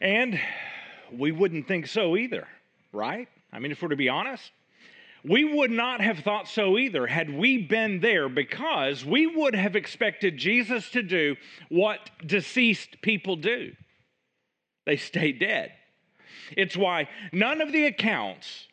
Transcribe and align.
And 0.00 0.40
we 1.12 1.32
wouldn't 1.32 1.68
think 1.68 1.86
so 1.86 2.16
either, 2.16 2.46
right? 2.92 3.28
I 3.52 3.58
mean, 3.58 3.72
if 3.72 3.82
we're 3.82 3.88
to 3.88 3.96
be 3.96 4.08
honest, 4.08 4.50
we 5.24 5.44
would 5.44 5.70
not 5.70 6.00
have 6.00 6.20
thought 6.20 6.48
so 6.48 6.78
either 6.78 7.06
had 7.06 7.32
we 7.32 7.58
been 7.58 8.00
there 8.00 8.28
because 8.28 9.04
we 9.04 9.26
would 9.26 9.54
have 9.54 9.76
expected 9.76 10.38
Jesus 10.38 10.90
to 10.90 11.02
do 11.02 11.36
what 11.68 12.10
deceased 12.26 13.02
people 13.02 13.36
do 13.36 13.72
they 14.86 14.96
stay 14.96 15.30
dead. 15.30 15.72
It's 16.56 16.76
why 16.76 17.08
none 17.32 17.60
of 17.60 17.70
the 17.70 17.84
accounts 17.84 18.66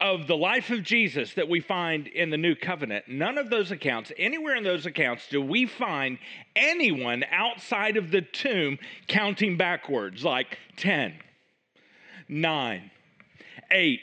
of 0.00 0.26
the 0.26 0.36
life 0.36 0.70
of 0.70 0.82
Jesus 0.82 1.34
that 1.34 1.48
we 1.48 1.60
find 1.60 2.06
in 2.06 2.30
the 2.30 2.38
new 2.38 2.54
covenant, 2.54 3.06
none 3.06 3.36
of 3.36 3.50
those 3.50 3.70
accounts, 3.70 4.10
anywhere 4.16 4.56
in 4.56 4.64
those 4.64 4.86
accounts, 4.86 5.28
do 5.28 5.42
we 5.42 5.66
find 5.66 6.18
anyone 6.56 7.24
outside 7.30 7.96
of 7.96 8.10
the 8.10 8.22
tomb 8.22 8.78
counting 9.08 9.56
backwards 9.56 10.24
like 10.24 10.58
10, 10.76 11.14
9, 12.28 12.90
8, 13.70 14.00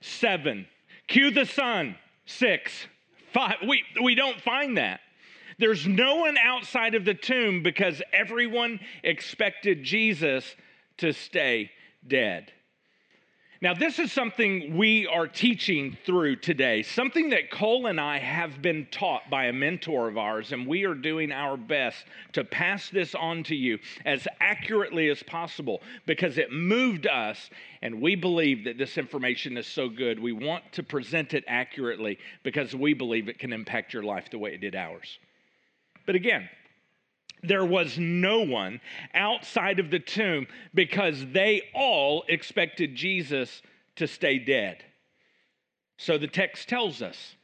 7, 0.00 0.66
cue 1.08 1.30
the 1.30 1.44
sun, 1.44 1.96
6, 2.26 2.86
5. 3.32 3.54
We, 3.66 3.82
we 4.02 4.14
don't 4.14 4.40
find 4.40 4.78
that. 4.78 5.00
There's 5.58 5.86
no 5.86 6.16
one 6.16 6.36
outside 6.36 6.94
of 6.94 7.04
the 7.04 7.14
tomb 7.14 7.62
because 7.62 8.02
everyone 8.12 8.78
expected 9.02 9.82
Jesus 9.82 10.54
to 10.98 11.12
stay 11.12 11.70
dead. 12.06 12.52
Now, 13.62 13.72
this 13.72 13.98
is 13.98 14.12
something 14.12 14.76
we 14.76 15.06
are 15.06 15.26
teaching 15.26 15.96
through 16.04 16.36
today, 16.36 16.82
something 16.82 17.30
that 17.30 17.50
Cole 17.50 17.86
and 17.86 17.98
I 17.98 18.18
have 18.18 18.60
been 18.60 18.86
taught 18.90 19.30
by 19.30 19.46
a 19.46 19.52
mentor 19.52 20.08
of 20.08 20.18
ours, 20.18 20.52
and 20.52 20.66
we 20.66 20.84
are 20.84 20.94
doing 20.94 21.32
our 21.32 21.56
best 21.56 22.04
to 22.34 22.44
pass 22.44 22.90
this 22.90 23.14
on 23.14 23.42
to 23.44 23.56
you 23.56 23.78
as 24.04 24.28
accurately 24.40 25.08
as 25.08 25.22
possible 25.22 25.80
because 26.04 26.36
it 26.36 26.52
moved 26.52 27.06
us, 27.06 27.48
and 27.80 28.02
we 28.02 28.14
believe 28.14 28.64
that 28.64 28.76
this 28.76 28.98
information 28.98 29.56
is 29.56 29.66
so 29.66 29.88
good. 29.88 30.20
We 30.20 30.32
want 30.32 30.70
to 30.72 30.82
present 30.82 31.32
it 31.32 31.44
accurately 31.48 32.18
because 32.42 32.74
we 32.74 32.92
believe 32.92 33.28
it 33.30 33.38
can 33.38 33.54
impact 33.54 33.94
your 33.94 34.02
life 34.02 34.30
the 34.30 34.38
way 34.38 34.52
it 34.52 34.60
did 34.60 34.76
ours. 34.76 35.18
But 36.04 36.14
again, 36.14 36.46
there 37.42 37.64
was 37.64 37.98
no 37.98 38.40
one 38.40 38.80
outside 39.14 39.78
of 39.78 39.90
the 39.90 39.98
tomb 39.98 40.46
because 40.74 41.24
they 41.32 41.62
all 41.74 42.24
expected 42.28 42.94
Jesus 42.94 43.62
to 43.96 44.06
stay 44.06 44.38
dead. 44.38 44.84
So 45.98 46.18
the 46.18 46.28
text 46.28 46.68
tells 46.68 47.02
us. 47.02 47.36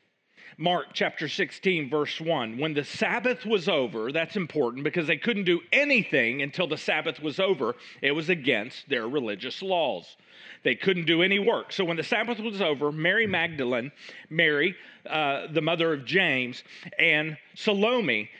Mark 0.59 0.89
chapter 0.93 1.29
16, 1.29 1.89
verse 1.89 2.21
1. 2.21 2.59
When 2.59 2.75
the 2.75 2.85
Sabbath 2.85 3.47
was 3.47 3.69
over, 3.69 4.13
that's 4.13 4.37
important 4.37 4.85
because 4.85 5.07
they 5.07 5.17
couldn't 5.17 5.45
do 5.45 5.61
anything 5.73 6.43
until 6.43 6.67
the 6.67 6.77
Sabbath 6.77 7.21
was 7.21 7.41
over. 7.41 7.75
It 8.03 8.13
was 8.13 8.29
against 8.29 8.89
their 8.89 9.09
religious 9.09 9.63
laws. 9.63 10.17
They 10.63 10.75
couldn't 10.75 11.07
do 11.07 11.23
any 11.23 11.39
work. 11.39 11.73
So 11.73 11.85
when 11.85 11.97
the 11.97 12.03
Sabbath 12.03 12.39
was 12.39 12.61
over, 12.61 12.93
Mary 12.93 13.27
Magdalene, 13.27 13.91
Mary, 14.29 14.77
uh, 15.09 15.47
the 15.51 15.63
mother 15.63 15.93
of 15.95 16.05
James, 16.05 16.63
and 16.99 17.37
Salome, 17.55 18.31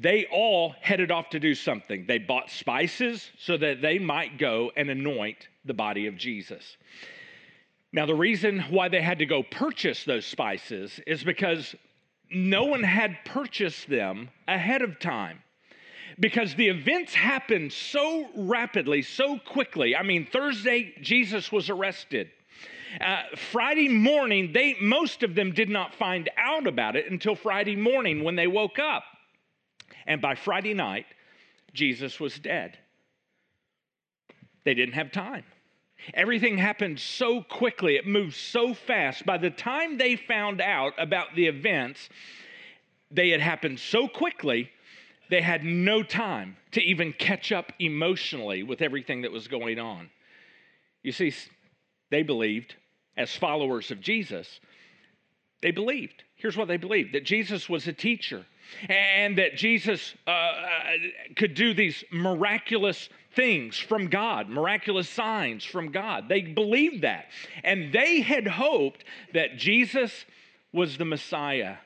they 0.00 0.26
all 0.26 0.74
headed 0.80 1.10
off 1.10 1.30
to 1.30 1.40
do 1.40 1.54
something. 1.54 2.04
They 2.06 2.18
bought 2.18 2.50
spices 2.50 3.30
so 3.38 3.56
that 3.56 3.80
they 3.80 3.98
might 3.98 4.38
go 4.38 4.72
and 4.76 4.90
anoint 4.90 5.48
the 5.64 5.74
body 5.74 6.06
of 6.06 6.16
Jesus. 6.16 6.76
Now, 7.92 8.06
the 8.06 8.14
reason 8.14 8.60
why 8.70 8.88
they 8.88 9.00
had 9.00 9.20
to 9.20 9.26
go 9.26 9.44
purchase 9.44 10.04
those 10.04 10.26
spices 10.26 11.00
is 11.06 11.22
because 11.22 11.76
no 12.30 12.64
one 12.64 12.82
had 12.82 13.18
purchased 13.24 13.88
them 13.88 14.30
ahead 14.48 14.82
of 14.82 14.98
time. 14.98 15.40
Because 16.18 16.54
the 16.54 16.68
events 16.68 17.14
happened 17.14 17.72
so 17.72 18.28
rapidly, 18.36 19.02
so 19.02 19.38
quickly. 19.38 19.94
I 19.94 20.02
mean, 20.02 20.26
Thursday, 20.26 20.94
Jesus 21.00 21.52
was 21.52 21.70
arrested. 21.70 22.30
Uh, 23.00 23.22
Friday 23.52 23.88
morning, 23.88 24.52
they 24.52 24.76
most 24.80 25.22
of 25.22 25.34
them 25.34 25.52
did 25.52 25.68
not 25.68 25.94
find 25.94 26.30
out 26.36 26.66
about 26.66 26.94
it 26.94 27.10
until 27.10 27.34
Friday 27.34 27.74
morning 27.74 28.22
when 28.22 28.36
they 28.36 28.46
woke 28.46 28.78
up. 28.78 29.02
And 30.06 30.20
by 30.20 30.34
Friday 30.34 30.74
night, 30.74 31.06
Jesus 31.72 32.20
was 32.20 32.38
dead. 32.38 32.78
They 34.64 34.74
didn't 34.74 34.94
have 34.94 35.12
time. 35.12 35.44
Everything 36.12 36.58
happened 36.58 37.00
so 37.00 37.42
quickly, 37.42 37.96
it 37.96 38.06
moved 38.06 38.34
so 38.34 38.74
fast. 38.74 39.24
By 39.24 39.38
the 39.38 39.50
time 39.50 39.96
they 39.96 40.16
found 40.16 40.60
out 40.60 40.92
about 40.98 41.34
the 41.34 41.46
events, 41.46 42.08
they 43.10 43.30
had 43.30 43.40
happened 43.40 43.78
so 43.78 44.08
quickly, 44.08 44.70
they 45.30 45.40
had 45.40 45.64
no 45.64 46.02
time 46.02 46.56
to 46.72 46.82
even 46.82 47.12
catch 47.12 47.52
up 47.52 47.72
emotionally 47.78 48.62
with 48.62 48.82
everything 48.82 49.22
that 49.22 49.32
was 49.32 49.48
going 49.48 49.78
on. 49.78 50.10
You 51.02 51.12
see, 51.12 51.32
they 52.10 52.22
believed, 52.22 52.74
as 53.16 53.34
followers 53.34 53.90
of 53.90 54.00
Jesus, 54.00 54.60
they 55.62 55.70
believed. 55.70 56.24
Here's 56.36 56.56
what 56.56 56.68
they 56.68 56.76
believed 56.76 57.14
that 57.14 57.24
Jesus 57.24 57.68
was 57.68 57.86
a 57.86 57.92
teacher, 57.92 58.44
and 58.88 59.38
that 59.38 59.56
Jesus 59.56 60.14
uh, 60.26 60.30
uh, 60.30 60.52
could 61.36 61.54
do 61.54 61.74
these 61.74 62.04
miraculous 62.10 63.08
things 63.34 63.78
from 63.78 64.08
God, 64.08 64.48
miraculous 64.48 65.08
signs 65.08 65.64
from 65.64 65.90
God. 65.90 66.28
They 66.28 66.42
believed 66.42 67.02
that. 67.02 67.26
And 67.62 67.92
they 67.92 68.20
had 68.20 68.46
hoped 68.46 69.04
that 69.32 69.56
Jesus 69.56 70.24
was 70.72 70.96
the 70.96 71.04
Messiah. 71.04 71.76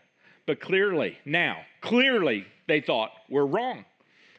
But 0.47 0.61
clearly, 0.61 1.19
now, 1.25 1.59
clearly, 1.81 2.47
they 2.67 2.81
thought 2.81 3.11
we're 3.29 3.47
wrong 3.47 3.85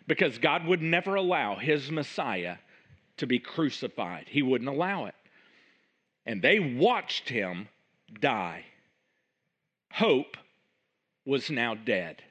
because 0.08 0.38
God 0.40 0.66
would 0.66 0.82
never 0.82 1.16
allow 1.16 1.56
his 1.56 1.92
Messiah 1.92 2.58
to 3.18 3.28
be 3.28 3.38
crucified, 3.38 4.28
he 4.30 4.42
wouldn't 4.42 4.70
allow 4.70 5.06
it. 5.06 5.16
And 6.26 6.42
they 6.42 6.60
watched 6.60 7.28
him 7.28 7.68
die. 8.20 8.66
Hope 9.92 10.38
was 11.26 11.50
now 11.50 11.76
dead. 11.76 12.24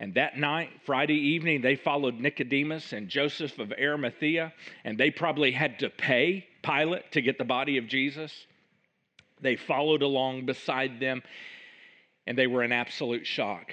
And 0.00 0.14
that 0.14 0.38
night, 0.38 0.70
Friday 0.86 1.18
evening, 1.30 1.60
they 1.60 1.74
followed 1.74 2.20
Nicodemus 2.20 2.92
and 2.92 3.08
Joseph 3.08 3.58
of 3.58 3.72
Arimathea, 3.72 4.52
and 4.84 4.96
they 4.96 5.10
probably 5.10 5.50
had 5.50 5.80
to 5.80 5.90
pay 5.90 6.46
Pilate 6.62 7.10
to 7.12 7.20
get 7.20 7.38
the 7.38 7.44
body 7.44 7.78
of 7.78 7.88
Jesus. 7.88 8.32
They 9.40 9.56
followed 9.56 10.02
along 10.02 10.46
beside 10.46 11.00
them, 11.00 11.22
and 12.26 12.38
they 12.38 12.46
were 12.46 12.62
in 12.62 12.70
absolute 12.70 13.26
shock. 13.26 13.72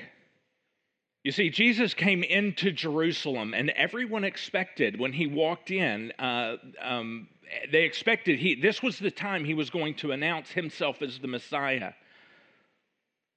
You 1.24 1.32
see, 1.32 1.50
Jesus 1.50 1.94
came 1.94 2.24
into 2.24 2.72
Jerusalem, 2.72 3.54
and 3.54 3.70
everyone 3.72 4.24
expected 4.24 5.00
when 5.00 5.12
he 5.12 5.28
walked 5.28 5.72
in, 5.72 6.12
uh, 6.20 6.58
um, 6.82 7.28
they 7.72 7.84
expected 7.84 8.40
he, 8.40 8.56
this 8.56 8.82
was 8.82 9.00
the 9.00 9.12
time 9.12 9.44
he 9.44 9.54
was 9.54 9.70
going 9.70 9.96
to 9.96 10.12
announce 10.12 10.50
himself 10.52 11.02
as 11.02 11.20
the 11.20 11.28
Messiah. 11.28 11.94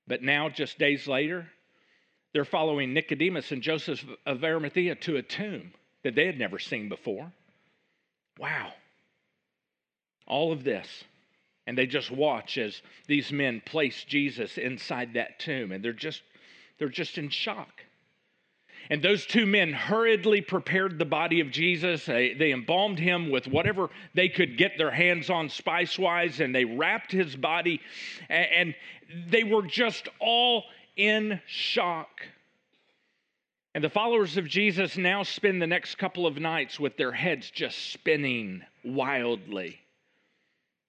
But 0.06 0.22
now, 0.22 0.48
just 0.48 0.78
days 0.78 1.06
later, 1.06 1.48
they're 2.38 2.44
following 2.44 2.94
Nicodemus 2.94 3.50
and 3.50 3.62
Joseph 3.62 4.04
of 4.24 4.44
Arimathea 4.44 4.94
to 4.94 5.16
a 5.16 5.22
tomb 5.22 5.72
that 6.04 6.14
they 6.14 6.24
had 6.24 6.38
never 6.38 6.60
seen 6.60 6.88
before. 6.88 7.32
Wow. 8.38 8.72
All 10.24 10.52
of 10.52 10.62
this. 10.62 10.86
And 11.66 11.76
they 11.76 11.86
just 11.86 12.12
watch 12.12 12.56
as 12.56 12.80
these 13.08 13.32
men 13.32 13.60
place 13.66 14.04
Jesus 14.04 14.56
inside 14.56 15.14
that 15.14 15.40
tomb 15.40 15.72
and 15.72 15.84
they're 15.84 15.92
just 15.92 16.22
they're 16.78 16.88
just 16.88 17.18
in 17.18 17.28
shock. 17.28 17.82
And 18.88 19.02
those 19.02 19.26
two 19.26 19.44
men 19.44 19.72
hurriedly 19.72 20.40
prepared 20.40 20.96
the 20.96 21.04
body 21.04 21.40
of 21.40 21.50
Jesus. 21.50 22.06
They, 22.06 22.34
they, 22.34 22.52
embalmed 22.52 23.00
him 23.00 23.30
with 23.30 23.48
whatever 23.48 23.90
they 24.14 24.28
could 24.28 24.56
get 24.56 24.78
their 24.78 24.92
hands 24.92 25.28
on 25.28 25.48
spice 25.48 25.98
wise, 25.98 26.38
and 26.38 26.54
they 26.54 26.64
wrapped 26.64 27.10
his 27.10 27.34
body. 27.34 27.80
And, 28.28 28.46
and 28.54 28.74
they 29.28 29.42
were 29.42 29.62
just 29.66 30.08
all 30.20 30.62
in 30.98 31.40
shock. 31.46 32.08
And 33.74 33.82
the 33.82 33.88
followers 33.88 34.36
of 34.36 34.46
Jesus 34.46 34.98
now 34.98 35.22
spend 35.22 35.62
the 35.62 35.66
next 35.66 35.96
couple 35.96 36.26
of 36.26 36.36
nights 36.36 36.78
with 36.78 36.96
their 36.96 37.12
heads 37.12 37.50
just 37.50 37.92
spinning 37.92 38.62
wildly. 38.84 39.78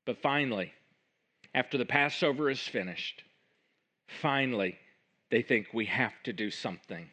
But 0.06 0.22
finally, 0.22 0.74
after 1.54 1.78
the 1.78 1.86
Passover 1.86 2.50
is 2.50 2.60
finished, 2.60 3.24
finally, 4.22 4.78
they 5.30 5.44
think 5.44 5.68
we 5.72 5.86
have 5.86 6.14
to 6.24 6.34
do 6.34 6.50
something. 6.50 7.08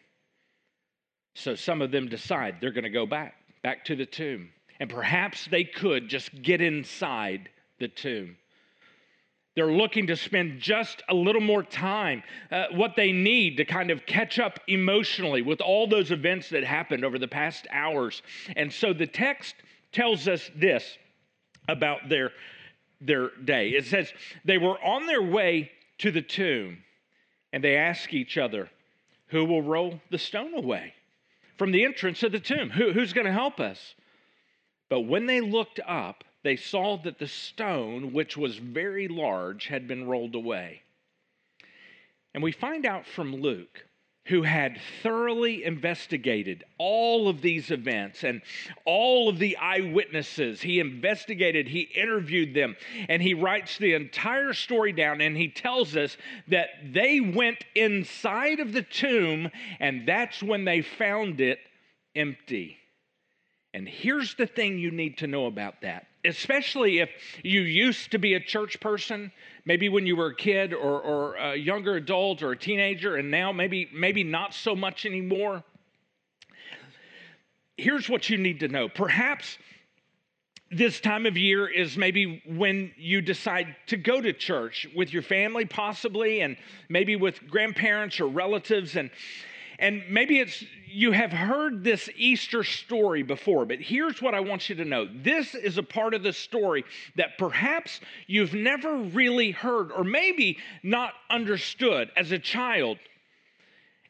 So 1.34 1.54
some 1.54 1.82
of 1.82 1.90
them 1.90 2.08
decide 2.08 2.56
they're 2.60 2.72
going 2.72 2.84
to 2.84 2.90
go 2.90 3.06
back, 3.06 3.34
back 3.62 3.84
to 3.86 3.96
the 3.96 4.06
tomb. 4.06 4.48
And 4.80 4.88
perhaps 4.88 5.46
they 5.46 5.64
could 5.64 6.08
just 6.08 6.42
get 6.42 6.62
inside 6.62 7.50
the 7.78 7.88
tomb. 7.88 8.36
They're 9.56 9.72
looking 9.72 10.06
to 10.08 10.16
spend 10.16 10.60
just 10.60 11.02
a 11.08 11.14
little 11.14 11.40
more 11.40 11.62
time, 11.62 12.22
uh, 12.52 12.66
what 12.72 12.94
they 12.94 13.10
need 13.10 13.56
to 13.56 13.64
kind 13.64 13.90
of 13.90 14.04
catch 14.04 14.38
up 14.38 14.60
emotionally 14.68 15.40
with 15.40 15.62
all 15.62 15.86
those 15.86 16.10
events 16.10 16.50
that 16.50 16.62
happened 16.62 17.06
over 17.06 17.18
the 17.18 17.26
past 17.26 17.66
hours. 17.72 18.22
And 18.54 18.70
so 18.70 18.92
the 18.92 19.06
text 19.06 19.54
tells 19.92 20.28
us 20.28 20.50
this 20.54 20.98
about 21.68 22.10
their, 22.10 22.32
their 23.00 23.30
day 23.44 23.70
it 23.70 23.86
says, 23.86 24.12
They 24.44 24.58
were 24.58 24.78
on 24.84 25.06
their 25.06 25.22
way 25.22 25.72
to 25.98 26.10
the 26.10 26.22
tomb, 26.22 26.84
and 27.50 27.64
they 27.64 27.76
ask 27.76 28.12
each 28.12 28.36
other, 28.36 28.68
Who 29.28 29.46
will 29.46 29.62
roll 29.62 30.02
the 30.10 30.18
stone 30.18 30.52
away 30.54 30.92
from 31.56 31.72
the 31.72 31.86
entrance 31.86 32.22
of 32.22 32.32
the 32.32 32.40
tomb? 32.40 32.68
Who, 32.68 32.92
who's 32.92 33.14
going 33.14 33.26
to 33.26 33.32
help 33.32 33.58
us? 33.58 33.94
But 34.90 35.00
when 35.00 35.24
they 35.24 35.40
looked 35.40 35.80
up, 35.86 36.24
they 36.46 36.56
saw 36.56 36.96
that 36.98 37.18
the 37.18 37.26
stone, 37.26 38.12
which 38.12 38.36
was 38.36 38.56
very 38.56 39.08
large, 39.08 39.66
had 39.66 39.88
been 39.88 40.06
rolled 40.06 40.34
away. 40.34 40.82
And 42.34 42.42
we 42.42 42.52
find 42.52 42.86
out 42.86 43.06
from 43.06 43.34
Luke 43.34 43.84
who 44.26 44.42
had 44.42 44.80
thoroughly 45.02 45.64
investigated 45.64 46.64
all 46.78 47.28
of 47.28 47.40
these 47.40 47.70
events 47.70 48.24
and 48.24 48.42
all 48.84 49.28
of 49.28 49.38
the 49.38 49.56
eyewitnesses. 49.56 50.60
He 50.60 50.80
investigated, 50.80 51.68
he 51.68 51.82
interviewed 51.82 52.52
them, 52.52 52.76
and 53.08 53.22
he 53.22 53.34
writes 53.34 53.78
the 53.78 53.94
entire 53.94 54.52
story 54.52 54.92
down. 54.92 55.20
And 55.20 55.36
he 55.36 55.48
tells 55.48 55.96
us 55.96 56.16
that 56.48 56.70
they 56.92 57.20
went 57.20 57.64
inside 57.74 58.58
of 58.58 58.72
the 58.72 58.82
tomb, 58.82 59.50
and 59.78 60.06
that's 60.06 60.42
when 60.42 60.64
they 60.64 60.82
found 60.82 61.40
it 61.40 61.60
empty. 62.16 62.78
And 63.72 63.88
here's 63.88 64.34
the 64.34 64.46
thing 64.46 64.78
you 64.78 64.90
need 64.90 65.18
to 65.18 65.26
know 65.26 65.46
about 65.46 65.82
that 65.82 66.06
especially 66.26 67.00
if 67.00 67.10
you 67.42 67.60
used 67.60 68.10
to 68.12 68.18
be 68.18 68.34
a 68.34 68.40
church 68.40 68.80
person, 68.80 69.32
maybe 69.64 69.88
when 69.88 70.06
you 70.06 70.16
were 70.16 70.28
a 70.28 70.34
kid 70.34 70.72
or, 70.74 71.00
or 71.00 71.34
a 71.36 71.56
younger 71.56 71.96
adult 71.96 72.42
or 72.42 72.52
a 72.52 72.58
teenager, 72.58 73.16
and 73.16 73.30
now 73.30 73.52
maybe, 73.52 73.88
maybe 73.94 74.24
not 74.24 74.54
so 74.54 74.74
much 74.76 75.06
anymore. 75.06 75.62
Here's 77.76 78.08
what 78.08 78.30
you 78.30 78.38
need 78.38 78.60
to 78.60 78.68
know. 78.68 78.88
Perhaps 78.88 79.58
this 80.70 81.00
time 81.00 81.26
of 81.26 81.36
year 81.36 81.68
is 81.68 81.96
maybe 81.96 82.42
when 82.46 82.90
you 82.96 83.20
decide 83.20 83.76
to 83.86 83.96
go 83.96 84.20
to 84.20 84.32
church 84.32 84.86
with 84.96 85.12
your 85.12 85.22
family, 85.22 85.64
possibly, 85.64 86.40
and 86.40 86.56
maybe 86.88 87.14
with 87.14 87.46
grandparents 87.48 88.18
or 88.18 88.26
relatives. 88.26 88.96
And 88.96 89.10
and 89.78 90.02
maybe 90.08 90.38
it's 90.38 90.64
you 90.86 91.12
have 91.12 91.32
heard 91.32 91.84
this 91.84 92.08
Easter 92.16 92.64
story 92.64 93.22
before, 93.22 93.66
but 93.66 93.80
here's 93.80 94.22
what 94.22 94.34
I 94.34 94.40
want 94.40 94.68
you 94.68 94.76
to 94.76 94.84
know. 94.84 95.06
This 95.12 95.54
is 95.54 95.76
a 95.76 95.82
part 95.82 96.14
of 96.14 96.22
the 96.22 96.32
story 96.32 96.84
that 97.16 97.36
perhaps 97.38 98.00
you've 98.26 98.54
never 98.54 98.96
really 98.96 99.50
heard 99.50 99.92
or 99.92 100.04
maybe 100.04 100.58
not 100.82 101.12
understood 101.28 102.10
as 102.16 102.32
a 102.32 102.38
child. 102.38 102.98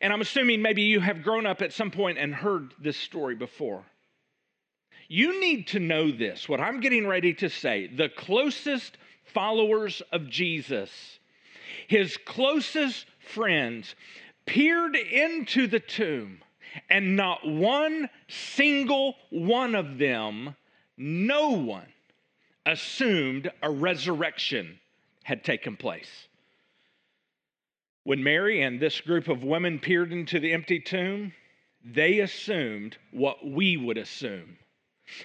And 0.01 0.13
I'm 0.13 0.21
assuming 0.21 0.63
maybe 0.63 0.83
you 0.83 1.01
have 1.01 1.23
grown 1.23 1.47
up 1.47 1.63
at 1.63 1.73
some 1.73 1.91
point 1.91 2.19
and 2.19 2.35
heard 2.35 2.75
this 2.79 2.97
story 2.97 3.35
before. 3.35 3.85
You 5.09 5.41
need 5.41 5.69
to 5.69 5.81
know 5.81 6.11
this, 6.11 6.49
what 6.49 6.61
I'm 6.61 6.81
getting 6.81 7.07
ready 7.07 7.33
to 7.35 7.49
say. 7.49 7.87
The 7.89 8.09
closest 8.09 8.99
followers 9.25 10.03
of 10.13 10.29
Jesus, 10.29 10.91
his 11.89 12.17
closest 12.17 13.07
friends, 13.19 13.95
peered 14.47 14.97
into 14.97 15.67
the 15.67 15.81
tomb, 15.81 16.41
and 16.89 17.17
not 17.17 17.47
one 17.47 18.09
single 18.29 19.15
one 19.31 19.75
of 19.75 19.99
them, 19.99 20.55
no 20.97 21.51
one, 21.51 21.93
assumed 22.65 23.51
a 23.63 23.71
resurrection 23.71 24.79
had 25.25 25.45
taken 25.45 25.77
place. 25.77 26.29
When 28.05 28.23
Mary 28.23 28.63
and 28.63 28.79
this 28.79 29.01
group 29.01 29.29
of 29.29 29.43
women 29.43 29.81
peered 29.81 30.13
into 30.13 30.39
the 30.39 30.53
empty 30.53 30.79
tomb, 30.79 31.33
they 31.85 32.21
assumed 32.21 32.97
what 33.11 33.45
we 33.45 33.77
would 33.77 33.99
assume. 33.99 34.59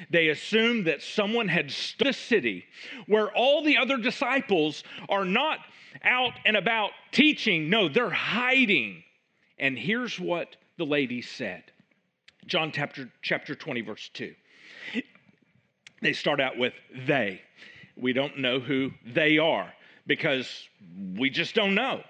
They 0.09 0.29
assumed 0.29 0.85
that 0.87 1.01
someone 1.01 1.47
had 1.47 1.71
stood 1.71 2.07
the 2.07 2.13
city 2.13 2.65
where 3.07 3.31
all 3.31 3.63
the 3.63 3.77
other 3.77 3.97
disciples 3.97 4.83
are 5.09 5.25
not 5.25 5.59
out 6.03 6.33
and 6.45 6.55
about 6.55 6.91
teaching. 7.11 7.69
No, 7.69 7.89
they're 7.89 8.09
hiding. 8.09 9.03
And 9.61 9.77
here's 9.77 10.19
what 10.19 10.57
the 10.77 10.85
lady 10.85 11.21
said 11.21 11.63
John 12.47 12.71
chapter, 12.73 13.09
chapter 13.21 13.55
20, 13.55 13.81
verse 13.81 14.09
2. 14.13 14.33
They 16.01 16.13
start 16.13 16.41
out 16.41 16.57
with 16.57 16.73
they. 17.05 17.41
We 17.95 18.11
don't 18.11 18.39
know 18.39 18.59
who 18.59 18.91
they 19.05 19.37
are 19.37 19.71
because 20.07 20.67
we 21.15 21.29
just 21.29 21.53
don't 21.53 21.75
know. 21.75 22.01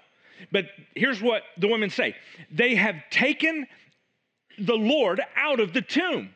But 0.50 0.64
here's 0.96 1.20
what 1.20 1.42
the 1.58 1.68
women 1.68 1.90
say 1.90 2.16
they 2.50 2.74
have 2.74 2.96
taken 3.10 3.66
the 4.58 4.74
Lord 4.74 5.20
out 5.36 5.60
of 5.60 5.74
the 5.74 5.82
tomb. 5.82 6.30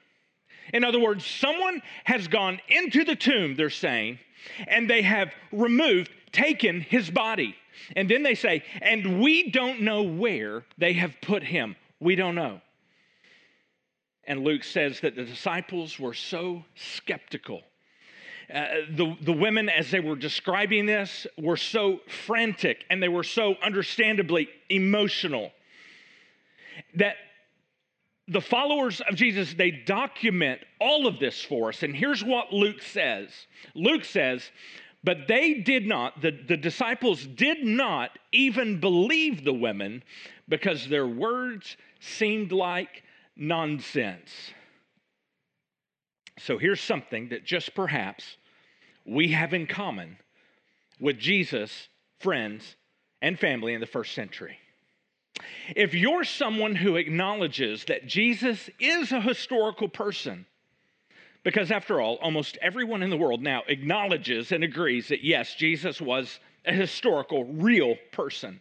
In 0.74 0.84
other 0.84 1.00
words, 1.00 1.24
someone 1.24 1.80
has 2.04 2.28
gone 2.28 2.60
into 2.68 3.04
the 3.04 3.16
tomb, 3.16 3.54
they're 3.56 3.70
saying, 3.70 4.18
and 4.66 4.90
they 4.90 5.02
have 5.02 5.32
removed, 5.52 6.10
taken 6.32 6.80
his 6.80 7.10
body. 7.10 7.56
And 7.94 8.08
then 8.08 8.23
they 8.23 8.34
say, 8.34 8.62
and 8.81 9.20
we 9.20 9.50
don't 9.50 9.82
know 9.82 10.02
where 10.02 10.64
they 10.78 10.94
have 10.94 11.14
put 11.20 11.43
him. 11.43 11.76
We 12.00 12.17
don't 12.17 12.34
know. 12.34 12.61
And 14.26 14.43
Luke 14.43 14.64
says 14.64 15.00
that 15.00 15.14
the 15.14 15.25
disciples 15.25 15.99
were 15.99 16.14
so 16.14 16.64
skeptical. 16.75 17.62
Uh, 18.52 18.64
the, 18.90 19.17
the 19.23 19.32
women, 19.32 19.69
as 19.69 19.90
they 19.90 20.00
were 20.00 20.17
describing 20.17 20.87
this, 20.87 21.26
were 21.38 21.56
so 21.56 22.00
frantic 22.26 22.84
and 22.90 23.02
they 23.02 23.08
were 23.08 23.25
so 23.25 23.55
understandably 23.62 24.49
emotional 24.69 25.52
that 26.94 27.17
the 28.28 28.40
followers 28.40 29.00
of 29.08 29.14
Jesus, 29.14 29.55
they 29.55 29.70
document 29.70 30.61
all 30.81 31.06
of 31.06 31.19
this 31.19 31.40
for 31.43 31.69
us. 31.69 31.82
And 31.82 31.94
here's 31.94 32.25
what 32.25 32.52
Luke 32.52 32.82
says 32.82 33.28
Luke 33.75 34.05
says, 34.05 34.50
but 35.06 35.28
they 35.28 35.54
did 35.54 35.86
not, 35.86 36.20
the, 36.20 36.32
the 36.32 36.56
disciples 36.56 37.24
did 37.24 37.64
not 37.64 38.18
even 38.32 38.80
believe 38.80 39.44
the 39.44 39.52
women 39.52 40.02
because 40.48 40.88
their 40.88 41.06
words 41.06 41.76
seemed 42.00 42.50
like 42.50 43.04
nonsense. 43.36 44.28
So 46.40 46.58
here's 46.58 46.80
something 46.80 47.28
that 47.28 47.44
just 47.44 47.72
perhaps 47.72 48.36
we 49.04 49.28
have 49.28 49.54
in 49.54 49.68
common 49.68 50.18
with 50.98 51.20
Jesus' 51.20 51.88
friends 52.18 52.74
and 53.22 53.38
family 53.38 53.74
in 53.74 53.80
the 53.80 53.86
first 53.86 54.12
century. 54.12 54.58
If 55.76 55.94
you're 55.94 56.24
someone 56.24 56.74
who 56.74 56.96
acknowledges 56.96 57.84
that 57.84 58.08
Jesus 58.08 58.68
is 58.80 59.12
a 59.12 59.20
historical 59.20 59.88
person, 59.88 60.46
because 61.46 61.70
after 61.70 62.00
all, 62.00 62.16
almost 62.16 62.58
everyone 62.60 63.04
in 63.04 63.08
the 63.08 63.16
world 63.16 63.40
now 63.40 63.62
acknowledges 63.69 64.50
and 64.50 64.64
agrees 64.64 65.06
that 65.06 65.22
yes, 65.22 65.54
Jesus 65.54 66.00
was 66.00 66.40
a 66.64 66.72
historical, 66.72 67.44
real 67.44 67.94
person. 68.10 68.60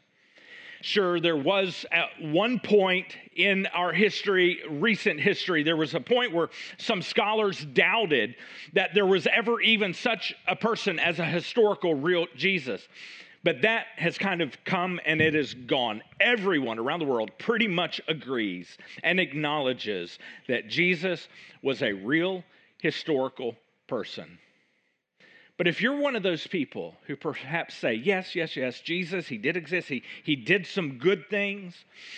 Sure, 0.81 1.19
there 1.19 1.35
was 1.35 1.83
at 1.91 2.09
one 2.21 2.59
point 2.59 3.17
in 3.35 3.65
our 3.73 3.91
history, 3.91 4.59
recent 4.69 5.19
history, 5.19 5.63
there 5.63 5.75
was 5.75 5.95
a 5.95 5.99
point 5.99 6.31
where 6.31 6.49
some 6.77 7.01
scholars 7.01 7.65
doubted 7.73 8.35
that 8.73 8.91
there 8.93 9.07
was 9.07 9.25
ever 9.33 9.59
even 9.61 9.91
such 9.91 10.35
a 10.47 10.55
person 10.55 10.99
as 10.99 11.17
a 11.17 11.25
historical, 11.25 11.95
real 11.95 12.27
Jesus. 12.37 12.87
But 13.43 13.63
that 13.63 13.87
has 13.95 14.19
kind 14.19 14.41
of 14.41 14.55
come 14.63 14.99
and 15.07 15.21
it 15.21 15.33
is 15.33 15.55
gone. 15.55 16.03
Everyone 16.19 16.77
around 16.77 16.99
the 16.99 17.05
world 17.05 17.31
pretty 17.39 17.67
much 17.67 17.99
agrees 18.07 18.77
and 19.01 19.19
acknowledges 19.19 20.19
that 20.47 20.67
Jesus 20.67 21.27
was 21.63 21.81
a 21.81 21.91
real 21.91 22.43
historical 22.79 23.55
person. 23.87 24.39
But 25.57 25.67
if 25.67 25.79
you're 25.79 25.97
one 25.97 26.17
of 26.17 26.23
those 26.23 26.45
people 26.45 26.95
who 27.07 27.15
perhaps 27.15 27.75
say, 27.75 27.93
yes, 27.93 28.35
yes, 28.35 28.57
yes, 28.57 28.81
Jesus, 28.81 29.25
he 29.25 29.37
did 29.37 29.55
exist, 29.55 29.87
he, 29.87 30.03
he 30.25 30.35
did 30.35 30.67
some 30.67 30.97
good 30.97 31.29
things, 31.29 31.73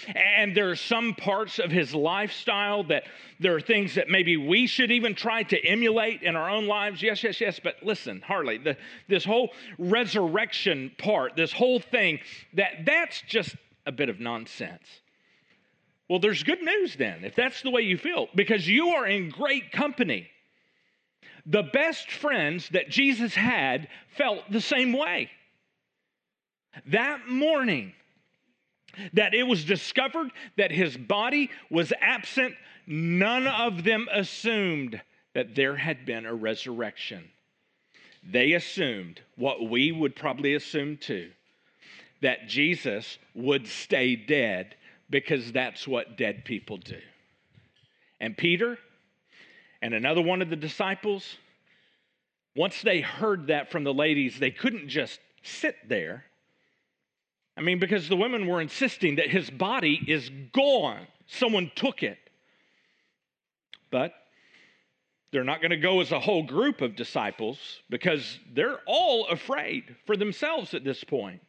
and 0.08 0.58
there 0.58 0.72
are 0.72 0.76
some 0.76 1.14
parts 1.14 1.60
of 1.60 1.70
his 1.70 1.94
lifestyle 1.94 2.84
that 2.86 3.04
there 3.40 3.56
are 3.56 3.62
things 3.62 3.94
that 3.94 4.10
maybe 4.10 4.38
we 4.38 4.66
should 4.66 4.90
even 4.90 5.14
try 5.14 5.44
to 5.44 5.64
emulate 5.64 6.24
in 6.24 6.36
our 6.36 6.50
own 6.50 6.66
lives, 6.66 7.04
yes, 7.04 7.22
yes, 7.22 7.40
yes, 7.40 7.60
but 7.64 7.76
listen, 7.84 8.22
Harley, 8.22 8.58
the, 8.58 8.76
this 9.08 9.24
whole 9.24 9.52
resurrection 9.78 10.92
part, 10.98 11.36
this 11.36 11.52
whole 11.52 11.80
thing, 11.80 12.20
that, 12.54 12.86
that's 12.88 13.22
just 13.28 13.56
a 13.86 13.92
bit 13.92 14.10
of 14.10 14.20
nonsense. 14.20 14.88
Well, 16.10 16.20
there's 16.20 16.42
good 16.42 16.64
news 16.64 16.96
then, 16.96 17.24
if 17.24 17.36
that's 17.36 17.62
the 17.62 17.70
way 17.70 17.82
you 17.82 18.00
feel, 18.00 18.30
because 18.34 18.68
you 18.68 18.90
are 18.90 19.06
in 19.06 19.30
great 19.30 19.72
company 19.72 20.28
the 21.48 21.63
best 21.63 22.12
friends 22.12 22.70
that 22.70 22.89
Jesus 22.89 23.34
had 23.34 23.88
felt 24.18 24.51
the 24.51 24.62
same 24.62 24.92
way. 24.92 25.32
That 26.88 27.27
morning, 27.30 27.94
that 29.13 29.34
it 29.34 29.44
was 29.44 29.63
discovered 29.63 30.30
that 30.58 30.72
his 30.72 30.98
body 30.98 31.50
was 31.72 31.94
absent, 32.01 32.54
none 32.86 33.48
of 33.48 33.84
them 33.84 34.08
assumed 34.12 35.01
that 35.34 35.56
there 35.56 35.77
had 35.77 36.06
been 36.06 36.25
a 36.25 36.36
resurrection. 36.36 37.24
They 38.30 38.54
assumed 38.54 39.22
what 39.38 39.70
we 39.70 39.92
would 39.92 40.16
probably 40.16 40.54
assume 40.54 40.98
too 40.98 41.32
that 42.22 42.48
Jesus 42.48 43.20
would 43.36 43.68
stay 43.68 44.16
dead 44.16 44.75
because 45.10 45.51
that's 45.51 45.88
what 45.88 46.18
dead 46.18 46.44
people 46.44 46.77
do. 46.77 47.00
And 48.20 48.36
Peter, 48.36 48.80
and 49.88 49.96
another 49.96 50.22
one 50.22 50.41
of 50.41 50.50
the 50.50 50.58
disciples, 50.58 51.38
once 52.58 52.82
they 52.82 53.00
heard 53.00 53.48
that 53.48 53.72
from 53.72 53.86
the 53.86 53.94
ladies, 53.94 54.38
they 54.38 54.51
couldn't 54.51 54.89
just 54.89 55.17
sit 55.44 55.77
there. 55.88 56.25
I 57.56 57.62
mean, 57.62 57.79
because 57.79 58.10
the 58.10 58.17
women 58.17 58.48
were 58.48 58.60
insisting 58.60 59.15
that 59.15 59.29
his 59.29 59.50
body 59.50 60.03
is 60.06 60.29
gone, 60.51 61.08
someone 61.27 61.72
took 61.74 62.03
it. 62.03 62.17
But 63.89 64.13
They're 65.32 65.44
not 65.44 65.62
going 65.62 65.72
to 65.72 65.77
go 65.77 66.00
as 66.01 66.12
a 66.12 66.20
whole 66.20 66.44
group 66.44 66.82
of 66.82 66.96
disciples 66.96 67.60
because 67.89 68.39
they're 68.53 68.79
all 68.86 69.27
afraid 69.27 69.96
for 70.06 70.15
themselves 70.15 70.74
at 70.74 70.84
this 70.84 71.03
point. 71.03 71.41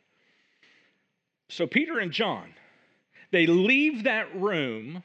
So 1.48 1.66
Peter 1.66 1.98
and 1.98 2.12
John, 2.12 2.54
they 3.30 3.46
leave 3.46 4.04
that 4.04 4.34
room 4.34 5.04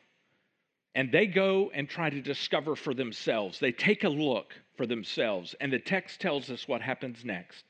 and 0.96 1.12
they 1.12 1.26
go 1.26 1.72
and 1.74 1.90
try 1.90 2.10
to 2.10 2.22
discover 2.22 2.76
for 2.76 2.94
themselves. 2.94 3.60
They 3.60 3.72
take 3.72 4.04
a 4.04 4.10
look 4.10 4.54
for 4.78 4.86
themselves, 4.86 5.56
and 5.60 5.72
the 5.72 5.80
text 5.80 6.22
tells 6.22 6.50
us 6.50 6.68
what 6.68 6.82
happens 6.82 7.24
next. 7.24 7.66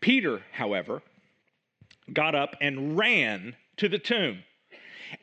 Peter, 0.00 0.42
however, 0.52 1.02
got 2.12 2.34
up 2.34 2.56
and 2.60 2.98
ran 2.98 3.54
to 3.76 3.88
the 3.88 3.98
tomb, 3.98 4.42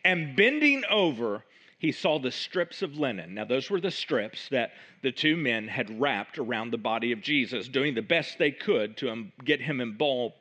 and 0.05 0.35
bending 0.35 0.83
over, 0.89 1.43
he 1.77 1.91
saw 1.91 2.19
the 2.19 2.31
strips 2.31 2.81
of 2.81 2.97
linen. 2.97 3.33
Now, 3.33 3.45
those 3.45 3.69
were 3.69 3.81
the 3.81 3.91
strips 3.91 4.49
that 4.49 4.71
the 5.01 5.11
two 5.11 5.37
men 5.37 5.67
had 5.67 5.99
wrapped 5.99 6.37
around 6.37 6.71
the 6.71 6.77
body 6.77 7.11
of 7.11 7.21
Jesus, 7.21 7.67
doing 7.67 7.95
the 7.95 8.01
best 8.01 8.37
they 8.37 8.51
could 8.51 8.97
to 8.97 9.09
um, 9.09 9.31
get 9.43 9.61
him 9.61 9.81
embalmed 9.81 10.33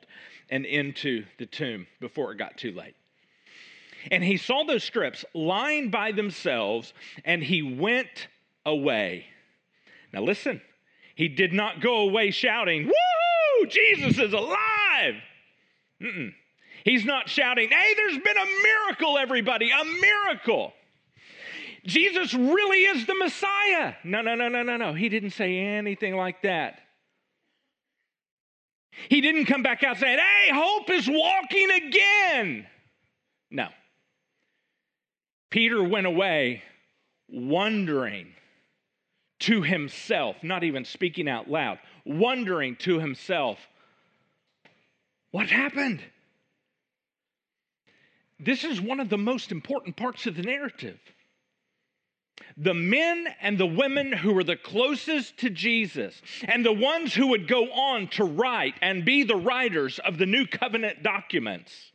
and 0.49 0.65
into 0.65 1.25
the 1.37 1.45
tomb 1.45 1.87
before 1.99 2.31
it 2.31 2.37
got 2.37 2.57
too 2.57 2.71
late. 2.73 2.95
And 4.11 4.23
he 4.23 4.37
saw 4.37 4.63
those 4.63 4.83
strips 4.83 5.25
lying 5.33 5.89
by 5.89 6.11
themselves, 6.11 6.93
and 7.25 7.43
he 7.43 7.61
went 7.61 8.27
away. 8.65 9.25
Now, 10.13 10.21
listen, 10.21 10.61
he 11.15 11.27
did 11.27 11.53
not 11.53 11.81
go 11.81 11.97
away 11.97 12.31
shouting, 12.31 12.85
Woo, 12.85 13.67
Jesus 13.67 14.17
is 14.17 14.33
alive. 14.33 15.15
Mm-mm. 16.01 16.33
He's 16.83 17.05
not 17.05 17.29
shouting, 17.29 17.69
Hey, 17.69 17.93
there's 17.95 18.17
been 18.17 18.37
a 18.37 18.63
miracle, 18.63 19.17
everybody, 19.17 19.69
a 19.71 19.83
miracle. 19.83 20.73
Jesus 21.85 22.33
really 22.33 22.83
is 22.83 23.05
the 23.05 23.15
Messiah. 23.15 23.93
No, 24.03 24.21
no, 24.21 24.35
no, 24.35 24.47
no, 24.47 24.63
no, 24.63 24.77
no. 24.77 24.93
He 24.93 25.09
didn't 25.09 25.31
say 25.31 25.57
anything 25.57 26.15
like 26.15 26.41
that. 26.43 26.79
He 29.09 29.21
didn't 29.21 29.45
come 29.45 29.63
back 29.63 29.83
out 29.83 29.97
saying, 29.97 30.19
Hey, 30.19 30.51
hope 30.53 30.89
is 30.89 31.07
walking 31.09 31.69
again. 31.71 32.67
No. 33.51 33.67
Peter 35.49 35.83
went 35.83 36.07
away 36.07 36.63
wondering 37.27 38.33
to 39.39 39.61
himself, 39.61 40.35
not 40.43 40.63
even 40.63 40.85
speaking 40.85 41.29
out 41.29 41.49
loud, 41.49 41.79
wondering 42.05 42.75
to 42.75 42.99
himself, 42.99 43.57
what 45.31 45.47
happened? 45.47 46.01
This 48.39 48.63
is 48.63 48.81
one 48.81 48.99
of 48.99 49.09
the 49.09 49.17
most 49.17 49.51
important 49.51 49.95
parts 49.95 50.25
of 50.27 50.35
the 50.35 50.43
narrative. 50.43 50.99
The 52.57 52.73
men 52.73 53.27
and 53.41 53.57
the 53.57 53.65
women 53.65 54.11
who 54.11 54.33
were 54.33 54.43
the 54.43 54.55
closest 54.55 55.37
to 55.39 55.49
Jesus, 55.49 56.21
and 56.43 56.65
the 56.65 56.73
ones 56.73 57.13
who 57.13 57.27
would 57.27 57.47
go 57.47 57.71
on 57.71 58.07
to 58.09 58.23
write 58.23 58.75
and 58.81 59.05
be 59.05 59.23
the 59.23 59.35
writers 59.35 59.99
of 59.99 60.17
the 60.17 60.25
new 60.25 60.45
covenant 60.45 61.03
documents, 61.03 61.88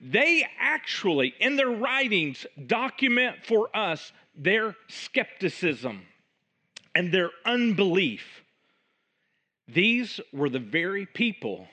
they 0.00 0.46
actually, 0.58 1.34
in 1.40 1.56
their 1.56 1.70
writings, 1.70 2.46
document 2.66 3.44
for 3.44 3.74
us 3.76 4.12
their 4.36 4.76
skepticism 4.88 6.02
and 6.94 7.12
their 7.12 7.30
unbelief. 7.44 8.42
These 9.66 10.20
were 10.32 10.48
the 10.48 10.58
very 10.60 11.06
people 11.06 11.68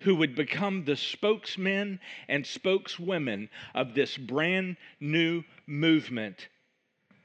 who 0.00 0.16
would 0.16 0.34
become 0.34 0.84
the 0.84 0.96
spokesmen 0.96 1.98
and 2.28 2.46
spokeswomen 2.46 3.48
of 3.74 3.94
this 3.94 4.16
brand 4.16 4.76
new 5.00 5.42
movement 5.66 6.48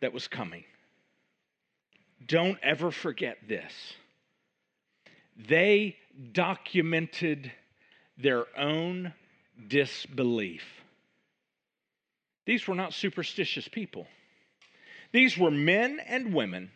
that 0.01 0.13
was 0.13 0.27
coming. 0.27 0.63
Don't 2.25 2.57
ever 2.63 2.91
forget 2.91 3.37
this. 3.47 3.73
They 5.37 5.97
documented 6.33 7.51
their 8.17 8.45
own 8.57 9.13
disbelief. 9.67 10.63
These 12.45 12.67
were 12.67 12.75
not 12.75 12.93
superstitious 12.93 13.67
people. 13.67 14.07
These 15.11 15.37
were 15.37 15.51
men 15.51 15.99
and 16.05 16.33
women 16.33 16.71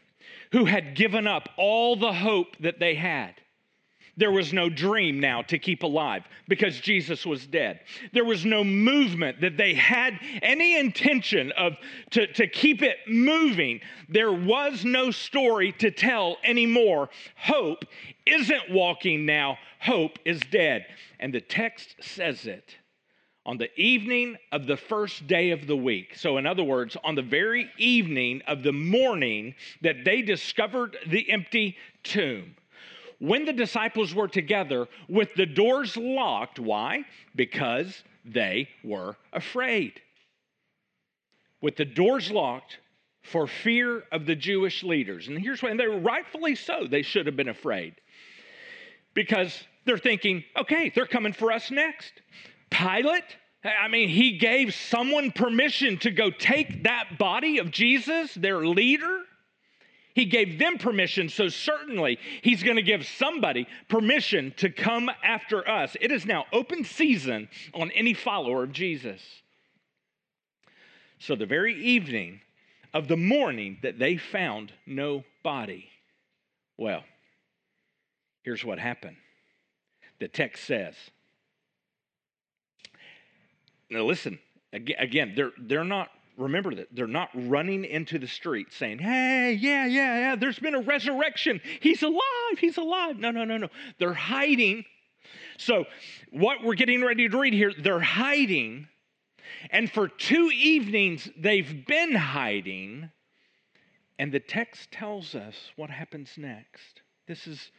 who 0.52 0.66
had 0.66 0.96
given 0.96 1.28
up 1.28 1.50
all 1.58 1.96
the 1.96 2.14
hope 2.14 2.58
that 2.60 2.80
they 2.80 2.96
had. 2.96 3.34
There 4.16 4.32
was 4.32 4.54
no 4.54 4.70
dream 4.70 5.20
now 5.20 5.42
to 5.44 5.58
keep 5.58 5.82
alive 5.82 6.24
because 6.48 6.80
Jesus 6.80 7.26
was 7.26 7.48
dead. 7.48 7.80
There 8.12 8.26
was 8.26 8.46
no 8.46 8.64
movement 8.64 9.42
that 9.42 9.58
they 9.58 9.74
had 9.74 10.20
any 10.44 10.78
intention 10.78 11.52
of 11.54 11.74
to, 12.12 12.28
to 12.34 12.48
keep 12.48 12.84
it 12.84 12.98
moving. 13.08 13.82
There 14.10 14.32
was 14.32 14.86
no 14.86 15.10
story 15.10 15.72
to 15.74 15.90
tell 15.90 16.38
anymore. 16.44 17.10
Hope 17.36 17.86
isn't 18.28 18.70
walking 18.70 19.26
now, 19.26 19.58
hope 19.80 20.20
is 20.26 20.40
dead. 20.52 20.86
And 21.20 21.34
the 21.34 21.42
text 21.42 21.96
says 22.02 22.46
it 22.46 22.78
on 23.48 23.58
the 23.58 23.74
evening 23.80 24.38
of 24.52 24.68
the 24.68 24.78
first 24.78 25.26
day 25.26 25.50
of 25.50 25.66
the 25.66 25.76
week. 25.76 26.16
So, 26.16 26.38
in 26.38 26.46
other 26.46 26.64
words, 26.64 26.96
on 27.04 27.16
the 27.16 27.24
very 27.24 27.70
evening 27.78 28.42
of 28.48 28.62
the 28.62 28.72
morning 28.72 29.56
that 29.82 30.06
they 30.06 30.22
discovered 30.22 30.98
the 31.08 31.30
empty 31.32 31.78
tomb 32.04 32.56
when 33.24 33.46
the 33.46 33.54
disciples 33.54 34.14
were 34.14 34.28
together 34.28 34.86
with 35.08 35.34
the 35.36 35.46
doors 35.46 35.96
locked. 35.96 36.60
Why? 36.60 37.06
Because 37.34 38.04
they 38.26 38.68
were 38.84 39.16
afraid. 39.32 39.94
With 41.62 41.78
the 41.78 41.86
doors 41.86 42.30
locked 42.30 42.80
for 43.22 43.48
fear 43.48 44.04
of 44.12 44.26
the 44.26 44.36
Jewish 44.36 44.84
leaders. 44.84 45.30
And 45.30 45.40
here's 45.40 45.64
why, 45.64 45.70
and 45.70 45.80
they 45.80 45.88
were 45.88 46.02
rightfully 46.02 46.56
so, 46.56 46.86
they 46.86 47.02
should 47.02 47.26
have 47.26 47.38
been 47.38 47.48
afraid. 47.48 47.96
Because 49.14 49.58
they're 49.86 49.98
thinking, 49.98 50.44
okay, 50.58 50.92
they're 50.94 51.06
coming 51.06 51.32
for 51.32 51.54
us 51.54 51.72
next. 51.72 52.12
Pilate, 52.72 53.38
I 53.64 53.88
mean, 53.88 54.10
he 54.10 54.38
gave 54.38 54.74
someone 54.74 55.32
permission 55.32 55.98
to 56.00 56.12
go 56.12 56.30
take 56.30 56.84
that 56.84 57.18
body 57.18 57.60
of 57.60 57.72
Jesus, 57.72 58.34
their 58.34 58.66
leader, 58.66 59.22
he 60.14 60.26
gave 60.26 60.60
them 60.60 60.78
permission, 60.78 61.30
so 61.30 61.50
certainly 61.50 62.20
He's 62.42 62.64
going 62.64 62.76
to 62.76 62.84
give 62.84 63.06
somebody 63.06 63.68
permission 63.90 64.54
to 64.58 64.70
come 64.70 65.10
after 65.24 65.68
us. 65.68 65.98
It 66.00 66.12
is 66.12 66.26
now 66.26 66.46
open 66.54 66.84
season 66.84 67.50
on 67.74 67.92
any 67.92 68.14
follower 68.14 68.64
of 68.64 68.72
Jesus. 68.72 69.22
So, 71.20 71.36
the 71.36 71.46
very 71.46 71.74
evening 71.76 72.42
of 72.94 73.08
the 73.08 73.18
morning 73.18 73.80
that 73.82 73.98
they 73.98 74.18
found 74.18 74.72
no 74.86 75.24
body, 75.42 75.90
well, 76.78 77.04
here's 78.44 78.64
what 78.64 78.78
happened. 78.78 79.18
The 80.20 80.28
text 80.28 80.66
says, 80.66 80.94
now 83.90 84.04
listen, 84.04 84.38
again, 84.72 85.34
they're, 85.36 85.52
they're 85.58 85.84
not 85.84 86.10
remember 86.38 86.76
that 86.76 86.88
they're 86.92 87.08
not 87.08 87.30
running 87.34 87.86
into 87.86 88.20
the 88.20 88.28
street 88.28 88.68
saying, 88.72 89.00
Hey, 89.00 89.54
yeah, 89.54 89.86
yeah, 89.86 90.20
yeah, 90.20 90.36
there's 90.36 90.60
been 90.60 90.76
a 90.76 90.82
resurrection. 90.82 91.62
He's 91.82 92.04
alive, 92.04 92.60
he's 92.60 92.78
alive. 92.78 93.18
No, 93.18 93.32
no, 93.32 93.44
no, 93.46 93.58
no. 93.58 93.70
They're 94.00 94.14
hiding. 94.14 94.86
So, 95.58 95.86
what 96.32 96.64
we're 96.64 96.76
getting 96.76 97.04
ready 97.04 97.30
to 97.30 97.40
read 97.40 97.54
here, 97.54 97.72
they're 97.78 98.00
hiding. 98.00 98.88
And 99.70 99.92
for 99.92 100.08
two 100.08 100.52
evenings, 100.54 101.30
they've 101.38 101.86
been 101.86 102.16
hiding. 102.16 103.10
And 104.20 104.32
the 104.32 104.40
text 104.40 104.92
tells 104.92 105.36
us 105.36 105.56
what 105.76 105.90
happens 105.90 106.32
next. 106.38 107.02
This 107.28 107.48
is, 107.48 107.72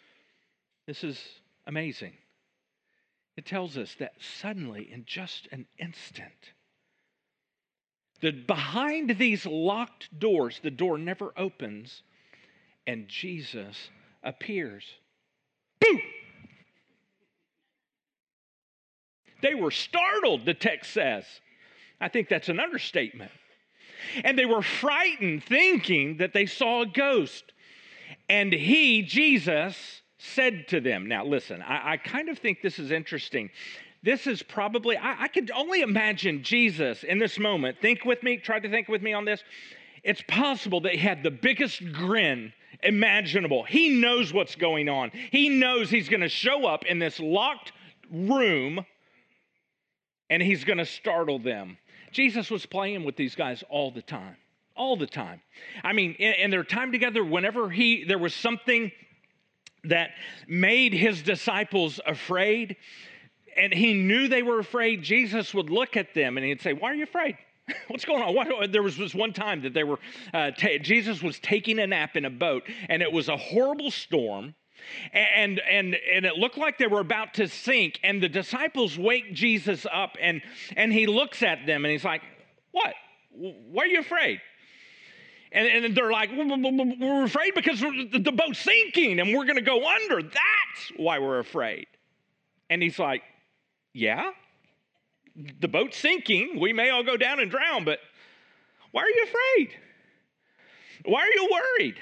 this 0.86 1.04
is 1.04 1.20
amazing. 1.66 2.12
It 3.36 3.46
tells 3.46 3.76
us 3.76 3.96
that 3.98 4.12
suddenly, 4.20 4.90
in 4.92 5.04
just 5.04 5.48
an 5.50 5.66
instant, 5.78 6.53
that 8.24 8.46
behind 8.46 9.18
these 9.18 9.44
locked 9.44 10.18
doors, 10.18 10.58
the 10.62 10.70
door 10.70 10.96
never 10.96 11.32
opens 11.36 12.02
and 12.86 13.06
Jesus 13.06 13.90
appears. 14.22 14.84
Boom! 15.78 16.00
They 19.42 19.54
were 19.54 19.70
startled, 19.70 20.46
the 20.46 20.54
text 20.54 20.92
says. 20.92 21.24
I 22.00 22.08
think 22.08 22.30
that's 22.30 22.48
an 22.48 22.60
understatement. 22.60 23.30
And 24.24 24.38
they 24.38 24.46
were 24.46 24.62
frightened, 24.62 25.44
thinking 25.44 26.16
that 26.16 26.32
they 26.32 26.46
saw 26.46 26.82
a 26.82 26.86
ghost. 26.86 27.44
And 28.30 28.54
he, 28.54 29.02
Jesus, 29.02 30.02
said 30.16 30.68
to 30.68 30.80
them, 30.80 31.06
Now 31.08 31.26
listen, 31.26 31.60
I, 31.60 31.92
I 31.92 31.96
kind 31.98 32.30
of 32.30 32.38
think 32.38 32.62
this 32.62 32.78
is 32.78 32.90
interesting 32.90 33.50
this 34.04 34.26
is 34.26 34.42
probably, 34.42 34.96
I, 34.96 35.24
I 35.24 35.28
could 35.28 35.50
only 35.50 35.80
imagine 35.80 36.42
Jesus 36.42 37.02
in 37.04 37.18
this 37.18 37.38
moment. 37.38 37.78
Think 37.80 38.04
with 38.04 38.22
me, 38.22 38.36
try 38.36 38.60
to 38.60 38.68
think 38.68 38.86
with 38.88 39.02
me 39.02 39.14
on 39.14 39.24
this. 39.24 39.42
It's 40.02 40.22
possible 40.28 40.82
that 40.82 40.92
he 40.92 40.98
had 40.98 41.22
the 41.22 41.30
biggest 41.30 41.82
grin 41.92 42.52
imaginable. 42.82 43.64
He 43.64 43.88
knows 43.88 44.32
what's 44.32 44.56
going 44.56 44.90
on. 44.90 45.10
He 45.30 45.48
knows 45.48 45.88
he's 45.88 46.10
going 46.10 46.20
to 46.20 46.28
show 46.28 46.66
up 46.66 46.84
in 46.84 46.98
this 46.98 47.18
locked 47.18 47.72
room 48.12 48.84
and 50.28 50.42
he's 50.42 50.64
going 50.64 50.78
to 50.78 50.86
startle 50.86 51.38
them. 51.38 51.78
Jesus 52.12 52.50
was 52.50 52.66
playing 52.66 53.04
with 53.04 53.16
these 53.16 53.34
guys 53.34 53.64
all 53.70 53.90
the 53.90 54.02
time. 54.02 54.36
all 54.76 54.96
the 54.96 55.06
time. 55.06 55.40
I 55.82 55.92
mean, 55.92 56.14
in, 56.18 56.34
in 56.34 56.50
their 56.50 56.64
time 56.64 56.92
together, 56.92 57.24
whenever 57.24 57.70
he 57.70 58.04
there 58.04 58.18
was 58.18 58.34
something 58.34 58.92
that 59.84 60.10
made 60.48 60.92
his 60.92 61.22
disciples 61.22 62.00
afraid, 62.06 62.76
and 63.56 63.72
he 63.72 63.94
knew 63.94 64.28
they 64.28 64.42
were 64.42 64.58
afraid, 64.58 65.02
Jesus 65.02 65.54
would 65.54 65.70
look 65.70 65.96
at 65.96 66.14
them 66.14 66.36
and 66.36 66.46
he'd 66.46 66.60
say, 66.60 66.72
Why 66.72 66.90
are 66.90 66.94
you 66.94 67.04
afraid? 67.04 67.36
What's 67.88 68.04
going 68.04 68.22
on? 68.22 68.34
What, 68.34 68.72
there 68.72 68.82
was 68.82 68.96
this 68.96 69.14
one 69.14 69.32
time 69.32 69.62
that 69.62 69.74
they 69.74 69.84
were, 69.84 69.98
uh, 70.32 70.50
Jesus 70.50 71.22
was 71.22 71.38
taking 71.38 71.78
a 71.78 71.86
nap 71.86 72.16
in 72.16 72.24
a 72.24 72.30
boat, 72.30 72.64
and 72.88 73.02
it 73.02 73.10
was 73.10 73.28
a 73.28 73.36
horrible 73.36 73.90
storm. 73.90 74.54
And, 75.14 75.60
and, 75.60 75.96
and 76.12 76.26
it 76.26 76.34
looked 76.34 76.58
like 76.58 76.76
they 76.76 76.86
were 76.86 77.00
about 77.00 77.34
to 77.34 77.48
sink. 77.48 77.98
And 78.02 78.22
the 78.22 78.28
disciples 78.28 78.98
wake 78.98 79.32
Jesus 79.32 79.86
up, 79.90 80.16
and, 80.20 80.42
and 80.76 80.92
he 80.92 81.06
looks 81.06 81.42
at 81.42 81.64
them 81.66 81.84
and 81.84 81.92
he's 81.92 82.04
like, 82.04 82.22
What? 82.72 82.94
Why 83.30 83.84
are 83.84 83.86
you 83.86 84.00
afraid? 84.00 84.40
And, 85.52 85.84
and 85.84 85.96
they're 85.96 86.10
like, 86.10 86.30
We're 86.32 87.24
afraid 87.24 87.54
because 87.54 87.80
the 87.80 88.32
boat's 88.36 88.58
sinking 88.58 89.20
and 89.20 89.34
we're 89.34 89.46
going 89.46 89.56
to 89.56 89.62
go 89.62 89.86
under. 89.88 90.22
That's 90.22 90.92
why 90.96 91.18
we're 91.18 91.38
afraid. 91.38 91.86
And 92.68 92.82
he's 92.82 92.98
like, 92.98 93.22
Yeah, 93.94 94.32
the 95.60 95.68
boat's 95.68 95.96
sinking. 95.96 96.58
We 96.60 96.72
may 96.72 96.90
all 96.90 97.04
go 97.04 97.16
down 97.16 97.40
and 97.40 97.50
drown, 97.50 97.84
but 97.84 98.00
why 98.90 99.02
are 99.02 99.08
you 99.08 99.24
afraid? 99.24 99.76
Why 101.04 101.20
are 101.20 101.34
you 101.34 101.48
worried? 101.50 101.96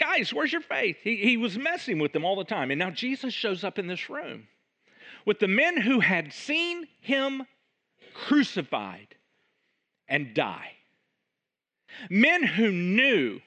Guys, 0.00 0.32
where's 0.32 0.52
your 0.52 0.62
faith? 0.62 0.96
He, 1.02 1.16
he 1.16 1.36
was 1.36 1.56
messing 1.56 1.98
with 1.98 2.12
them 2.12 2.24
all 2.24 2.36
the 2.36 2.44
time. 2.44 2.70
And 2.70 2.78
now 2.78 2.90
Jesus 2.90 3.32
shows 3.32 3.62
up 3.62 3.78
in 3.78 3.86
this 3.86 4.10
room 4.10 4.48
with 5.24 5.38
the 5.38 5.48
men 5.48 5.80
who 5.80 6.00
had 6.00 6.32
seen 6.32 6.88
him 7.00 7.42
crucified 8.14 9.14
and 10.08 10.34
die. 10.34 10.72
Men 12.10 12.42
who 12.42 12.70
knew 12.70 13.40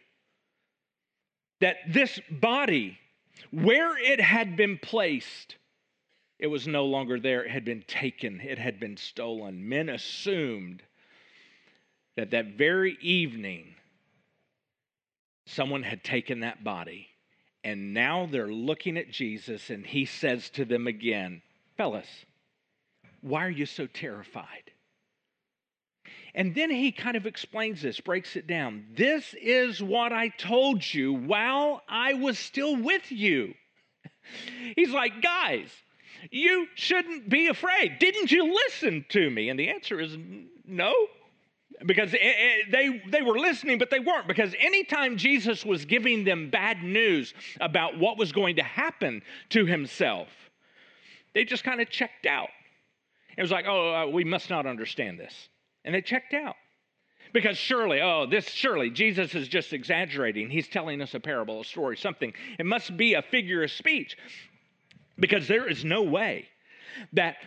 that 1.62 1.77
this 1.88 2.19
body, 2.29 2.98
where 3.51 3.98
it 3.98 4.22
had 4.22 4.55
been 4.55 4.77
placed, 4.77 5.55
it 6.39 6.48
was 6.48 6.68
no 6.68 6.86
longer 6.86 7.20
there. 7.20 7.44
It 7.44 7.51
had 7.51 7.65
been 7.65 7.84
taken, 7.88 8.42
it 8.42 8.58
had 8.58 8.80
been 8.80 8.98
stolen. 8.98 9.68
Men 9.68 9.89
assumed 9.89 10.84
that 12.18 12.32
that 12.32 12.58
very 12.58 12.98
evening, 13.01 13.75
someone 15.48 15.84
had 15.84 16.04
taken 16.04 16.42
that 16.42 16.63
body. 16.63 17.08
And 17.63 17.94
now 17.94 18.27
they're 18.30 18.51
looking 18.51 18.98
at 18.98 19.10
Jesus, 19.10 19.70
and 19.70 19.86
he 19.86 20.06
says 20.06 20.50
to 20.51 20.65
them 20.65 20.88
again, 20.88 21.42
Fellas, 21.77 22.08
why 23.22 23.46
are 23.46 23.50
you 23.50 23.65
so 23.65 23.88
terrified? 23.88 24.72
And 26.36 26.54
then 26.54 26.70
he 26.70 26.92
kind 26.92 27.15
of 27.15 27.25
explains 27.25 27.82
this, 27.82 28.00
breaks 28.01 28.36
it 28.36 28.46
down. 28.46 28.86
This 28.94 29.34
is 29.42 29.82
what 29.82 30.12
I 30.12 30.27
told 30.27 30.94
you 30.94 31.13
while 31.13 31.82
I 31.88 32.13
was 32.13 32.38
still 32.38 32.75
with 32.75 33.10
you. 33.12 33.54
He's 34.75 34.92
like, 34.92 35.22
guys, 35.22 35.70
you 36.32 36.67
shouldn't 36.75 37.29
be 37.29 37.48
afraid. 37.48 38.00
Didn't 38.00 38.32
you 38.32 38.53
listen 38.53 39.05
to 39.10 39.29
me? 39.29 39.50
And 39.50 39.60
the 39.60 39.70
answer 39.70 40.00
is 40.00 40.17
no. 40.65 40.94
Because 41.86 42.12
they, 42.12 43.01
they 43.10 43.22
were 43.22 43.38
listening, 43.38 43.77
but 43.77 43.89
they 43.89 44.00
weren't. 44.00 44.27
Because 44.27 44.55
anytime 44.60 45.17
Jesus 45.17 45.65
was 45.65 45.84
giving 45.84 46.24
them 46.24 46.50
bad 46.50 46.82
news 46.82 47.34
about 47.60 48.00
what 48.00 48.17
was 48.17 48.32
going 48.32 48.55
to 48.55 48.63
happen 48.63 49.22
to 49.50 49.65
himself, 49.65 50.29
they 51.34 51.44
just 51.44 51.65
kind 51.65 51.82
of 51.82 51.89
checked 51.89 52.25
out. 52.25 52.50
It 53.38 53.41
was 53.41 53.51
like, 53.51 53.65
oh, 53.67 53.94
uh, 53.94 54.08
we 54.08 54.24
must 54.24 54.50
not 54.50 54.65
understand 54.65 55.20
this. 55.20 55.50
And 55.84 55.94
they 55.94 56.01
checked 56.01 56.34
out. 56.34 56.55
Because 57.34 57.58
surely, 57.58 58.01
oh, 58.01 58.25
this 58.25 58.48
surely, 58.48 58.89
Jesus 58.89 59.36
is 59.36 59.50
just 59.50 59.74
exaggerating. 59.74 60.50
He's 60.50 60.70
telling 60.70 61.01
us 61.01 61.13
a 61.13 61.20
parable, 61.20 61.60
a 61.60 61.65
story, 61.65 61.98
something. 61.98 62.32
It 62.58 62.65
must 62.65 62.96
be 62.96 63.15
a 63.15 63.22
figure 63.22 63.62
of 63.63 63.72
speech. 63.72 64.17
Because 65.17 65.47
there 65.47 65.69
is 65.69 65.86
no 65.86 66.04
way 66.04 66.47
that 67.13 67.38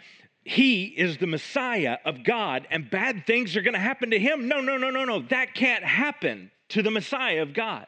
he 0.45 0.85
is 0.85 1.19
the 1.19 1.27
Messiah 1.27 1.99
of 2.05 2.25
God 2.25 2.67
and 2.71 2.91
bad 2.91 3.27
things 3.27 3.57
are 3.57 3.63
going 3.63 3.75
to 3.75 3.81
happen 3.81 4.11
to 4.11 4.19
him. 4.19 4.49
No, 4.49 4.61
no, 4.61 4.79
no, 4.79 4.91
no, 4.91 5.05
no. 5.05 5.21
That 5.21 5.55
can't 5.55 5.85
happen 5.85 6.51
to 6.71 6.83
the 6.83 6.91
Messiah 6.91 7.43
of 7.43 7.53
God. 7.53 7.87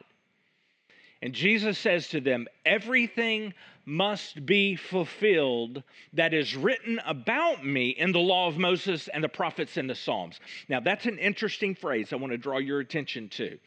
And 1.21 1.33
Jesus 1.33 1.77
says 1.77 2.07
to 2.09 2.21
them, 2.21 2.47
Everything 2.65 3.53
must 3.85 4.45
be 4.45 4.75
fulfilled 4.75 5.83
that 6.13 6.33
is 6.33 6.55
written 6.55 6.99
about 7.05 7.65
me 7.65 7.89
in 7.89 8.11
the 8.11 8.19
law 8.19 8.47
of 8.47 8.57
Moses 8.57 9.07
and 9.07 9.23
the 9.23 9.29
prophets 9.29 9.77
and 9.77 9.89
the 9.89 9.95
Psalms. 9.95 10.39
Now, 10.69 10.79
that's 10.79 11.05
an 11.05 11.17
interesting 11.17 11.75
phrase 11.75 12.13
I 12.13 12.17
want 12.17 12.31
to 12.31 12.37
draw 12.37 12.57
your 12.57 12.79
attention 12.79 13.29
to. 13.29 13.57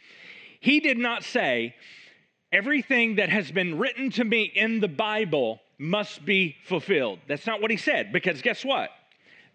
He 0.61 0.81
did 0.81 0.99
not 0.99 1.25
say, 1.25 1.75
Everything 2.53 3.17
that 3.17 3.31
has 3.31 3.51
been 3.51 3.79
written 3.79 4.11
to 4.13 4.25
me 4.25 4.45
in 4.45 4.79
the 4.79 4.87
Bible 4.87 5.61
must 5.79 6.25
be 6.25 6.57
fulfilled. 6.65 7.19
That's 7.27 7.47
not 7.47 7.61
what 7.61 7.71
he 7.71 7.77
said, 7.77 8.13
because 8.13 8.43
guess 8.43 8.65
what? 8.65 8.91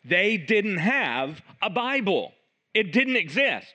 They 0.06 0.38
didn't 0.38 0.78
have 0.78 1.42
a 1.62 1.70
Bible, 1.70 2.34
it 2.74 2.94
didn't 2.94 3.18
exist. 3.18 3.68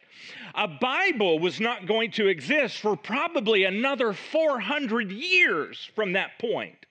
A 0.55 0.69
Bible 0.69 1.39
was 1.39 1.61
not 1.61 1.87
going 1.87 2.13
to 2.13 2.29
exist 2.29 2.79
for 2.79 2.97
probably 2.97 3.65
another 3.65 4.13
400 4.13 5.11
years 5.11 5.91
from 5.95 6.13
that 6.13 6.39
point. 6.39 6.87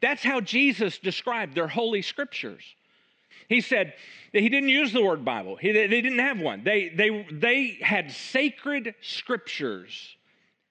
That's 0.00 0.22
how 0.22 0.40
Jesus 0.40 0.98
described 0.98 1.54
their 1.54 1.68
holy 1.68 2.02
scriptures. 2.02 2.64
He 3.48 3.60
said 3.60 3.92
that 4.32 4.40
he 4.40 4.48
didn't 4.48 4.70
use 4.70 4.92
the 4.92 5.02
word 5.02 5.24
Bible. 5.24 5.56
He, 5.56 5.72
they 5.72 5.86
didn't 5.86 6.18
have 6.18 6.40
one. 6.40 6.64
They, 6.64 6.88
they, 6.88 7.26
they 7.30 7.78
had 7.82 8.10
sacred 8.10 8.94
scriptures, 9.02 10.16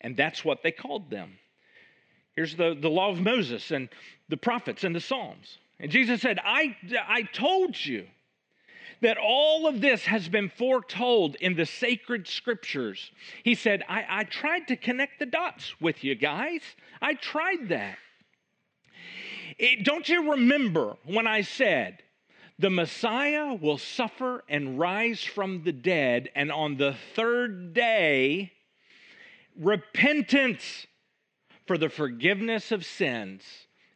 and 0.02 0.18
that's 0.18 0.44
what 0.44 0.64
they 0.64 0.72
called 0.72 1.10
them. 1.10 1.38
Here's 2.36 2.56
the, 2.56 2.78
the 2.80 2.90
law 2.90 3.10
of 3.10 3.20
Moses 3.20 3.72
and 3.72 3.90
the 4.30 4.38
prophets 4.38 4.84
and 4.84 4.96
the 4.96 5.02
Psalms. 5.02 5.58
And 5.80 5.92
Jesus 5.92 6.22
said, 6.22 6.40
I, 6.44 6.76
I 7.08 7.24
told 7.24 7.84
you 7.84 8.06
that 9.02 9.18
all 9.18 9.68
of 9.68 9.82
this 9.82 10.06
has 10.06 10.30
been 10.30 10.50
foretold 10.50 11.36
in 11.36 11.56
the 11.56 11.66
sacred 11.66 12.28
scriptures. 12.28 13.12
He 13.44 13.56
said, 13.56 13.84
I, 13.90 14.06
I 14.08 14.24
tried 14.26 14.68
to 14.68 14.76
connect 14.76 15.20
the 15.20 15.26
dots 15.26 15.74
with 15.82 16.04
you 16.04 16.16
guys. 16.16 16.62
I 17.02 17.16
tried 17.16 17.70
that. 17.70 17.98
It, 19.58 19.84
don't 19.84 20.08
you 20.08 20.32
remember 20.32 20.98
when 21.06 21.28
I 21.28 21.42
said, 21.42 22.04
the 22.60 22.70
Messiah 22.70 23.56
will 23.56 23.80
suffer 23.80 24.44
and 24.48 24.78
rise 24.78 25.24
from 25.24 25.64
the 25.64 25.72
dead, 25.72 26.30
and 26.36 26.52
on 26.52 26.78
the 26.78 26.96
third 27.16 27.74
day, 27.74 28.52
repentance 29.60 30.86
for 31.72 31.78
the 31.78 31.88
forgiveness 31.88 32.74
of 32.74 32.86
sins. 32.86 33.44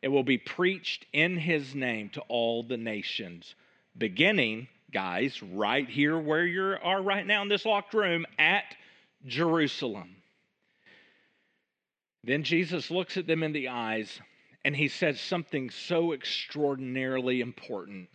It 0.02 0.08
will 0.08 0.24
be 0.24 0.38
preached 0.38 1.06
in 1.12 1.36
his 1.36 1.76
name 1.76 2.08
to 2.12 2.22
all 2.30 2.64
the 2.64 2.78
nations, 2.78 3.54
beginning, 3.98 4.70
guys, 4.94 5.44
right 5.44 5.86
here 5.86 6.18
where 6.18 6.46
you 6.46 6.78
are 6.82 7.02
right 7.02 7.28
now 7.28 7.42
in 7.42 7.50
this 7.50 7.66
locked 7.66 7.94
room 7.94 8.26
at 8.40 8.64
Jerusalem. 9.26 10.16
Then 12.24 12.44
Jesus 12.44 12.90
looks 12.90 13.18
at 13.18 13.28
them 13.28 13.44
in 13.44 13.52
the 13.52 13.68
eyes 13.68 14.22
and 14.64 14.74
he 14.74 14.88
says 14.88 15.20
something 15.20 15.70
so 15.70 16.14
extraordinarily 16.14 17.42
important. 17.42 18.08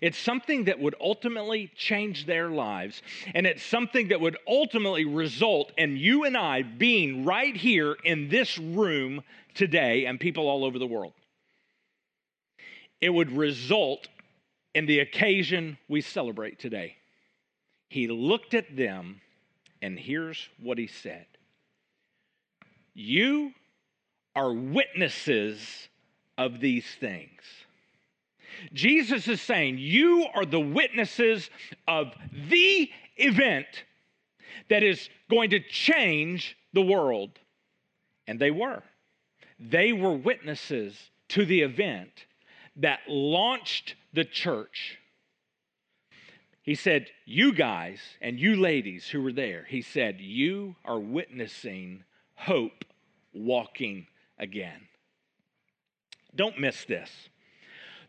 It's 0.00 0.18
something 0.18 0.64
that 0.64 0.78
would 0.78 0.94
ultimately 1.00 1.70
change 1.76 2.26
their 2.26 2.48
lives. 2.48 3.02
And 3.34 3.46
it's 3.46 3.62
something 3.62 4.08
that 4.08 4.20
would 4.20 4.36
ultimately 4.46 5.04
result 5.04 5.72
in 5.76 5.96
you 5.96 6.24
and 6.24 6.36
I 6.36 6.62
being 6.62 7.24
right 7.24 7.56
here 7.56 7.96
in 8.04 8.28
this 8.28 8.58
room 8.58 9.22
today 9.54 10.06
and 10.06 10.18
people 10.18 10.48
all 10.48 10.64
over 10.64 10.78
the 10.78 10.86
world. 10.86 11.12
It 13.00 13.10
would 13.10 13.32
result 13.32 14.08
in 14.74 14.86
the 14.86 15.00
occasion 15.00 15.78
we 15.88 16.00
celebrate 16.00 16.58
today. 16.58 16.96
He 17.88 18.06
looked 18.06 18.54
at 18.54 18.76
them, 18.76 19.20
and 19.82 19.98
here's 19.98 20.48
what 20.62 20.78
he 20.78 20.86
said 20.86 21.26
You 22.94 23.52
are 24.36 24.52
witnesses 24.52 25.88
of 26.38 26.60
these 26.60 26.86
things. 27.00 27.42
Jesus 28.72 29.28
is 29.28 29.40
saying, 29.40 29.78
You 29.78 30.26
are 30.34 30.44
the 30.44 30.60
witnesses 30.60 31.50
of 31.86 32.12
the 32.48 32.90
event 33.16 33.66
that 34.68 34.82
is 34.82 35.08
going 35.28 35.50
to 35.50 35.60
change 35.60 36.56
the 36.72 36.82
world. 36.82 37.38
And 38.26 38.38
they 38.38 38.50
were. 38.50 38.82
They 39.58 39.92
were 39.92 40.14
witnesses 40.14 40.96
to 41.30 41.44
the 41.44 41.62
event 41.62 42.26
that 42.76 43.00
launched 43.08 43.94
the 44.12 44.24
church. 44.24 44.98
He 46.62 46.74
said, 46.74 47.06
You 47.24 47.52
guys 47.52 48.00
and 48.20 48.38
you 48.38 48.56
ladies 48.56 49.08
who 49.08 49.22
were 49.22 49.32
there, 49.32 49.66
he 49.68 49.82
said, 49.82 50.20
You 50.20 50.76
are 50.84 50.98
witnessing 50.98 52.04
hope 52.34 52.84
walking 53.32 54.06
again. 54.38 54.88
Don't 56.34 56.60
miss 56.60 56.84
this 56.84 57.10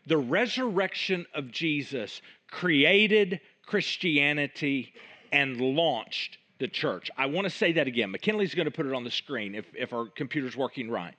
the 0.06 0.18
resurrection 0.18 1.26
of 1.34 1.50
Jesus 1.50 2.20
created 2.50 3.40
Christianity 3.66 4.92
and 5.30 5.60
launched 5.60 6.38
the 6.58 6.68
church. 6.68 7.10
I 7.16 7.26
want 7.26 7.44
to 7.44 7.50
say 7.50 7.72
that 7.72 7.86
again. 7.86 8.10
McKinley's 8.10 8.54
going 8.54 8.66
to 8.66 8.70
put 8.70 8.86
it 8.86 8.92
on 8.92 9.04
the 9.04 9.10
screen 9.10 9.54
if, 9.54 9.66
if 9.74 9.92
our 9.92 10.06
computer's 10.06 10.56
working 10.56 10.90
right. 10.90 11.14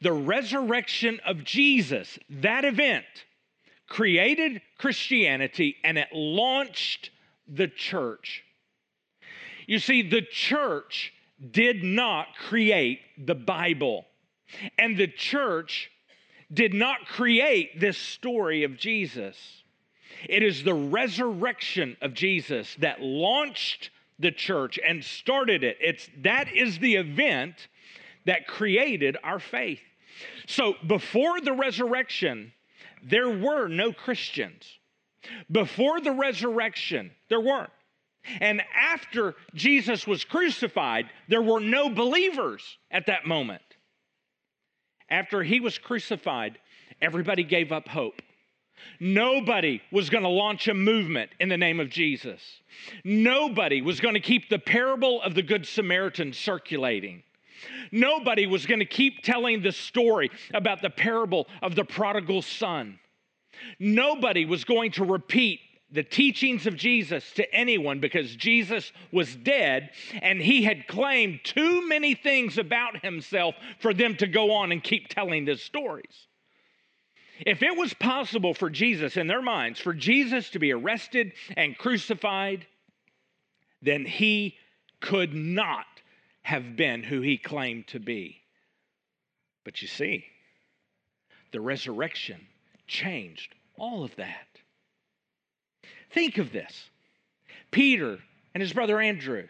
The 0.00 0.12
resurrection 0.12 1.20
of 1.24 1.44
Jesus, 1.44 2.18
that 2.28 2.64
event, 2.64 3.04
created 3.88 4.60
Christianity 4.78 5.76
and 5.84 5.98
it 5.98 6.08
launched 6.12 7.10
the 7.46 7.68
church. 7.68 8.42
You 9.66 9.78
see, 9.78 10.02
the 10.02 10.22
church 10.22 11.12
did 11.50 11.84
not 11.84 12.28
create 12.48 13.00
the 13.18 13.34
Bible, 13.34 14.06
and 14.78 14.96
the 14.96 15.08
church 15.08 15.90
did 16.52 16.74
not 16.74 17.06
create 17.06 17.80
this 17.80 17.96
story 17.96 18.64
of 18.64 18.76
Jesus. 18.76 19.36
It 20.28 20.42
is 20.42 20.62
the 20.62 20.74
resurrection 20.74 21.96
of 22.00 22.14
Jesus 22.14 22.76
that 22.80 23.00
launched 23.00 23.90
the 24.18 24.30
church 24.30 24.78
and 24.86 25.02
started 25.02 25.64
it. 25.64 25.78
It's 25.80 26.08
that 26.22 26.52
is 26.52 26.78
the 26.78 26.96
event 26.96 27.68
that 28.26 28.46
created 28.46 29.16
our 29.24 29.38
faith. 29.38 29.80
So 30.46 30.74
before 30.86 31.40
the 31.40 31.52
resurrection, 31.52 32.52
there 33.02 33.30
were 33.30 33.68
no 33.68 33.92
Christians. 33.92 34.64
Before 35.50 36.00
the 36.00 36.12
resurrection, 36.12 37.10
there 37.28 37.40
weren't. 37.40 37.70
And 38.40 38.62
after 38.78 39.34
Jesus 39.54 40.06
was 40.06 40.24
crucified, 40.24 41.10
there 41.28 41.42
were 41.42 41.60
no 41.60 41.90
believers 41.90 42.62
at 42.90 43.06
that 43.06 43.26
moment. 43.26 43.62
After 45.12 45.42
he 45.42 45.60
was 45.60 45.76
crucified, 45.76 46.58
everybody 47.02 47.44
gave 47.44 47.70
up 47.70 47.86
hope. 47.86 48.22
Nobody 48.98 49.82
was 49.92 50.08
going 50.08 50.22
to 50.22 50.30
launch 50.30 50.68
a 50.68 50.74
movement 50.74 51.30
in 51.38 51.50
the 51.50 51.58
name 51.58 51.80
of 51.80 51.90
Jesus. 51.90 52.40
Nobody 53.04 53.82
was 53.82 54.00
going 54.00 54.14
to 54.14 54.20
keep 54.20 54.48
the 54.48 54.58
parable 54.58 55.20
of 55.20 55.34
the 55.34 55.42
Good 55.42 55.66
Samaritan 55.66 56.32
circulating. 56.32 57.22
Nobody 57.92 58.46
was 58.46 58.64
going 58.64 58.80
to 58.80 58.86
keep 58.86 59.22
telling 59.22 59.60
the 59.60 59.70
story 59.70 60.30
about 60.54 60.80
the 60.80 60.88
parable 60.88 61.46
of 61.60 61.74
the 61.74 61.84
prodigal 61.84 62.40
son. 62.40 62.98
Nobody 63.78 64.46
was 64.46 64.64
going 64.64 64.92
to 64.92 65.04
repeat 65.04 65.60
the 65.92 66.02
teachings 66.02 66.66
of 66.66 66.74
Jesus 66.74 67.30
to 67.32 67.54
anyone 67.54 68.00
because 68.00 68.34
Jesus 68.34 68.90
was 69.12 69.36
dead 69.36 69.90
and 70.22 70.40
he 70.40 70.62
had 70.62 70.88
claimed 70.88 71.40
too 71.44 71.86
many 71.86 72.14
things 72.14 72.56
about 72.56 73.04
himself 73.04 73.54
for 73.78 73.92
them 73.92 74.16
to 74.16 74.26
go 74.26 74.52
on 74.52 74.72
and 74.72 74.82
keep 74.82 75.08
telling 75.08 75.44
the 75.44 75.56
stories. 75.56 76.26
If 77.44 77.62
it 77.62 77.76
was 77.76 77.92
possible 77.92 78.54
for 78.54 78.70
Jesus, 78.70 79.16
in 79.16 79.26
their 79.26 79.42
minds, 79.42 79.80
for 79.80 79.92
Jesus 79.92 80.50
to 80.50 80.58
be 80.58 80.72
arrested 80.72 81.32
and 81.56 81.76
crucified, 81.76 82.66
then 83.82 84.06
he 84.06 84.56
could 85.00 85.34
not 85.34 85.86
have 86.42 86.76
been 86.76 87.02
who 87.02 87.20
he 87.20 87.36
claimed 87.36 87.88
to 87.88 88.00
be. 88.00 88.38
But 89.64 89.82
you 89.82 89.88
see, 89.88 90.24
the 91.52 91.60
resurrection 91.60 92.46
changed 92.86 93.54
all 93.76 94.04
of 94.04 94.16
that. 94.16 94.51
Think 96.12 96.38
of 96.38 96.52
this 96.52 96.90
Peter 97.70 98.18
and 98.54 98.60
his 98.60 98.72
brother 98.72 99.00
Andrew, 99.00 99.46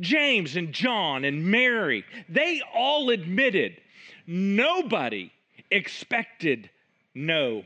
James 0.00 0.56
and 0.56 0.72
John 0.72 1.24
and 1.24 1.46
Mary, 1.46 2.04
they 2.28 2.62
all 2.74 3.10
admitted 3.10 3.80
nobody 4.26 5.32
expected 5.70 6.70
no 7.14 7.64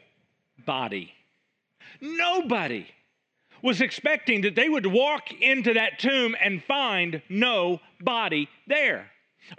body. 0.64 1.12
Nobody 2.01 2.87
was 3.62 3.81
expecting 3.81 4.42
that 4.42 4.55
they 4.55 4.68
would 4.68 4.87
walk 4.87 5.33
into 5.40 5.75
that 5.75 5.99
tomb 5.99 6.37
and 6.40 6.62
find 6.62 7.22
no 7.29 7.81
body 8.01 8.49
there. 8.66 9.11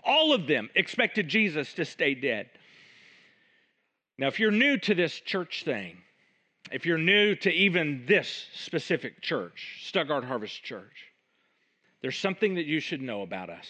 All 0.04 0.34
of 0.34 0.48
them 0.48 0.70
expected 0.76 1.28
Jesus 1.28 1.74
to 1.74 1.86
stay 1.86 2.14
dead. 2.14 2.50
Now, 4.18 4.28
if 4.28 4.40
you're 4.40 4.52
new 4.52 4.78
to 4.80 4.96
this 4.96 5.20
church 5.20 5.64
thing, 5.64 5.98
if 6.72 6.86
you're 6.86 6.98
new 6.98 7.36
to 7.36 7.52
even 7.52 8.04
this 8.08 8.48
specific 8.54 9.22
church, 9.22 9.82
Stuttgart 9.86 10.24
Harvest 10.24 10.64
Church, 10.64 11.12
there's 12.02 12.18
something 12.18 12.56
that 12.56 12.66
you 12.66 12.80
should 12.80 13.02
know 13.02 13.22
about 13.22 13.50
us. 13.50 13.68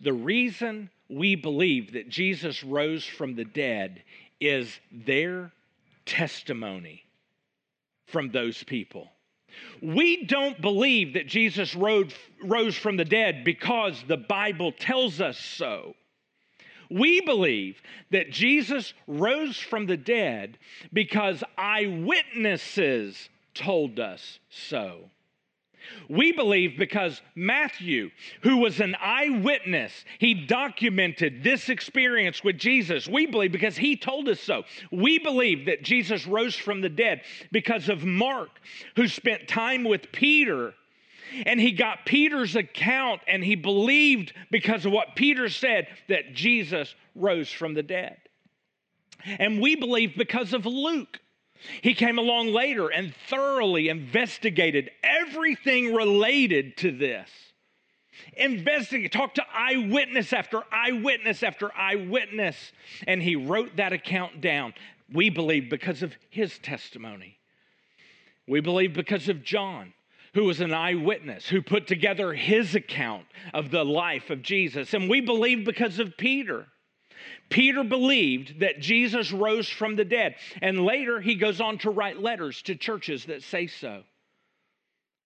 The 0.00 0.12
reason 0.12 0.90
we 1.08 1.36
believe 1.36 1.92
that 1.92 2.08
Jesus 2.08 2.64
rose 2.64 3.04
from 3.04 3.36
the 3.36 3.44
dead 3.44 4.02
is 4.40 4.80
their 4.90 5.52
testimony 6.04 7.04
from 8.06 8.30
those 8.30 8.62
people. 8.64 9.08
We 9.80 10.24
don't 10.24 10.60
believe 10.60 11.14
that 11.14 11.26
Jesus 11.26 11.76
rose 11.76 12.76
from 12.76 12.96
the 12.96 13.04
dead 13.04 13.44
because 13.44 14.02
the 14.08 14.16
Bible 14.16 14.72
tells 14.72 15.20
us 15.20 15.38
so. 15.38 15.94
We 16.92 17.20
believe 17.20 17.80
that 18.10 18.30
Jesus 18.30 18.92
rose 19.06 19.56
from 19.56 19.86
the 19.86 19.96
dead 19.96 20.58
because 20.92 21.42
eyewitnesses 21.56 23.28
told 23.54 23.98
us 23.98 24.38
so. 24.50 25.10
We 26.08 26.32
believe 26.32 26.78
because 26.78 27.20
Matthew, 27.34 28.10
who 28.42 28.58
was 28.58 28.80
an 28.80 28.96
eyewitness, 29.00 29.92
he 30.18 30.34
documented 30.34 31.42
this 31.42 31.68
experience 31.68 32.44
with 32.44 32.58
Jesus. 32.58 33.08
We 33.08 33.26
believe 33.26 33.52
because 33.52 33.76
he 33.76 33.96
told 33.96 34.28
us 34.28 34.40
so. 34.40 34.64
We 34.90 35.18
believe 35.18 35.66
that 35.66 35.82
Jesus 35.82 36.26
rose 36.26 36.54
from 36.54 36.80
the 36.80 36.88
dead 36.88 37.22
because 37.50 37.88
of 37.88 38.04
Mark, 38.04 38.50
who 38.96 39.08
spent 39.08 39.48
time 39.48 39.84
with 39.84 40.12
Peter 40.12 40.74
and 41.46 41.60
he 41.60 41.72
got 41.72 42.06
Peter's 42.06 42.56
account 42.56 43.20
and 43.26 43.44
he 43.44 43.54
believed 43.54 44.32
because 44.50 44.86
of 44.86 44.92
what 44.92 45.16
Peter 45.16 45.48
said 45.48 45.88
that 46.08 46.34
Jesus 46.34 46.94
rose 47.14 47.50
from 47.50 47.74
the 47.74 47.82
dead. 47.82 48.16
And 49.24 49.60
we 49.60 49.76
believe 49.76 50.16
because 50.16 50.52
of 50.52 50.66
Luke, 50.66 51.20
he 51.80 51.94
came 51.94 52.18
along 52.18 52.48
later 52.48 52.88
and 52.88 53.14
thoroughly 53.28 53.88
investigated 53.88 54.90
everything 55.02 55.94
related 55.94 56.76
to 56.78 56.90
this. 56.90 57.30
Investigate, 58.34 59.12
talked 59.12 59.36
to 59.36 59.44
eyewitness 59.52 60.32
after 60.32 60.62
eyewitness 60.72 61.42
after 61.42 61.70
eyewitness, 61.76 62.56
and 63.06 63.22
he 63.22 63.36
wrote 63.36 63.76
that 63.76 63.92
account 63.92 64.40
down. 64.40 64.74
We 65.12 65.30
believe 65.30 65.70
because 65.70 66.02
of 66.02 66.14
his 66.30 66.58
testimony. 66.58 67.38
We 68.48 68.60
believe 68.60 68.92
because 68.92 69.28
of 69.28 69.42
John, 69.42 69.92
who 70.34 70.44
was 70.44 70.60
an 70.60 70.72
eyewitness, 70.72 71.46
who 71.48 71.62
put 71.62 71.86
together 71.86 72.32
his 72.32 72.74
account 72.74 73.26
of 73.52 73.70
the 73.70 73.84
life 73.84 74.30
of 74.30 74.42
Jesus. 74.42 74.94
And 74.94 75.10
we 75.10 75.20
believe 75.20 75.64
because 75.64 75.98
of 75.98 76.16
Peter 76.16 76.66
Peter 77.48 77.84
believed 77.84 78.60
that 78.60 78.80
Jesus 78.80 79.32
rose 79.32 79.68
from 79.68 79.96
the 79.96 80.04
dead. 80.04 80.36
And 80.60 80.84
later 80.84 81.20
he 81.20 81.34
goes 81.34 81.60
on 81.60 81.78
to 81.78 81.90
write 81.90 82.20
letters 82.20 82.62
to 82.62 82.74
churches 82.74 83.26
that 83.26 83.42
say 83.42 83.66
so. 83.66 84.02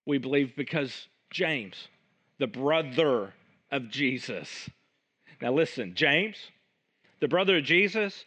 We 0.07 0.19
believe 0.19 0.55
because 0.57 1.09
James, 1.31 1.89
the 2.39 2.47
brother 2.47 3.33
of 3.71 3.89
Jesus. 3.91 4.69
Now 5.41 5.53
listen, 5.53 5.95
James, 5.95 6.37
the 7.21 7.29
brother 7.29 7.59
of 7.59 7.65
Jesus, 7.65 8.25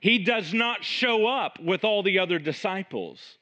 he 0.00 0.18
does 0.18 0.52
not 0.52 0.84
show 0.84 1.26
up 1.26 1.60
with 1.60 1.84
all 1.84 2.02
the 2.02 2.18
other 2.18 2.38
disciples. 2.38 3.38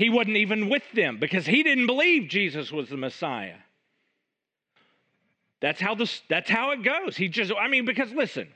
He 0.00 0.08
wasn't 0.08 0.38
even 0.38 0.70
with 0.70 0.90
them 0.94 1.18
because 1.18 1.44
he 1.44 1.62
didn't 1.62 1.86
believe 1.86 2.30
Jesus 2.30 2.72
was 2.72 2.88
the 2.88 2.96
Messiah. 2.96 3.58
That's 5.60 5.78
how 5.78 5.94
this 5.94 6.22
that's 6.30 6.48
how 6.48 6.70
it 6.70 6.82
goes. 6.82 7.18
He 7.18 7.28
just 7.28 7.52
I 7.52 7.68
mean 7.68 7.84
because 7.84 8.10
listen, 8.10 8.48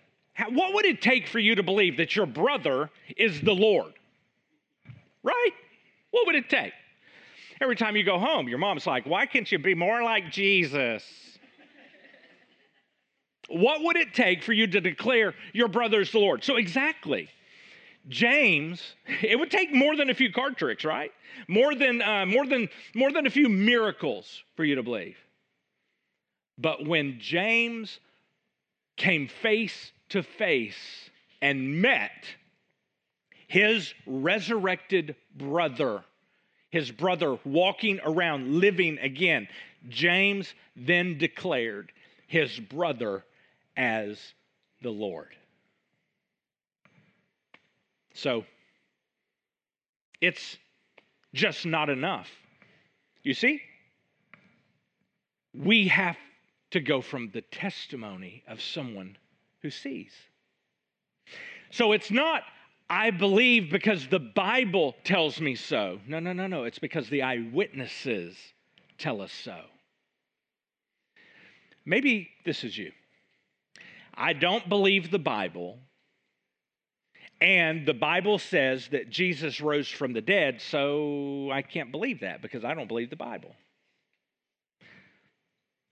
what 0.49 0.73
would 0.73 0.87
it 0.87 1.03
take 1.03 1.29
for 1.29 1.39
you 1.39 1.55
to 1.57 1.63
believe 1.63 1.99
that 1.99 2.17
your 2.17 2.25
brother 2.25 2.89
is 3.19 3.43
the 3.43 3.53
Lord? 3.55 3.93
Right? 5.23 5.51
What 6.13 6.29
would 6.29 6.35
it 6.35 6.49
take? 6.49 6.73
Every 7.61 7.77
time 7.77 7.95
you 7.95 8.05
go 8.05 8.19
home, 8.19 8.49
your 8.49 8.57
mom's 8.57 8.87
like, 8.87 9.05
Why 9.05 9.27
can't 9.27 9.53
you 9.53 9.59
be 9.59 9.75
more 9.75 10.03
like 10.03 10.33
Jesus? 10.33 11.05
what 13.51 13.83
would 13.83 13.99
it 13.99 14.15
take 14.15 14.43
for 14.43 14.55
you 14.55 14.67
to 14.67 14.81
declare 14.81 15.35
your 15.53 15.69
brother's 15.69 16.11
the 16.11 16.21
Lord? 16.21 16.43
So, 16.43 16.57
exactly. 16.57 17.29
James, 18.09 18.83
it 19.23 19.39
would 19.39 19.51
take 19.51 19.73
more 19.73 19.97
than 19.97 20.11
a 20.11 20.15
few 20.15 20.33
card 20.33 20.57
tricks, 20.57 20.85
right? 20.85 21.13
More 21.49 21.75
than, 21.75 22.03
uh, 22.03 22.27
more 22.27 22.47
than, 22.47 22.69
more 22.95 23.13
than 23.13 23.27
a 23.27 23.31
few 23.31 23.49
miracles 23.49 24.43
for 24.57 24.65
you 24.65 24.77
to 24.77 24.83
believe. 24.83 25.17
But 26.59 26.87
when 26.87 27.19
James 27.19 27.99
came 28.97 29.29
face 29.29 29.93
to 30.11 30.23
face 30.23 31.11
and 31.43 31.83
met 31.83 32.27
his 33.49 33.93
resurrected 34.07 35.17
brother, 35.37 36.05
his 36.71 36.91
brother 36.91 37.39
walking 37.45 38.01
around 38.05 38.61
living 38.61 38.99
again. 38.99 39.49
James 39.89 40.55
then 40.75 41.19
declared 41.19 41.93
his 42.27 42.59
brother 42.59 43.25
as 43.77 44.19
the 44.83 44.91
Lord. 44.91 45.29
So 48.15 48.45
it's 50.21 50.57
just 51.35 51.67
not 51.67 51.91
enough. 51.91 52.29
You 53.23 53.35
see? 53.35 53.61
we 55.55 55.89
have 55.89 56.17
to 56.73 56.81
go 56.81 57.01
from 57.01 57.31
the 57.33 57.43
testimony 57.43 58.43
of 58.49 58.61
someone 58.61 59.17
who 59.63 59.71
sees. 59.71 60.13
So 61.71 61.93
it's 61.93 62.11
not, 62.11 62.43
I 62.91 63.11
believe 63.11 63.71
because 63.71 64.09
the 64.09 64.19
Bible 64.19 64.95
tells 65.05 65.41
me 65.41 65.55
so. 65.55 66.01
No, 66.07 66.19
no, 66.19 66.33
no, 66.33 66.47
no. 66.47 66.65
It's 66.65 66.79
because 66.79 67.09
the 67.09 67.23
eyewitnesses 67.23 68.37
tell 68.99 69.21
us 69.21 69.33
so. 69.33 69.61
Maybe 71.87 72.29
this 72.45 72.65
is 72.65 72.77
you. 72.77 72.91
I 74.15 74.33
don't 74.33 74.69
believe 74.69 75.11
the 75.11 75.19
Bible, 75.19 75.79
and 77.41 77.87
the 77.87 77.95
Bible 77.95 78.39
says 78.39 78.89
that 78.89 79.11
Jesus 79.11 79.61
rose 79.61 79.89
from 79.89 80.13
the 80.13 80.21
dead, 80.21 80.61
so 80.61 81.51
I 81.53 81.63
can't 81.63 81.91
believe 81.91 82.21
that 82.21 82.43
because 82.43 82.65
I 82.65 82.75
don't 82.75 82.89
believe 82.89 83.11
the 83.11 83.17
Bible. 83.17 83.55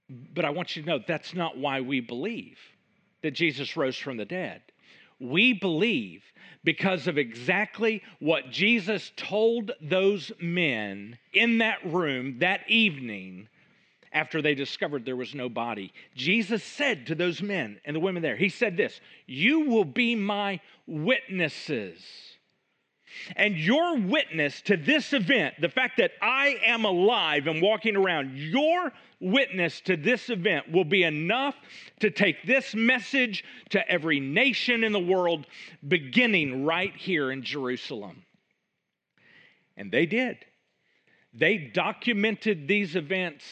But 0.08 0.44
I 0.44 0.50
want 0.50 0.76
you 0.76 0.82
to 0.82 0.88
know 0.88 1.00
that's 1.06 1.34
not 1.34 1.58
why 1.58 1.80
we 1.80 2.00
believe 2.00 2.58
that 3.22 3.32
Jesus 3.32 3.76
rose 3.76 3.96
from 3.96 4.16
the 4.16 4.24
dead. 4.24 4.62
We 5.18 5.52
believe 5.52 6.22
because 6.64 7.06
of 7.06 7.18
exactly 7.18 8.02
what 8.18 8.50
Jesus 8.50 9.12
told 9.16 9.72
those 9.80 10.32
men 10.40 11.18
in 11.32 11.58
that 11.58 11.78
room 11.84 12.38
that 12.40 12.68
evening 12.68 13.48
after 14.12 14.42
they 14.42 14.54
discovered 14.54 15.04
there 15.04 15.16
was 15.16 15.34
no 15.34 15.48
body. 15.48 15.92
Jesus 16.14 16.62
said 16.62 17.06
to 17.06 17.14
those 17.14 17.40
men 17.40 17.80
and 17.84 17.96
the 17.96 18.00
women 18.00 18.22
there, 18.22 18.36
He 18.36 18.48
said 18.48 18.76
this, 18.76 19.00
You 19.26 19.60
will 19.60 19.84
be 19.84 20.14
my 20.14 20.60
witnesses. 20.86 21.98
And 23.36 23.56
your 23.56 23.98
witness 23.98 24.62
to 24.62 24.76
this 24.76 25.12
event, 25.12 25.54
the 25.60 25.68
fact 25.68 25.98
that 25.98 26.12
I 26.20 26.56
am 26.64 26.84
alive 26.84 27.46
and 27.46 27.60
walking 27.60 27.96
around, 27.96 28.36
your 28.36 28.92
witness 29.20 29.80
to 29.82 29.96
this 29.96 30.30
event 30.30 30.72
will 30.72 30.84
be 30.84 31.02
enough 31.02 31.54
to 32.00 32.10
take 32.10 32.44
this 32.46 32.74
message 32.74 33.44
to 33.70 33.88
every 33.88 34.18
nation 34.18 34.82
in 34.82 34.92
the 34.92 34.98
world, 34.98 35.46
beginning 35.86 36.64
right 36.64 36.94
here 36.96 37.30
in 37.30 37.42
Jerusalem. 37.42 38.24
And 39.76 39.92
they 39.92 40.06
did. 40.06 40.38
They 41.34 41.58
documented 41.58 42.68
these 42.68 42.96
events 42.96 43.44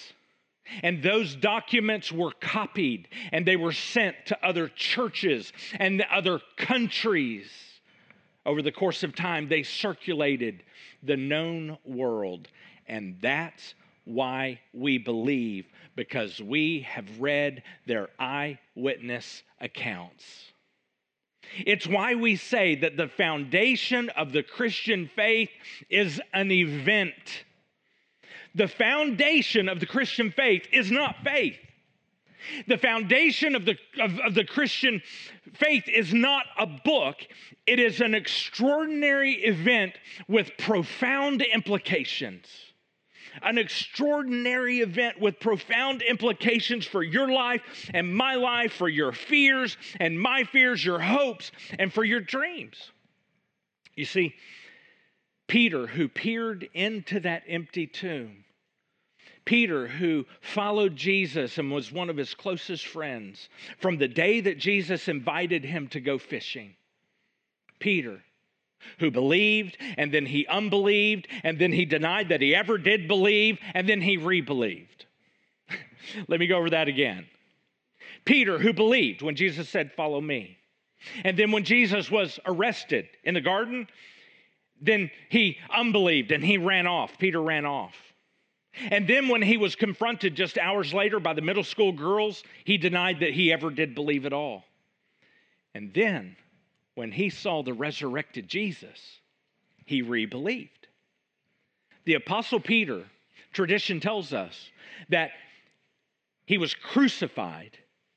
and 0.82 1.02
those 1.02 1.36
documents 1.36 2.10
were 2.12 2.32
copied 2.40 3.08
and 3.32 3.46
they 3.46 3.56
were 3.56 3.72
sent 3.72 4.16
to 4.26 4.46
other 4.46 4.68
churches 4.68 5.52
and 5.74 6.02
other 6.10 6.40
countries. 6.56 7.50
Over 8.46 8.62
the 8.62 8.72
course 8.72 9.02
of 9.02 9.14
time, 9.14 9.48
they 9.48 9.62
circulated 9.62 10.62
the 11.02 11.16
known 11.16 11.78
world. 11.84 12.48
And 12.86 13.16
that's 13.20 13.74
why 14.04 14.60
we 14.72 14.98
believe, 14.98 15.66
because 15.94 16.40
we 16.40 16.80
have 16.80 17.20
read 17.20 17.62
their 17.86 18.08
eyewitness 18.18 19.42
accounts. 19.60 20.24
It's 21.58 21.86
why 21.86 22.14
we 22.14 22.36
say 22.36 22.76
that 22.76 22.96
the 22.96 23.08
foundation 23.08 24.08
of 24.10 24.32
the 24.32 24.42
Christian 24.42 25.10
faith 25.14 25.50
is 25.88 26.20
an 26.32 26.50
event 26.50 27.44
the 28.54 28.68
foundation 28.68 29.68
of 29.68 29.80
the 29.80 29.86
Christian 29.86 30.30
faith 30.30 30.66
is 30.72 30.90
not 30.90 31.16
faith. 31.22 31.56
The 32.66 32.78
foundation 32.78 33.54
of 33.54 33.64
the, 33.64 33.76
of, 34.00 34.18
of, 34.20 34.34
the 34.34 34.44
Christian 34.44 35.02
faith 35.54 35.84
is 35.88 36.14
not 36.14 36.46
a 36.58 36.66
book, 36.66 37.16
it 37.66 37.78
is 37.78 38.00
an 38.00 38.14
extraordinary 38.14 39.32
event 39.32 39.92
with 40.28 40.50
profound 40.58 41.42
implications. 41.42 42.46
An 43.42 43.58
extraordinary 43.58 44.80
event 44.80 45.20
with 45.20 45.38
profound 45.38 46.02
implications 46.02 46.84
for 46.84 47.02
your 47.02 47.28
life 47.28 47.62
and 47.94 48.12
my 48.12 48.34
life, 48.34 48.72
for 48.72 48.88
your 48.88 49.12
fears 49.12 49.76
and 50.00 50.20
my 50.20 50.42
fears, 50.42 50.84
your 50.84 50.98
hopes, 50.98 51.52
and 51.78 51.92
for 51.92 52.02
your 52.02 52.20
dreams. 52.20 52.90
You 53.94 54.04
see, 54.04 54.34
Peter, 55.50 55.88
who 55.88 56.06
peered 56.06 56.68
into 56.74 57.18
that 57.18 57.42
empty 57.48 57.84
tomb, 57.84 58.44
Peter, 59.44 59.88
who 59.88 60.24
followed 60.40 60.94
Jesus 60.94 61.58
and 61.58 61.72
was 61.72 61.90
one 61.90 62.08
of 62.08 62.16
his 62.16 62.34
closest 62.34 62.86
friends 62.86 63.48
from 63.80 63.98
the 63.98 64.06
day 64.06 64.40
that 64.40 64.58
Jesus 64.58 65.08
invited 65.08 65.64
him 65.64 65.88
to 65.88 65.98
go 65.98 66.18
fishing. 66.18 66.76
Peter, 67.80 68.22
who 69.00 69.10
believed 69.10 69.76
and 69.98 70.14
then 70.14 70.24
he 70.24 70.46
unbelieved 70.46 71.26
and 71.42 71.58
then 71.58 71.72
he 71.72 71.84
denied 71.84 72.28
that 72.28 72.40
he 72.40 72.54
ever 72.54 72.78
did 72.78 73.08
believe 73.08 73.58
and 73.74 73.88
then 73.88 74.00
he 74.00 74.18
rebelieved. 74.18 75.06
Let 76.28 76.38
me 76.38 76.46
go 76.46 76.58
over 76.58 76.70
that 76.70 76.86
again. 76.86 77.26
Peter, 78.24 78.56
who 78.56 78.72
believed 78.72 79.20
when 79.20 79.34
Jesus 79.34 79.68
said, 79.68 79.90
Follow 79.96 80.20
me. 80.20 80.58
And 81.24 81.36
then 81.36 81.50
when 81.50 81.64
Jesus 81.64 82.08
was 82.08 82.38
arrested 82.46 83.08
in 83.24 83.34
the 83.34 83.40
garden, 83.40 83.88
then 84.80 85.10
he 85.28 85.58
unbelieved 85.74 86.32
and 86.32 86.44
he 86.44 86.58
ran 86.58 86.86
off. 86.86 87.18
Peter 87.18 87.40
ran 87.40 87.66
off. 87.66 87.94
And 88.90 89.06
then 89.08 89.28
when 89.28 89.42
he 89.42 89.56
was 89.56 89.74
confronted 89.74 90.34
just 90.34 90.56
hours 90.56 90.94
later 90.94 91.20
by 91.20 91.34
the 91.34 91.42
middle 91.42 91.64
school 91.64 91.92
girls, 91.92 92.42
he 92.64 92.78
denied 92.78 93.20
that 93.20 93.32
he 93.32 93.52
ever 93.52 93.70
did 93.70 93.94
believe 93.94 94.26
at 94.26 94.32
all. 94.32 94.64
And 95.74 95.92
then 95.92 96.36
when 96.94 97.12
he 97.12 97.30
saw 97.30 97.62
the 97.62 97.74
resurrected 97.74 98.48
Jesus, 98.48 98.98
he 99.86 100.02
rebelieved. 100.02 100.86
The 102.04 102.14
Apostle 102.14 102.60
Peter, 102.60 103.04
tradition 103.52 104.00
tells 104.00 104.32
us 104.32 104.70
that 105.08 105.32
he 106.46 106.58
was 106.58 106.74
crucified 106.74 107.76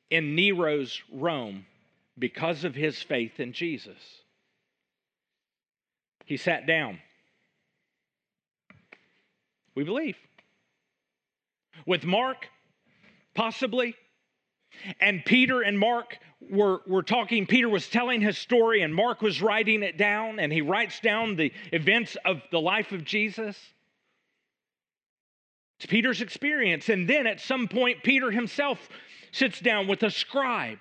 in 0.10 0.36
Nero's 0.36 1.02
Rome 1.12 1.66
because 2.18 2.64
of 2.64 2.76
his 2.76 3.02
faith 3.02 3.40
in 3.40 3.54
Jesus. 3.54 4.23
He 6.26 6.38
sat 6.38 6.66
down. 6.66 7.00
We 9.76 9.84
believe. 9.84 10.18
With 11.86 12.06
Mark, 12.06 12.48
possibly. 13.34 13.96
And 15.00 15.24
Peter 15.26 15.62
and 15.62 15.78
Mark 15.78 16.18
were, 16.50 16.82
were 16.88 17.04
talking. 17.04 17.46
Peter 17.46 17.70
was 17.70 17.88
telling 17.88 18.22
his 18.22 18.38
story, 18.38 18.82
and 18.82 18.94
Mark 18.94 19.22
was 19.22 19.42
writing 19.42 19.84
it 19.84 19.98
down, 19.98 20.40
and 20.40 20.52
he 20.52 20.62
writes 20.62 21.00
down 21.00 21.36
the 21.36 21.52
events 21.72 22.18
of 22.26 22.42
the 22.52 22.60
life 22.60 22.92
of 22.92 23.04
Jesus. 23.04 23.58
It's 25.78 25.86
Peter's 25.86 26.22
experience. 26.22 26.90
And 26.90 27.08
then 27.08 27.28
at 27.28 27.42
some 27.42 27.68
point, 27.68 28.04
Peter 28.04 28.32
himself 28.32 28.90
sits 29.32 29.60
down 29.60 29.88
with 29.88 30.04
a 30.04 30.12
scribe. 30.12 30.80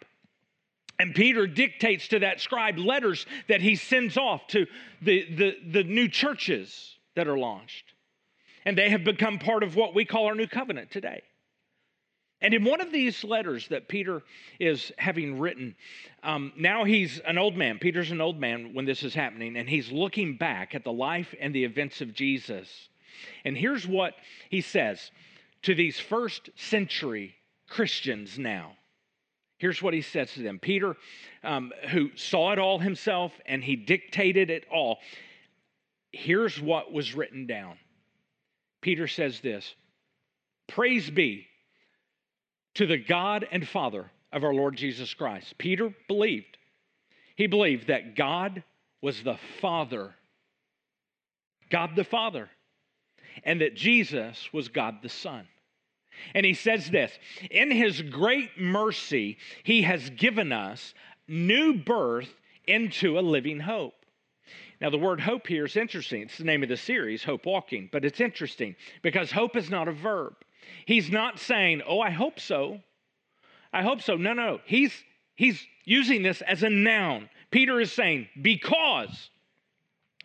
And 1.02 1.16
Peter 1.16 1.48
dictates 1.48 2.06
to 2.08 2.20
that 2.20 2.40
scribe 2.40 2.78
letters 2.78 3.26
that 3.48 3.60
he 3.60 3.74
sends 3.74 4.16
off 4.16 4.46
to 4.46 4.68
the, 5.02 5.26
the, 5.34 5.56
the 5.72 5.82
new 5.82 6.06
churches 6.06 6.96
that 7.16 7.26
are 7.26 7.36
launched 7.36 7.92
and 8.64 8.78
they 8.78 8.88
have 8.88 9.02
become 9.02 9.40
part 9.40 9.64
of 9.64 9.74
what 9.74 9.96
we 9.96 10.04
call 10.04 10.26
our 10.26 10.36
new 10.36 10.46
covenant 10.46 10.92
today. 10.92 11.22
And 12.40 12.54
in 12.54 12.62
one 12.62 12.80
of 12.80 12.92
these 12.92 13.24
letters 13.24 13.66
that 13.66 13.88
Peter 13.88 14.22
is 14.60 14.92
having 14.96 15.40
written, 15.40 15.74
um, 16.22 16.52
now 16.56 16.84
he's 16.84 17.18
an 17.18 17.36
old 17.36 17.56
man. 17.56 17.80
Peter's 17.80 18.12
an 18.12 18.20
old 18.20 18.38
man 18.38 18.72
when 18.72 18.84
this 18.84 19.02
is 19.02 19.12
happening, 19.12 19.56
and 19.56 19.68
he's 19.68 19.90
looking 19.90 20.36
back 20.36 20.72
at 20.72 20.84
the 20.84 20.92
life 20.92 21.34
and 21.40 21.52
the 21.52 21.64
events 21.64 22.00
of 22.00 22.14
Jesus. 22.14 22.68
And 23.44 23.56
here's 23.56 23.88
what 23.88 24.14
he 24.50 24.60
says 24.60 25.10
to 25.62 25.74
these 25.74 25.98
first 25.98 26.50
century 26.54 27.34
Christians 27.68 28.38
now. 28.38 28.76
Here's 29.62 29.80
what 29.80 29.94
he 29.94 30.02
says 30.02 30.32
to 30.32 30.42
them 30.42 30.58
Peter, 30.58 30.96
um, 31.44 31.70
who 31.90 32.10
saw 32.16 32.50
it 32.50 32.58
all 32.58 32.80
himself 32.80 33.30
and 33.46 33.62
he 33.62 33.76
dictated 33.76 34.50
it 34.50 34.66
all, 34.68 34.98
here's 36.10 36.60
what 36.60 36.92
was 36.92 37.14
written 37.14 37.46
down 37.46 37.78
Peter 38.80 39.06
says 39.06 39.38
this 39.38 39.76
Praise 40.66 41.08
be 41.08 41.46
to 42.74 42.86
the 42.86 42.98
God 42.98 43.46
and 43.52 43.66
Father 43.68 44.10
of 44.32 44.42
our 44.42 44.52
Lord 44.52 44.74
Jesus 44.74 45.14
Christ. 45.14 45.56
Peter 45.58 45.94
believed. 46.08 46.58
He 47.36 47.46
believed 47.46 47.86
that 47.86 48.16
God 48.16 48.64
was 49.00 49.22
the 49.22 49.38
Father, 49.60 50.12
God 51.70 51.94
the 51.94 52.02
Father, 52.02 52.50
and 53.44 53.60
that 53.60 53.76
Jesus 53.76 54.52
was 54.52 54.66
God 54.66 54.96
the 55.04 55.08
Son. 55.08 55.46
And 56.34 56.46
he 56.46 56.54
says 56.54 56.90
this 56.90 57.18
In 57.50 57.70
his 57.70 58.02
great 58.02 58.58
mercy, 58.58 59.38
he 59.62 59.82
has 59.82 60.10
given 60.10 60.52
us 60.52 60.94
new 61.28 61.74
birth 61.74 62.32
into 62.66 63.18
a 63.18 63.20
living 63.20 63.60
hope 63.60 63.94
now, 64.82 64.90
the 64.90 64.98
word 64.98 65.20
hope 65.20 65.46
here 65.46 65.64
is 65.64 65.76
interesting. 65.76 66.22
It's 66.22 66.38
the 66.38 66.44
name 66.44 66.64
of 66.64 66.68
the 66.68 66.76
series, 66.76 67.22
Hope 67.22 67.46
Walking, 67.46 67.88
but 67.92 68.04
it's 68.04 68.20
interesting 68.20 68.74
because 69.00 69.30
hope 69.30 69.54
is 69.54 69.70
not 69.70 69.86
a 69.86 69.92
verb. 69.92 70.34
He's 70.86 71.08
not 71.08 71.38
saying, 71.38 71.82
Oh, 71.86 72.00
I 72.00 72.10
hope 72.10 72.40
so. 72.40 72.80
I 73.72 73.82
hope 73.82 74.02
so. 74.02 74.16
No, 74.16 74.32
no. 74.32 74.58
He's, 74.64 74.92
he's 75.36 75.64
using 75.84 76.24
this 76.24 76.42
as 76.42 76.64
a 76.64 76.68
noun. 76.68 77.30
Peter 77.52 77.80
is 77.80 77.92
saying, 77.92 78.26
Because 78.42 79.30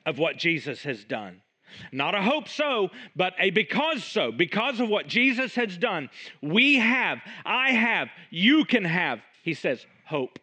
of 0.08 0.18
what 0.18 0.38
Jesus 0.38 0.82
has 0.82 1.04
done. 1.04 1.44
Not 1.92 2.16
a 2.16 2.22
hope 2.22 2.48
so, 2.48 2.90
but 3.16 3.34
a 3.40 3.50
because 3.50 4.04
so. 4.04 4.32
Because 4.32 4.80
of 4.80 4.90
what 4.90 5.08
Jesus 5.08 5.56
has 5.56 5.78
done, 5.78 6.10
we 6.42 6.76
have, 6.76 7.20
I 7.46 7.72
have, 7.72 8.10
you 8.30 8.66
can 8.66 8.86
have, 8.86 9.20
he 9.44 9.54
says, 9.54 9.86
hope. 10.06 10.40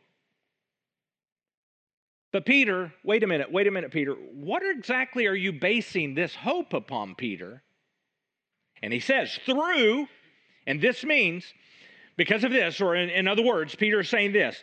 But 2.33 2.47
Peter, 2.47 2.93
wait 3.05 3.23
a 3.23 3.27
minute, 3.29 3.53
wait 3.53 3.69
a 3.69 3.71
minute, 3.71 3.93
Peter. 3.93 4.13
What 4.13 4.63
exactly 4.65 5.27
are 5.27 5.37
you 5.37 5.53
basing 5.53 6.15
this 6.15 6.35
hope 6.35 6.73
upon, 6.73 7.15
Peter? 7.15 7.63
And 8.83 8.93
he 8.93 9.01
says, 9.01 9.39
through, 9.47 10.09
and 10.67 10.81
this 10.81 11.05
means 11.05 11.45
because 12.17 12.45
of 12.45 12.53
this, 12.53 12.81
or 12.81 12.97
in, 12.97 13.09
in 13.09 13.29
other 13.29 13.43
words, 13.43 13.75
Peter 13.75 14.01
is 14.01 14.09
saying 14.09 14.33
this 14.33 14.63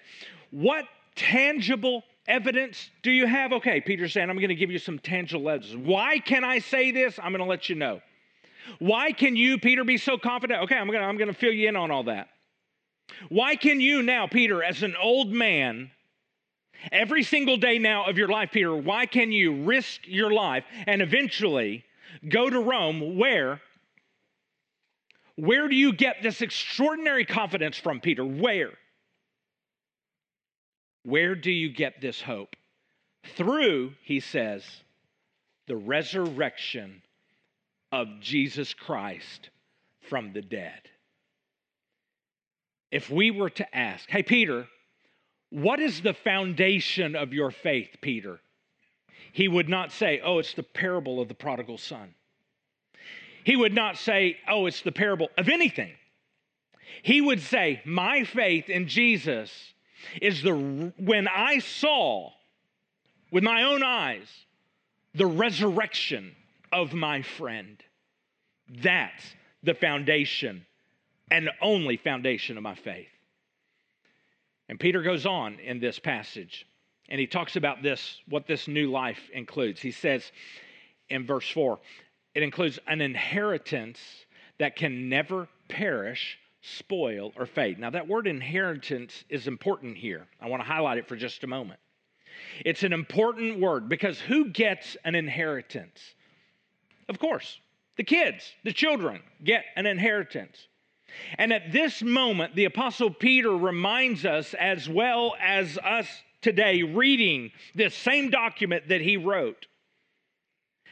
what 0.51 0.85
tangible 1.15 2.03
evidence 2.27 2.89
do 3.03 3.11
you 3.11 3.27
have? 3.27 3.51
Okay, 3.53 3.81
Peter's 3.81 4.13
saying, 4.13 4.29
I'm 4.29 4.37
going 4.37 4.49
to 4.49 4.55
give 4.55 4.71
you 4.71 4.79
some 4.79 4.99
tangible 4.99 5.49
evidence. 5.49 5.75
Why 5.75 6.19
can 6.19 6.43
I 6.43 6.59
say 6.59 6.91
this? 6.91 7.19
I'm 7.19 7.31
going 7.31 7.43
to 7.43 7.49
let 7.49 7.69
you 7.69 7.75
know. 7.75 8.01
Why 8.79 9.11
can 9.11 9.35
you, 9.35 9.57
Peter, 9.57 9.83
be 9.83 9.97
so 9.97 10.17
confident? 10.17 10.63
Okay, 10.63 10.75
I'm 10.75 10.87
going 10.87 10.99
to, 10.99 11.05
I'm 11.05 11.17
going 11.17 11.27
to 11.27 11.33
fill 11.33 11.51
you 11.51 11.67
in 11.67 11.75
on 11.75 11.91
all 11.91 12.03
that. 12.03 12.29
Why 13.29 13.55
can 13.55 13.81
you 13.81 14.01
now, 14.01 14.27
Peter, 14.27 14.63
as 14.63 14.83
an 14.83 14.95
old 15.01 15.31
man, 15.31 15.91
every 16.91 17.23
single 17.23 17.57
day 17.57 17.77
now 17.77 18.05
of 18.05 18.17
your 18.17 18.27
life, 18.27 18.51
Peter, 18.51 18.75
why 18.75 19.05
can 19.05 19.31
you 19.31 19.63
risk 19.63 20.01
your 20.05 20.31
life 20.31 20.63
and 20.87 21.01
eventually 21.01 21.83
go 22.29 22.49
to 22.49 22.59
Rome 22.59 23.17
where? 23.17 23.61
Where 25.35 25.67
do 25.67 25.75
you 25.75 25.93
get 25.93 26.21
this 26.21 26.41
extraordinary 26.41 27.25
confidence 27.25 27.77
from, 27.77 27.99
Peter? 27.99 28.23
Where? 28.23 28.71
Where 31.03 31.35
do 31.35 31.51
you 31.51 31.69
get 31.69 32.01
this 32.01 32.21
hope? 32.21 32.55
Through, 33.35 33.93
he 34.03 34.19
says, 34.19 34.63
the 35.67 35.75
resurrection 35.75 37.01
of 37.91 38.07
Jesus 38.19 38.73
Christ 38.73 39.49
from 40.09 40.33
the 40.33 40.41
dead. 40.41 40.81
If 42.91 43.09
we 43.09 43.31
were 43.31 43.49
to 43.51 43.75
ask, 43.75 44.09
hey, 44.09 44.23
Peter, 44.23 44.67
what 45.49 45.79
is 45.79 46.01
the 46.01 46.13
foundation 46.13 47.15
of 47.15 47.33
your 47.33 47.51
faith, 47.51 47.97
Peter? 48.01 48.39
He 49.33 49.47
would 49.47 49.69
not 49.69 49.91
say, 49.91 50.21
oh, 50.23 50.39
it's 50.39 50.53
the 50.53 50.63
parable 50.63 51.21
of 51.21 51.27
the 51.27 51.33
prodigal 51.33 51.77
son. 51.77 52.13
He 53.43 53.55
would 53.55 53.73
not 53.73 53.97
say, 53.97 54.37
oh, 54.47 54.65
it's 54.65 54.81
the 54.81 54.91
parable 54.91 55.29
of 55.37 55.49
anything. 55.49 55.93
He 57.01 57.21
would 57.21 57.41
say, 57.41 57.81
my 57.85 58.23
faith 58.23 58.69
in 58.69 58.87
Jesus 58.87 59.51
is 60.21 60.41
the 60.41 60.53
when 60.97 61.27
I 61.27 61.59
saw 61.59 62.31
with 63.31 63.43
my 63.43 63.63
own 63.63 63.83
eyes 63.83 64.27
the 65.13 65.25
resurrection 65.25 66.35
of 66.71 66.93
my 66.93 67.21
friend. 67.21 67.81
That's 68.69 69.23
the 69.63 69.73
foundation 69.73 70.65
and 71.29 71.49
only 71.61 71.97
foundation 71.97 72.57
of 72.57 72.63
my 72.63 72.75
faith. 72.75 73.07
And 74.69 74.79
Peter 74.79 75.01
goes 75.01 75.25
on 75.25 75.59
in 75.59 75.79
this 75.79 75.99
passage 75.99 76.65
and 77.09 77.19
he 77.19 77.27
talks 77.27 77.57
about 77.57 77.83
this, 77.83 78.21
what 78.29 78.47
this 78.47 78.67
new 78.67 78.89
life 78.89 79.19
includes. 79.33 79.81
He 79.81 79.91
says 79.91 80.31
in 81.09 81.25
verse 81.25 81.49
4 81.49 81.79
it 82.33 82.43
includes 82.43 82.79
an 82.87 83.01
inheritance 83.01 83.99
that 84.59 84.75
can 84.75 85.09
never 85.09 85.49
perish, 85.67 86.37
spoil, 86.61 87.33
or 87.35 87.45
fade. 87.45 87.79
Now, 87.79 87.89
that 87.89 88.07
word 88.07 88.27
inheritance 88.27 89.23
is 89.29 89.47
important 89.47 89.97
here. 89.97 90.27
I 90.39 90.47
want 90.47 90.61
to 90.61 90.67
highlight 90.67 90.97
it 90.97 91.07
for 91.07 91.15
just 91.15 91.43
a 91.43 91.47
moment. 91.47 91.79
It's 92.63 92.83
an 92.83 92.93
important 92.93 93.59
word 93.59 93.89
because 93.89 94.19
who 94.19 94.49
gets 94.49 94.95
an 95.03 95.15
inheritance? 95.15 95.99
Of 97.09 97.19
course, 97.19 97.59
the 97.97 98.03
kids, 98.03 98.43
the 98.63 98.73
children 98.73 99.21
get 99.43 99.65
an 99.75 99.85
inheritance. 99.85 100.67
And 101.37 101.51
at 101.51 101.71
this 101.71 102.01
moment, 102.01 102.55
the 102.55 102.65
Apostle 102.65 103.09
Peter 103.09 103.51
reminds 103.51 104.25
us, 104.25 104.53
as 104.53 104.87
well 104.87 105.35
as 105.41 105.77
us 105.77 106.07
today, 106.41 106.83
reading 106.83 107.51
this 107.75 107.93
same 107.93 108.29
document 108.29 108.87
that 108.87 109.01
he 109.01 109.17
wrote, 109.17 109.67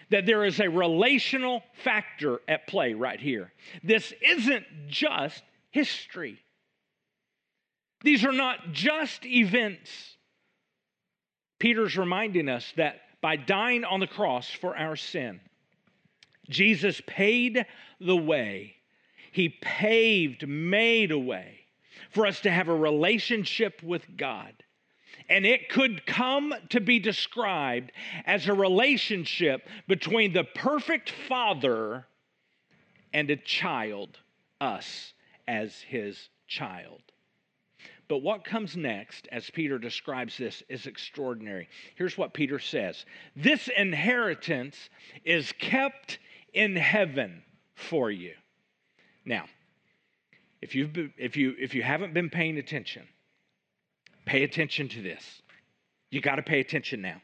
that 0.09 0.25
there 0.25 0.43
is 0.43 0.59
a 0.59 0.69
relational 0.69 1.63
factor 1.83 2.41
at 2.47 2.67
play 2.67 2.93
right 2.93 3.19
here. 3.19 3.53
This 3.83 4.11
isn't 4.21 4.65
just 4.87 5.43
history, 5.71 6.39
these 8.01 8.23
are 8.23 8.33
not 8.33 8.71
just 8.71 9.25
events. 9.25 9.89
Peter's 11.59 11.97
reminding 11.97 12.47
us 12.47 12.71
that 12.77 13.01
by 13.21 13.35
dying 13.35 13.83
on 13.83 13.99
the 13.99 14.07
cross 14.07 14.49
for 14.49 14.77
our 14.77 14.95
sin, 14.95 15.41
Jesus 16.49 17.01
paid 17.05 17.65
the 17.99 18.15
way. 18.15 18.75
He 19.31 19.49
paved, 19.49 20.47
made 20.47 21.11
a 21.11 21.19
way 21.19 21.59
for 22.11 22.25
us 22.25 22.39
to 22.41 22.51
have 22.51 22.69
a 22.69 22.75
relationship 22.75 23.83
with 23.83 24.03
God. 24.17 24.53
And 25.27 25.45
it 25.45 25.69
could 25.69 26.05
come 26.05 26.53
to 26.69 26.79
be 26.79 26.97
described 26.97 27.91
as 28.25 28.47
a 28.47 28.53
relationship 28.53 29.67
between 29.87 30.33
the 30.33 30.45
perfect 30.45 31.11
father 31.27 32.07
and 33.13 33.29
a 33.29 33.35
child, 33.35 34.17
us 34.59 35.13
as 35.49 35.81
his 35.81 36.29
child. 36.47 37.01
But 38.07 38.19
what 38.19 38.45
comes 38.45 38.77
next, 38.77 39.27
as 39.31 39.49
Peter 39.49 39.77
describes 39.77 40.37
this, 40.37 40.63
is 40.69 40.85
extraordinary. 40.85 41.67
Here's 41.95 42.17
what 42.17 42.33
Peter 42.33 42.59
says 42.59 43.05
This 43.35 43.67
inheritance 43.75 44.77
is 45.25 45.51
kept 45.59 46.19
in 46.53 46.77
heaven 46.77 47.43
for 47.75 48.09
you. 48.09 48.33
Now, 49.25 49.45
if, 50.61 50.73
you've 50.73 50.93
been, 50.93 51.13
if, 51.17 51.35
you, 51.35 51.55
if 51.59 51.75
you 51.75 51.83
haven't 51.83 52.13
been 52.13 52.29
paying 52.29 52.57
attention, 52.57 53.03
Pay 54.29 54.43
attention 54.43 54.87
to 54.89 55.01
this. 55.01 55.41
You 56.11 56.21
got 56.21 56.35
to 56.35 56.43
pay 56.43 56.59
attention 56.59 57.01
now. 57.01 57.19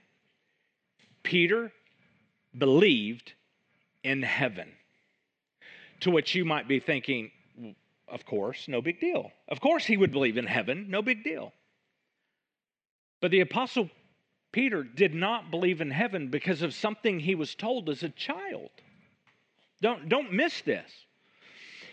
Peter 1.22 1.72
believed 2.58 3.34
in 4.04 4.24
heaven, 4.24 4.70
to 6.00 6.10
which 6.10 6.34
you 6.34 6.46
might 6.46 6.68
be 6.68 6.80
thinking, 6.80 7.30
of 8.08 8.26
course, 8.26 8.68
no 8.68 8.82
big 8.82 9.00
deal. 9.00 9.32
Of 9.48 9.60
course, 9.60 9.86
he 9.86 9.98
would 9.98 10.12
believe 10.12 10.38
in 10.38 10.48
heaven, 10.48 10.88
no 10.90 11.02
big 11.02 11.24
deal. 11.24 11.54
But 13.22 13.32
the 13.32 13.42
Apostle 13.42 13.90
Peter 14.52 14.84
did 14.84 15.14
not 15.14 15.52
believe 15.52 15.82
in 15.82 15.92
heaven 15.92 16.30
because 16.30 16.62
of 16.62 16.74
something 16.74 17.20
he 17.20 17.36
was 17.36 17.56
told 17.56 17.90
as 17.90 18.04
a 18.04 18.10
child. 18.10 18.70
Don't, 19.82 20.08
don't 20.08 20.32
miss 20.32 20.62
this. 20.62 20.90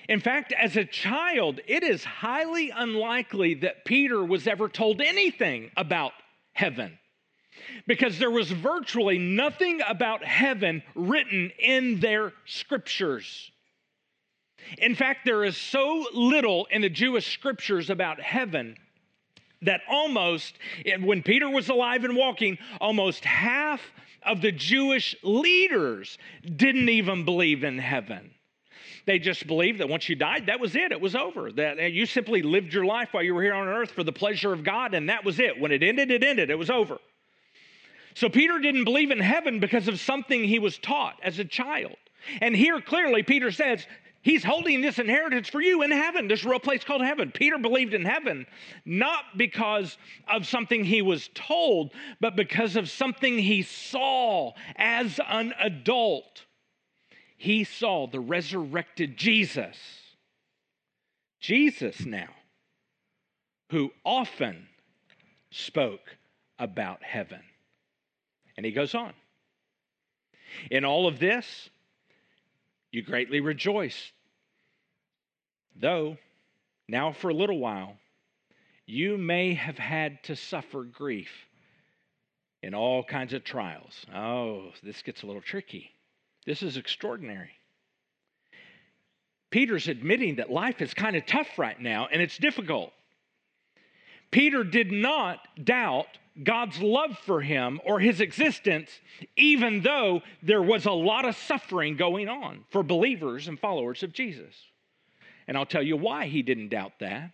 In 0.09 0.21
fact, 0.21 0.53
as 0.53 0.77
a 0.77 0.85
child, 0.85 1.61
it 1.67 1.83
is 1.83 2.05
highly 2.05 2.71
unlikely 2.71 3.55
that 3.55 3.85
Peter 3.85 4.25
was 4.25 4.47
ever 4.47 4.69
told 4.69 5.01
anything 5.01 5.71
about 5.77 6.13
heaven 6.53 6.99
because 7.87 8.19
there 8.19 8.31
was 8.31 8.51
virtually 8.51 9.19
nothing 9.19 9.81
about 9.87 10.25
heaven 10.25 10.83
written 10.95 11.51
in 11.59 12.01
their 12.01 12.33
scriptures. 12.45 13.51
In 14.79 14.95
fact, 14.95 15.21
there 15.25 15.45
is 15.45 15.57
so 15.57 16.07
little 16.13 16.67
in 16.71 16.83
the 16.83 16.89
Jewish 16.89 17.33
scriptures 17.33 17.91
about 17.91 18.21
heaven 18.21 18.77
that 19.63 19.81
almost, 19.89 20.59
when 21.01 21.23
Peter 21.23 21.49
was 21.49 21.69
alive 21.69 22.05
and 22.05 22.17
walking, 22.17 22.59
almost 22.81 23.25
half 23.25 23.81
of 24.25 24.41
the 24.41 24.53
Jewish 24.53 25.15
leaders 25.23 26.19
didn't 26.57 26.89
even 26.89 27.25
believe 27.25 27.65
in 27.65 27.79
heaven. 27.79 28.33
They 29.05 29.19
just 29.19 29.47
believed 29.47 29.81
that 29.81 29.89
once 29.89 30.09
you 30.09 30.15
died, 30.15 30.47
that 30.47 30.61
was 30.61 30.77
it. 30.77 30.93
It 30.93 31.01
was 31.01 31.17
over. 31.17 31.51
That 31.53 31.93
you 31.93 32.07
simply 32.07 32.43
lived 32.43 32.73
your 32.73 32.85
life 32.85 33.09
while 33.13 33.23
you 33.23 33.35
were 33.35 33.43
here 33.43 33.55
on 33.55 33.67
earth 33.67 33.91
for 33.91 34.05
the 34.05 34.13
pleasure 34.13 34.53
of 34.53 34.63
God, 34.63 34.95
and 34.95 35.09
that 35.09 35.25
was 35.25 35.41
it. 35.41 35.61
When 35.61 35.73
it 35.73 35.83
ended, 35.83 36.11
it 36.11 36.23
ended. 36.23 36.51
It 36.51 36.59
was 36.59 36.71
over. 36.71 36.99
So 38.15 38.29
Peter 38.29 38.59
didn't 38.59 38.85
believe 38.85 39.11
in 39.11 39.21
heaven 39.21 39.59
because 39.59 39.89
of 39.89 39.99
something 39.99 40.45
he 40.45 40.59
was 40.59 40.79
taught 40.79 41.17
as 41.23 41.39
a 41.39 41.45
child. 41.45 41.97
And 42.41 42.55
here 42.55 42.81
clearly 42.81 43.23
Peter 43.23 43.51
says, 43.51 43.87
He's 44.23 44.45
holding 44.45 44.81
this 44.81 44.99
inheritance 44.99 45.49
for 45.49 45.61
you 45.61 45.83
in 45.83 45.91
heaven, 45.91 46.29
this 46.29 46.45
real 46.45 46.61
place 46.61 46.85
called 46.85 47.03
heaven. 47.03 47.33
Peter 47.33 47.59
believed 47.59 47.93
in 47.93 48.05
heaven 48.05 48.47
not 48.85 49.25
because 49.37 49.99
of 50.29 50.47
something 50.47 50.85
he 50.85 51.03
was 51.03 51.29
told, 51.35 51.93
but 52.21 52.37
because 52.37 52.77
of 52.77 52.89
something 52.89 53.37
he 53.37 53.63
saw 53.63 54.53
as 54.77 55.19
an 55.29 55.53
adult 55.61 56.45
he 57.43 57.65
saw 57.65 58.07
the 58.07 58.21
resurrected 58.21 59.17
Jesus. 59.17 59.77
Jesus 61.41 62.07
now, 62.07 62.29
who 63.71 63.91
often 64.05 64.69
spoke 65.51 66.19
about 66.61 67.03
heaven. 67.03 67.41
And 68.57 68.65
he 68.65 68.71
goes 68.71 68.95
on. 68.95 69.13
In 70.71 70.85
all 70.85 71.09
of 71.09 71.19
this, 71.19 71.69
you 72.93 73.03
greatly 73.03 73.41
rejoice, 73.41 74.13
though 75.75 76.17
now 76.89 77.13
for 77.13 77.31
a 77.31 77.35
little 77.35 77.59
while 77.59 77.97
you 78.87 79.17
may 79.17 79.55
have 79.55 79.79
had 79.79 80.23
to 80.25 80.37
suffer 80.37 80.85
grief 80.85 81.31
in 82.63 82.75
all 82.75 83.03
kinds 83.03 83.33
of 83.33 83.43
trials. 83.43 84.05
Oh, 84.15 84.71
this 84.83 85.03
gets 85.03 85.23
a 85.23 85.27
little 85.27 85.43
tricky. 85.43 85.91
This 86.47 86.63
is 86.63 86.77
extraordinary. 86.77 87.51
Peter's 89.51 89.89
admitting 89.89 90.37
that 90.37 90.51
life 90.51 90.83
is 90.83 90.95
kind 90.95 91.17
of 91.17 91.27
tough 91.27 91.59
right 91.59 91.81
now 91.81 92.09
and 92.11 92.21
it's 92.21 92.39
difficult. 92.39 92.93
Peter 94.31 94.65
did 94.65 94.91
not 94.91 95.39
doubt 95.63 96.19
God's 96.43 96.81
love 96.81 97.19
for 97.19 97.41
him 97.41 97.81
or 97.85 98.01
his 98.01 98.21
existence, 98.21 98.91
even 99.37 99.83
though 99.83 100.23
there 100.43 100.63
was 100.63 100.87
a 100.87 100.93
lot 100.93 101.25
of 101.25 101.37
suffering 101.37 101.97
going 101.97 102.29
on 102.29 102.65
for 102.71 102.83
believers 102.83 103.49
and 103.49 103.59
followers 103.59 104.03
of 104.03 104.13
Jesus. 104.13 104.55
And 105.47 105.57
I'll 105.57 105.67
tell 105.67 105.83
you 105.83 105.97
why 105.97 106.27
he 106.27 106.43
didn't 106.43 106.71
doubt 106.71 106.93
that. 107.01 107.33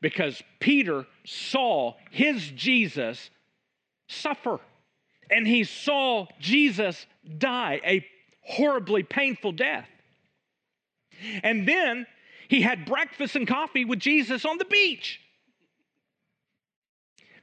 Because 0.00 0.42
Peter 0.60 1.06
saw 1.24 1.94
his 2.10 2.50
Jesus 2.50 3.30
suffer, 4.08 4.60
and 5.30 5.46
he 5.46 5.64
saw 5.64 6.26
Jesus 6.38 7.06
die 7.38 7.80
a 7.84 8.06
horribly 8.42 9.02
painful 9.02 9.52
death. 9.52 9.88
And 11.42 11.66
then 11.66 12.06
he 12.48 12.60
had 12.60 12.84
breakfast 12.84 13.34
and 13.34 13.48
coffee 13.48 13.84
with 13.84 13.98
Jesus 13.98 14.44
on 14.44 14.58
the 14.58 14.66
beach. 14.66 15.20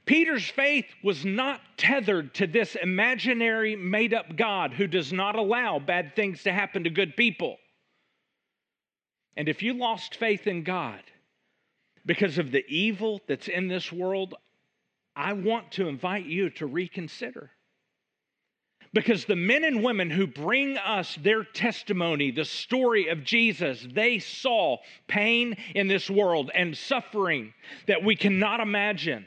Peter's 0.05 0.49
faith 0.49 0.85
was 1.03 1.23
not 1.23 1.61
tethered 1.77 2.33
to 2.35 2.47
this 2.47 2.75
imaginary, 2.75 3.75
made 3.75 4.13
up 4.13 4.35
God 4.35 4.73
who 4.73 4.87
does 4.87 5.13
not 5.13 5.35
allow 5.35 5.79
bad 5.79 6.15
things 6.15 6.43
to 6.43 6.51
happen 6.51 6.83
to 6.83 6.89
good 6.89 7.15
people. 7.15 7.57
And 9.37 9.47
if 9.47 9.61
you 9.61 9.73
lost 9.73 10.15
faith 10.15 10.47
in 10.47 10.63
God 10.63 11.01
because 12.05 12.37
of 12.37 12.51
the 12.51 12.65
evil 12.67 13.21
that's 13.27 13.47
in 13.47 13.67
this 13.67 13.91
world, 13.91 14.33
I 15.15 15.33
want 15.33 15.73
to 15.73 15.87
invite 15.87 16.25
you 16.25 16.49
to 16.51 16.65
reconsider. 16.65 17.51
Because 18.93 19.23
the 19.23 19.37
men 19.37 19.63
and 19.63 19.83
women 19.83 20.09
who 20.09 20.27
bring 20.27 20.77
us 20.77 21.15
their 21.21 21.43
testimony, 21.43 22.31
the 22.31 22.43
story 22.43 23.07
of 23.07 23.23
Jesus, 23.23 23.87
they 23.89 24.19
saw 24.19 24.77
pain 25.07 25.55
in 25.75 25.87
this 25.87 26.09
world 26.09 26.51
and 26.53 26.75
suffering 26.75 27.53
that 27.87 28.03
we 28.03 28.17
cannot 28.17 28.59
imagine. 28.59 29.25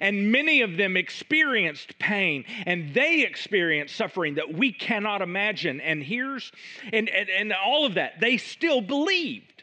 And 0.00 0.32
many 0.32 0.62
of 0.62 0.76
them 0.76 0.96
experienced 0.96 1.98
pain 1.98 2.44
and 2.66 2.94
they 2.94 3.22
experienced 3.22 3.96
suffering 3.96 4.36
that 4.36 4.52
we 4.54 4.72
cannot 4.72 5.22
imagine. 5.22 5.80
And 5.80 6.02
here's, 6.02 6.50
and, 6.92 7.08
and, 7.08 7.28
and 7.28 7.52
all 7.52 7.84
of 7.84 7.94
that, 7.94 8.20
they 8.20 8.36
still 8.38 8.80
believed. 8.80 9.62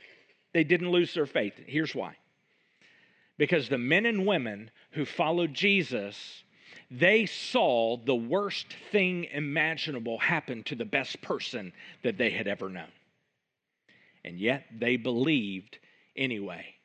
They 0.53 0.63
didn't 0.63 0.91
lose 0.91 1.13
their 1.13 1.25
faith. 1.25 1.53
Here's 1.65 1.95
why. 1.95 2.15
Because 3.37 3.67
the 3.67 3.77
men 3.77 4.05
and 4.05 4.25
women 4.25 4.71
who 4.91 5.05
followed 5.05 5.53
Jesus 5.53 6.43
they 6.91 7.25
saw 7.25 7.97
the 7.97 8.15
worst 8.15 8.67
thing 8.91 9.25
imaginable 9.25 10.19
happen 10.19 10.63
to 10.63 10.75
the 10.75 10.85
best 10.85 11.21
person 11.21 11.73
that 12.03 12.17
they 12.17 12.29
had 12.29 12.47
ever 12.47 12.69
known. 12.69 12.91
And 14.23 14.39
yet 14.39 14.65
they 14.71 14.97
believed 14.97 15.79
anyway. 16.15 16.75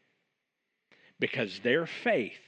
Because 1.18 1.60
their 1.60 1.86
faith 1.86 2.40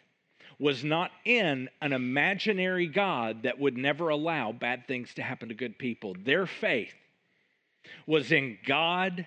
was 0.63 0.85
not 0.85 1.11
in 1.25 1.69
an 1.81 1.93
imaginary 1.93 2.87
God 2.87 3.43
that 3.43 3.59
would 3.59 3.77
never 3.77 4.09
allow 4.11 4.53
bad 4.53 4.87
things 4.87 5.13
to 5.15 5.23
happen 5.23 5.49
to 5.49 5.55
good 5.55 5.77
people. 5.77 6.15
Their 6.25 6.47
faith 6.47 6.95
was 8.07 8.31
in 8.31 8.59
God 8.65 9.27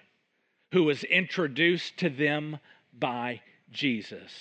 who 0.71 0.83
was 0.83 1.03
introduced 1.03 1.97
to 1.97 2.09
them 2.09 2.57
by 2.97 3.41
Jesus 3.69 4.31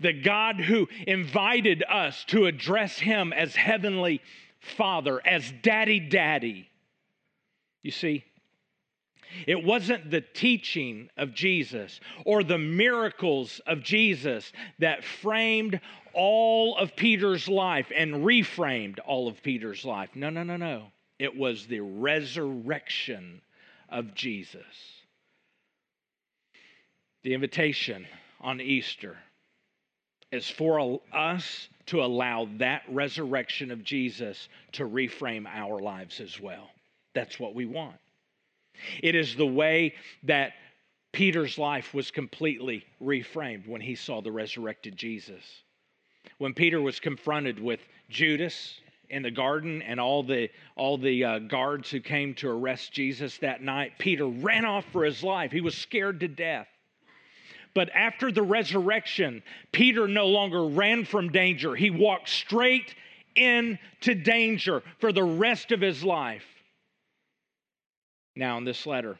the 0.00 0.12
God 0.12 0.60
who 0.60 0.88
invited 1.06 1.82
us 1.88 2.24
to 2.26 2.46
address 2.46 2.98
him 2.98 3.32
as 3.32 3.56
Heavenly 3.56 4.20
Father, 4.60 5.20
as 5.26 5.52
Daddy 5.62 6.00
Daddy. 6.00 6.68
You 7.82 7.90
see, 7.90 8.24
it 9.46 9.64
wasn't 9.64 10.10
the 10.10 10.20
teaching 10.20 11.08
of 11.16 11.34
Jesus 11.34 12.00
or 12.24 12.42
the 12.42 12.58
miracles 12.58 13.60
of 13.66 13.82
Jesus 13.82 14.52
that 14.78 15.04
framed 15.04 15.80
all 16.14 16.76
of 16.76 16.96
Peter's 16.96 17.48
life 17.48 17.90
and 17.94 18.24
reframed 18.24 18.98
all 19.06 19.28
of 19.28 19.42
Peter's 19.42 19.84
life. 19.84 20.10
No, 20.14 20.30
no, 20.30 20.42
no, 20.42 20.56
no. 20.56 20.86
It 21.18 21.36
was 21.36 21.66
the 21.66 21.80
resurrection 21.80 23.40
of 23.88 24.14
Jesus. 24.14 24.62
The 27.22 27.34
invitation 27.34 28.06
on 28.40 28.60
Easter 28.60 29.16
is 30.32 30.48
for 30.48 31.00
us 31.12 31.68
to 31.86 32.02
allow 32.02 32.48
that 32.56 32.82
resurrection 32.88 33.70
of 33.70 33.84
Jesus 33.84 34.48
to 34.72 34.84
reframe 34.84 35.46
our 35.46 35.78
lives 35.78 36.20
as 36.20 36.40
well. 36.40 36.70
That's 37.14 37.38
what 37.38 37.54
we 37.54 37.66
want. 37.66 37.96
It 39.02 39.14
is 39.14 39.36
the 39.36 39.46
way 39.46 39.94
that 40.24 40.52
Peter's 41.12 41.58
life 41.58 41.92
was 41.92 42.10
completely 42.10 42.84
reframed 43.02 43.68
when 43.68 43.80
he 43.80 43.94
saw 43.94 44.20
the 44.20 44.32
resurrected 44.32 44.96
Jesus. 44.96 45.44
When 46.38 46.54
Peter 46.54 46.80
was 46.80 47.00
confronted 47.00 47.60
with 47.60 47.80
Judas 48.08 48.80
in 49.10 49.22
the 49.22 49.30
garden 49.30 49.82
and 49.82 50.00
all 50.00 50.22
the 50.22 50.48
all 50.74 50.96
the 50.96 51.24
uh, 51.24 51.38
guards 51.40 51.90
who 51.90 52.00
came 52.00 52.34
to 52.34 52.48
arrest 52.48 52.92
Jesus 52.92 53.36
that 53.38 53.62
night, 53.62 53.92
Peter 53.98 54.26
ran 54.26 54.64
off 54.64 54.86
for 54.90 55.04
his 55.04 55.22
life. 55.22 55.52
He 55.52 55.60
was 55.60 55.76
scared 55.76 56.20
to 56.20 56.28
death. 56.28 56.68
But 57.74 57.90
after 57.94 58.30
the 58.32 58.42
resurrection, 58.42 59.42
Peter 59.70 60.06
no 60.08 60.26
longer 60.26 60.66
ran 60.66 61.04
from 61.04 61.30
danger. 61.30 61.74
He 61.74 61.90
walked 61.90 62.28
straight 62.28 62.94
into 63.34 64.14
danger 64.14 64.82
for 64.98 65.12
the 65.12 65.22
rest 65.22 65.72
of 65.72 65.80
his 65.80 66.04
life. 66.04 66.44
Now, 68.34 68.58
in 68.58 68.64
this 68.64 68.86
letter, 68.86 69.18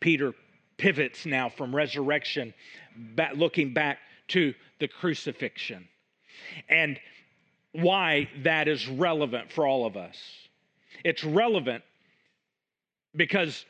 Peter 0.00 0.32
pivots 0.76 1.26
now 1.26 1.48
from 1.48 1.74
resurrection, 1.74 2.54
back, 2.96 3.32
looking 3.34 3.74
back 3.74 3.98
to 4.28 4.54
the 4.80 4.88
crucifixion 4.88 5.88
and 6.68 6.98
why 7.72 8.28
that 8.42 8.68
is 8.68 8.88
relevant 8.88 9.52
for 9.52 9.66
all 9.66 9.86
of 9.86 9.96
us. 9.96 10.16
It's 11.04 11.24
relevant 11.24 11.82
because 13.14 13.64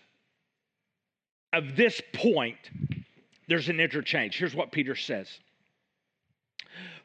of 1.53 1.77
this 1.77 2.01
point 2.13 2.59
there's 3.49 3.69
an 3.69 3.81
interchange. 3.81 4.39
Here's 4.39 4.55
what 4.55 4.73
Peter 4.73 4.97
says 4.97 5.29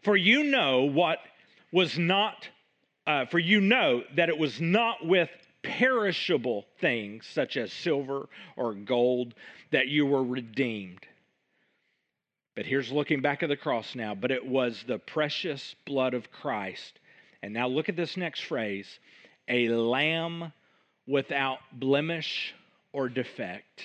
For 0.04 0.16
you 0.16 0.43
know 0.43 0.84
what 0.84 1.20
was 1.72 1.97
not, 1.97 2.47
uh, 3.06 3.26
for 3.26 3.39
you 3.39 3.62
know 3.62 4.04
that 4.16 4.30
it 4.30 4.38
was 4.38 4.60
not 4.60 5.06
with 5.06 5.30
perishable 5.64 6.66
things 6.80 7.26
such 7.26 7.57
as 7.57 7.72
silver 7.72 8.28
or 8.55 8.74
gold 8.74 9.34
that 9.72 9.88
you 9.88 10.05
were 10.05 10.24
redeemed. 10.24 11.05
But 12.55 12.66
here's 12.66 12.91
looking 12.91 13.22
back 13.22 13.43
at 13.43 13.49
the 13.49 13.55
cross 13.55 13.95
now, 13.95 14.16
but 14.16 14.32
it 14.32 14.45
was 14.45 14.84
the 14.86 14.99
precious 14.99 15.76
blood 15.86 16.14
of 16.14 16.32
Christ. 16.32 16.99
And 17.41 17.53
now 17.53 17.68
look 17.68 17.89
at 17.89 17.95
this 17.95 18.18
next 18.18 18.41
phrase 18.41 18.99
a 19.47 19.70
lamb 19.70 20.51
without 21.07 21.60
blemish 21.72 22.53
or 22.93 23.10
defect. 23.10 23.84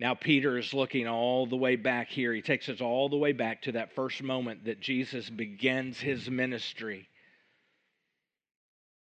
Now, 0.00 0.14
Peter 0.14 0.58
is 0.58 0.74
looking 0.74 1.06
all 1.06 1.46
the 1.46 1.56
way 1.56 1.76
back 1.76 2.08
here. 2.08 2.34
He 2.34 2.42
takes 2.42 2.68
us 2.68 2.80
all 2.80 3.08
the 3.08 3.16
way 3.16 3.32
back 3.32 3.62
to 3.62 3.72
that 3.72 3.94
first 3.94 4.22
moment 4.22 4.64
that 4.64 4.80
Jesus 4.80 5.30
begins 5.30 6.00
his 6.00 6.28
ministry. 6.28 7.08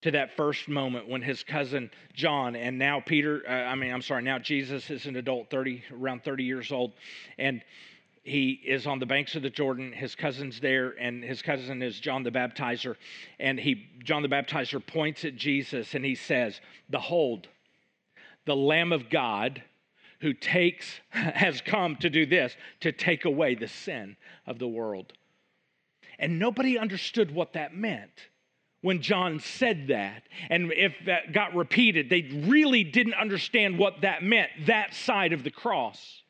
To 0.02 0.12
that 0.12 0.36
first 0.36 0.68
moment 0.68 1.08
when 1.08 1.22
his 1.22 1.42
cousin 1.42 1.90
John, 2.14 2.54
and 2.54 2.78
now 2.78 3.00
Peter, 3.00 3.42
uh, 3.48 3.52
I 3.52 3.74
mean, 3.74 3.92
I'm 3.92 4.02
sorry, 4.02 4.22
now 4.22 4.38
Jesus 4.38 4.90
is 4.90 5.06
an 5.06 5.16
adult, 5.16 5.50
30, 5.50 5.82
around 5.92 6.22
30 6.22 6.44
years 6.44 6.70
old, 6.70 6.92
and 7.36 7.62
he 8.22 8.50
is 8.50 8.86
on 8.86 8.98
the 8.98 9.06
banks 9.06 9.34
of 9.34 9.42
the 9.42 9.50
Jordan. 9.50 9.92
His 9.92 10.14
cousin's 10.14 10.60
there, 10.60 10.90
and 11.00 11.24
his 11.24 11.42
cousin 11.42 11.82
is 11.82 11.98
John 11.98 12.22
the 12.22 12.30
Baptizer. 12.30 12.96
And 13.40 13.58
he, 13.58 13.88
John 14.04 14.22
the 14.22 14.28
Baptizer 14.28 14.84
points 14.84 15.24
at 15.24 15.34
Jesus 15.34 15.94
and 15.94 16.04
he 16.04 16.14
says, 16.14 16.60
Behold, 16.90 17.48
the 18.44 18.56
Lamb 18.56 18.92
of 18.92 19.10
God 19.10 19.62
who 20.20 20.32
takes, 20.32 21.00
has 21.10 21.60
come 21.60 21.96
to 21.96 22.10
do 22.10 22.26
this, 22.26 22.56
to 22.80 22.92
take 22.92 23.24
away 23.24 23.54
the 23.54 23.68
sin 23.68 24.16
of 24.46 24.58
the 24.58 24.68
world. 24.68 25.12
And 26.18 26.38
nobody 26.38 26.76
understood 26.76 27.30
what 27.30 27.52
that 27.52 27.74
meant 27.74 28.28
when 28.80 29.02
John 29.02 29.40
said 29.40 29.88
that. 29.88 30.22
And 30.50 30.72
if 30.72 30.94
that 31.06 31.32
got 31.32 31.54
repeated, 31.54 32.08
they 32.08 32.22
really 32.46 32.84
didn't 32.84 33.14
understand 33.14 33.78
what 33.78 34.02
that 34.02 34.22
meant, 34.22 34.50
that 34.66 34.94
side 34.94 35.32
of 35.32 35.42
the 35.42 35.50
cross. 35.50 36.22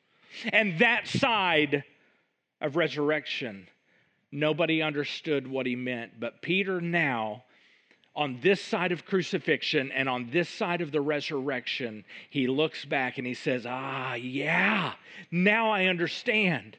And 0.52 0.78
that 0.78 1.06
side 1.06 1.84
of 2.60 2.76
resurrection. 2.76 3.68
Nobody 4.30 4.82
understood 4.82 5.46
what 5.46 5.66
he 5.66 5.76
meant. 5.76 6.20
But 6.20 6.42
Peter 6.42 6.80
now 6.80 7.44
on 8.18 8.40
this 8.42 8.60
side 8.60 8.90
of 8.90 9.06
crucifixion 9.06 9.92
and 9.92 10.08
on 10.08 10.28
this 10.30 10.48
side 10.48 10.80
of 10.80 10.90
the 10.90 11.00
resurrection, 11.00 12.04
he 12.30 12.48
looks 12.48 12.84
back 12.84 13.16
and 13.18 13.26
he 13.26 13.34
says, 13.34 13.64
Ah, 13.66 14.14
yeah, 14.14 14.94
now 15.30 15.70
I 15.70 15.84
understand. 15.84 16.76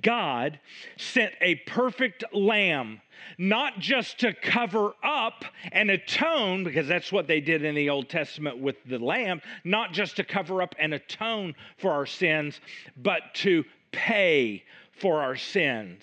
God 0.00 0.58
sent 0.96 1.32
a 1.40 1.56
perfect 1.56 2.24
lamb, 2.32 3.00
not 3.36 3.78
just 3.78 4.20
to 4.20 4.32
cover 4.32 4.92
up 5.02 5.44
and 5.72 5.90
atone, 5.90 6.64
because 6.64 6.86
that's 6.86 7.12
what 7.12 7.26
they 7.26 7.40
did 7.40 7.64
in 7.64 7.74
the 7.74 7.90
Old 7.90 8.08
Testament 8.08 8.58
with 8.58 8.76
the 8.86 8.98
lamb, 8.98 9.40
not 9.64 9.92
just 9.92 10.16
to 10.16 10.24
cover 10.24 10.62
up 10.62 10.74
and 10.78 10.94
atone 10.94 11.54
for 11.78 11.92
our 11.92 12.06
sins, 12.06 12.60
but 12.96 13.22
to 13.34 13.64
pay 13.92 14.64
for 14.92 15.22
our 15.22 15.36
sins 15.36 16.02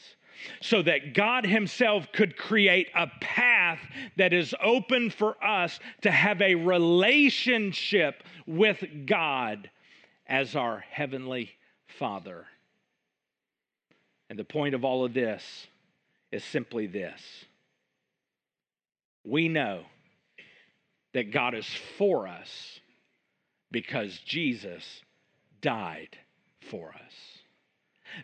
so 0.62 0.82
that 0.82 1.14
God 1.14 1.46
Himself 1.46 2.12
could 2.12 2.38
create 2.38 2.90
a 2.96 3.08
path 3.22 3.80
that 4.18 4.34
is 4.34 4.54
open 4.62 5.10
for 5.10 5.36
us 5.44 5.80
to 6.02 6.12
have 6.12 6.42
a 6.42 6.56
relationship 6.56 8.24
with 8.46 8.84
God 9.06 9.70
as 10.28 10.56
our 10.56 10.80
Heavenly 10.80 11.52
Father. 11.88 12.46
And 14.30 14.40
the 14.40 14.44
point 14.44 14.76
of 14.76 14.84
all 14.84 15.06
of 15.06 15.14
this 15.14 15.68
is 16.32 16.44
simply 16.44 16.88
this 16.88 17.22
we 19.24 19.48
know 19.48 19.82
that 21.14 21.32
God 21.32 21.56
is 21.56 21.66
for 21.98 22.28
us 22.28 22.80
because 23.72 24.20
Jesus 24.20 24.84
died 25.62 26.16
for 26.70 26.90
us. 26.90 27.14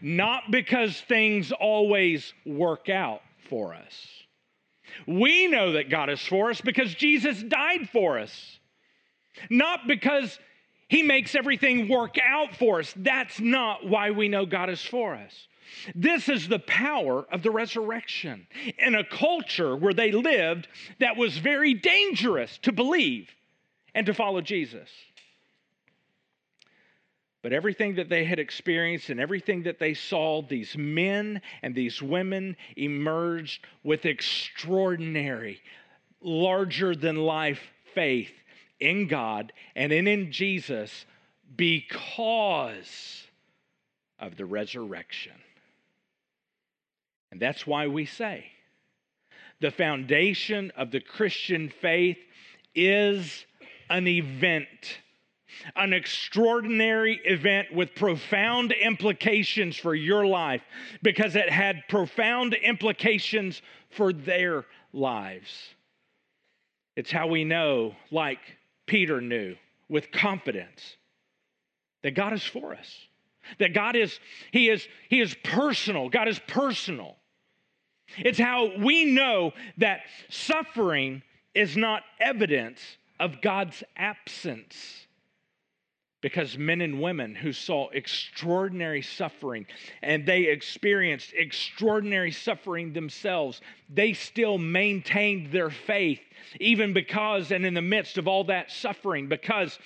Not 0.02 0.44
because 0.52 1.00
things 1.02 1.52
always 1.52 2.34
work 2.46 2.88
out 2.88 3.22
for 3.50 3.74
us. 3.74 4.08
We 5.08 5.48
know 5.48 5.74
that 5.74 5.90
God 5.90 6.10
is 6.10 6.22
for 6.22 6.52
us 6.52 6.62
because 6.62 6.94
Jesus 6.94 7.42
died 7.42 7.90
for 7.90 8.20
us. 8.20 8.60
Not 9.50 9.88
because 9.88 10.38
he 10.88 11.02
makes 11.04 11.36
everything 11.36 11.88
work 11.88 12.18
out 12.24 12.56
for 12.56 12.80
us. 12.80 12.94
That's 12.96 13.40
not 13.40 13.88
why 13.88 14.12
we 14.12 14.28
know 14.28 14.46
God 14.46 14.70
is 14.70 14.82
for 14.82 15.16
us. 15.16 15.48
This 15.96 16.30
is 16.30 16.48
the 16.48 16.60
power 16.60 17.26
of 17.32 17.44
the 17.44 17.52
resurrection 17.52 18.48
in 18.78 18.96
a 18.96 19.04
culture 19.04 19.76
where 19.76 19.94
they 19.94 20.12
lived 20.12 20.68
that 21.00 21.18
was 21.18 21.38
very 21.38 21.74
dangerous 21.74 22.58
to 22.60 22.72
believe 22.72 23.30
and 23.94 24.06
to 24.06 24.14
follow 24.14 24.42
Jesus. 24.42 24.90
But 27.42 27.54
everything 27.54 27.96
that 27.96 28.10
they 28.10 28.24
had 28.24 28.38
experienced 28.38 29.10
and 29.10 29.20
everything 29.20 29.64
that 29.64 29.80
they 29.80 29.96
saw, 29.96 30.44
these 30.44 30.78
men 30.78 31.42
and 31.64 31.74
these 31.74 32.02
women 32.02 32.56
emerged 32.76 33.66
with 33.84 34.06
extraordinary, 34.06 35.62
larger 36.22 36.96
than 36.96 37.16
life 37.16 37.62
faith 37.96 38.32
in 38.80 39.08
God 39.08 39.54
and 39.76 39.92
in, 39.92 40.08
in 40.08 40.32
Jesus 40.32 41.06
because 41.56 43.24
of 44.20 44.38
the 44.38 44.46
resurrection. 44.46 45.34
And 47.32 47.40
that's 47.40 47.66
why 47.66 47.88
we 47.88 48.06
say 48.06 48.46
the 49.62 49.72
foundation 49.72 50.72
of 50.76 50.92
the 50.92 51.00
Christian 51.00 51.70
faith 51.70 52.18
is 52.74 53.46
an 53.90 54.08
event, 54.08 55.00
an 55.76 55.94
extraordinary 55.94 57.22
event 57.24 57.74
with 57.74 57.94
profound 57.96 58.72
implications 58.72 59.78
for 59.78 59.94
your 59.94 60.26
life 60.26 60.62
because 61.04 61.36
it 61.36 61.50
had 61.50 61.84
profound 61.90 62.56
implications 62.56 63.62
for 63.92 64.12
their 64.12 64.66
lives. 64.94 65.52
It's 66.96 67.12
how 67.12 67.28
we 67.28 67.44
know, 67.44 67.96
like 68.10 68.40
Peter 68.88 69.22
knew 69.22 69.56
with 69.88 70.12
confidence, 70.12 70.98
that 72.04 72.16
God 72.16 72.34
is 72.34 72.44
for 72.44 72.74
us. 72.74 72.96
That 73.60 73.74
God 73.74 73.96
is, 73.96 74.20
He 74.52 74.70
is, 74.70 74.88
He 75.10 75.20
is 75.20 75.36
personal. 75.44 76.10
God 76.10 76.28
is 76.28 76.40
personal. 76.48 77.18
It's 78.18 78.40
how 78.40 78.78
we 78.78 79.06
know 79.06 79.54
that 79.78 80.02
suffering 80.30 81.24
is 81.54 81.76
not 81.78 82.04
evidence 82.20 82.80
of 83.20 83.42
God's 83.42 83.84
absence. 83.96 85.08
Because 86.22 86.56
men 86.56 86.82
and 86.82 87.02
women 87.02 87.34
who 87.34 87.52
saw 87.52 87.90
extraordinary 87.90 89.02
suffering 89.02 89.66
and 90.04 90.24
they 90.24 90.44
experienced 90.44 91.34
extraordinary 91.34 92.32
suffering 92.32 92.94
themselves, 92.94 93.60
they 93.90 94.14
still 94.14 94.60
maintained 94.60 95.52
their 95.52 95.72
faith, 95.72 96.22
even 96.60 96.94
because 96.94 97.52
and 97.52 97.66
in 97.66 97.74
the 97.74 97.82
midst 97.82 98.20
of 98.20 98.28
all 98.28 98.44
that 98.46 98.72
suffering, 98.72 99.30
because 99.30 99.80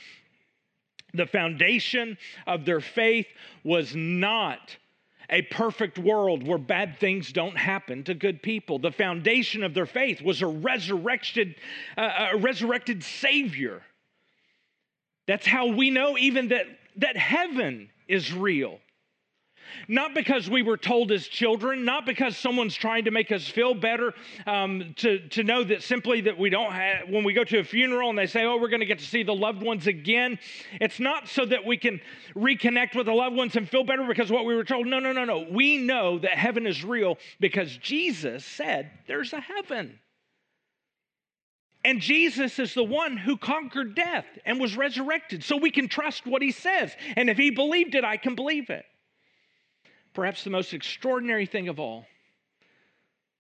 the 1.13 1.25
foundation 1.25 2.17
of 2.45 2.65
their 2.65 2.81
faith 2.81 3.27
was 3.63 3.95
not 3.95 4.75
a 5.29 5.41
perfect 5.43 5.97
world 5.97 6.45
where 6.45 6.57
bad 6.57 6.97
things 6.99 7.31
don't 7.31 7.57
happen 7.57 8.03
to 8.03 8.13
good 8.13 8.41
people. 8.41 8.79
The 8.79 8.91
foundation 8.91 9.63
of 9.63 9.73
their 9.73 9.85
faith 9.85 10.21
was 10.21 10.41
a 10.41 10.47
resurrected, 10.47 11.55
uh, 11.97 12.29
a 12.33 12.37
resurrected 12.37 13.03
Savior. 13.03 13.81
That's 15.27 15.45
how 15.45 15.67
we 15.67 15.89
know 15.89 16.17
even 16.17 16.49
that, 16.49 16.65
that 16.97 17.17
heaven 17.17 17.89
is 18.07 18.31
real. 18.33 18.79
Not 19.87 20.13
because 20.13 20.49
we 20.49 20.61
were 20.61 20.77
told 20.77 21.11
as 21.11 21.27
children, 21.27 21.85
not 21.85 22.05
because 22.05 22.37
someone's 22.37 22.75
trying 22.75 23.05
to 23.05 23.11
make 23.11 23.31
us 23.31 23.47
feel 23.47 23.73
better, 23.73 24.13
um, 24.45 24.93
to, 24.97 25.19
to 25.29 25.43
know 25.43 25.63
that 25.63 25.83
simply 25.83 26.21
that 26.21 26.37
we 26.37 26.49
don't 26.49 26.71
have, 26.71 27.09
when 27.09 27.23
we 27.23 27.33
go 27.33 27.43
to 27.43 27.59
a 27.59 27.63
funeral 27.63 28.09
and 28.09 28.17
they 28.17 28.27
say, 28.27 28.43
oh, 28.43 28.57
we're 28.57 28.69
going 28.69 28.79
to 28.79 28.85
get 28.85 28.99
to 28.99 29.05
see 29.05 29.23
the 29.23 29.35
loved 29.35 29.61
ones 29.61 29.87
again, 29.87 30.39
it's 30.81 30.99
not 30.99 31.27
so 31.27 31.45
that 31.45 31.65
we 31.65 31.77
can 31.77 32.01
reconnect 32.35 32.95
with 32.95 33.05
the 33.05 33.13
loved 33.13 33.35
ones 33.35 33.55
and 33.55 33.69
feel 33.69 33.83
better 33.83 34.05
because 34.07 34.31
what 34.31 34.45
we 34.45 34.55
were 34.55 34.63
told. 34.63 34.87
No, 34.87 34.99
no, 34.99 35.11
no, 35.11 35.25
no. 35.25 35.45
We 35.49 35.77
know 35.77 36.19
that 36.19 36.31
heaven 36.31 36.67
is 36.67 36.83
real 36.83 37.17
because 37.39 37.75
Jesus 37.77 38.45
said 38.45 38.91
there's 39.07 39.33
a 39.33 39.39
heaven. 39.39 39.99
And 41.83 42.01
Jesus 42.01 42.57
is 42.57 42.73
the 42.73 42.83
one 42.83 43.15
who 43.15 43.37
conquered 43.37 43.93
death 43.93 44.25
and 44.43 44.59
was 44.59 44.75
resurrected. 44.75 45.43
So 45.43 45.55
we 45.55 45.69
can 45.69 45.87
trust 45.87 46.25
what 46.25 46.41
he 46.41 46.51
says. 46.51 46.91
And 47.15 47.29
if 47.29 47.37
he 47.37 47.51
believed 47.51 47.93
it, 47.93 48.03
I 48.03 48.17
can 48.17 48.33
believe 48.33 48.71
it 48.71 48.85
perhaps 50.15 50.43
the 50.43 50.49
most 50.49 50.73
extraordinary 50.73 51.45
thing 51.45 51.67
of 51.67 51.79
all. 51.79 52.05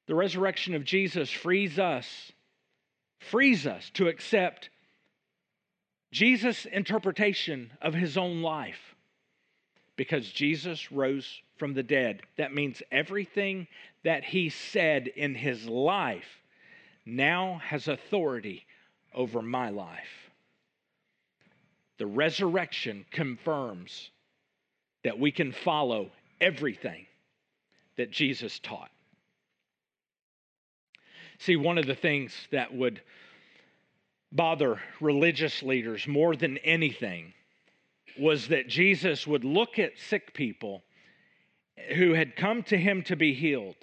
The 0.07 0.15
resurrection 0.15 0.75
of 0.75 0.83
Jesus 0.83 1.31
frees 1.31 1.79
us, 1.79 2.31
frees 3.19 3.65
us 3.65 3.89
to 3.95 4.07
accept 4.07 4.69
Jesus' 6.11 6.65
interpretation 6.65 7.71
of 7.81 7.93
his 7.93 8.17
own 8.17 8.41
life. 8.41 8.95
Because 9.95 10.29
Jesus 10.29 10.91
rose 10.91 11.41
from 11.57 11.73
the 11.73 11.83
dead. 11.83 12.21
That 12.37 12.53
means 12.53 12.83
everything 12.91 13.67
that 14.03 14.25
he 14.25 14.49
said 14.49 15.07
in 15.07 15.33
his 15.33 15.67
life 15.67 16.41
now 17.05 17.61
has 17.63 17.87
authority 17.87 18.65
over 19.13 19.41
my 19.41 19.69
life. 19.69 20.29
The 21.97 22.05
resurrection 22.05 23.05
confirms 23.09 24.09
that 25.05 25.17
we 25.17 25.31
can 25.31 25.53
follow 25.53 26.11
everything 26.39 27.05
that 27.97 28.11
Jesus 28.11 28.59
taught. 28.59 28.91
See, 31.39 31.55
one 31.55 31.77
of 31.77 31.85
the 31.85 31.95
things 31.95 32.33
that 32.51 32.73
would 32.73 33.01
bother 34.31 34.81
religious 34.99 35.63
leaders 35.63 36.07
more 36.07 36.35
than 36.35 36.57
anything 36.59 37.33
was 38.17 38.47
that 38.47 38.67
Jesus 38.67 39.27
would 39.27 39.43
look 39.43 39.79
at 39.79 39.97
sick 39.97 40.33
people 40.33 40.83
who 41.95 42.13
had 42.13 42.35
come 42.35 42.63
to 42.63 42.77
him 42.77 43.03
to 43.03 43.15
be 43.15 43.33
healed. 43.33 43.75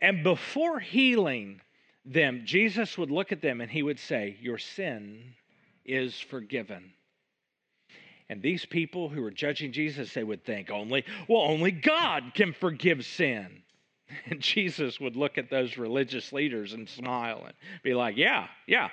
And 0.00 0.22
before 0.22 0.80
healing 0.80 1.60
them, 2.04 2.42
Jesus 2.44 2.96
would 2.96 3.10
look 3.10 3.32
at 3.32 3.42
them 3.42 3.60
and 3.60 3.70
he 3.70 3.82
would 3.82 3.98
say, 3.98 4.36
Your 4.40 4.58
sin 4.58 5.34
is 5.84 6.18
forgiven. 6.18 6.92
And 8.28 8.42
these 8.42 8.66
people 8.66 9.08
who 9.08 9.22
are 9.24 9.30
judging 9.30 9.72
Jesus, 9.72 10.12
they 10.12 10.24
would 10.24 10.44
think 10.44 10.70
only, 10.70 11.04
well, 11.28 11.42
only 11.42 11.70
God 11.70 12.32
can 12.34 12.52
forgive 12.52 13.04
sin. 13.04 13.62
And 14.30 14.40
Jesus 14.40 15.00
would 15.00 15.16
look 15.16 15.36
at 15.36 15.50
those 15.50 15.76
religious 15.76 16.32
leaders 16.32 16.72
and 16.74 16.88
smile 16.88 17.42
and 17.44 17.54
be 17.82 17.92
like, 17.92 18.16
yeah, 18.16 18.46
yeah, 18.68 18.88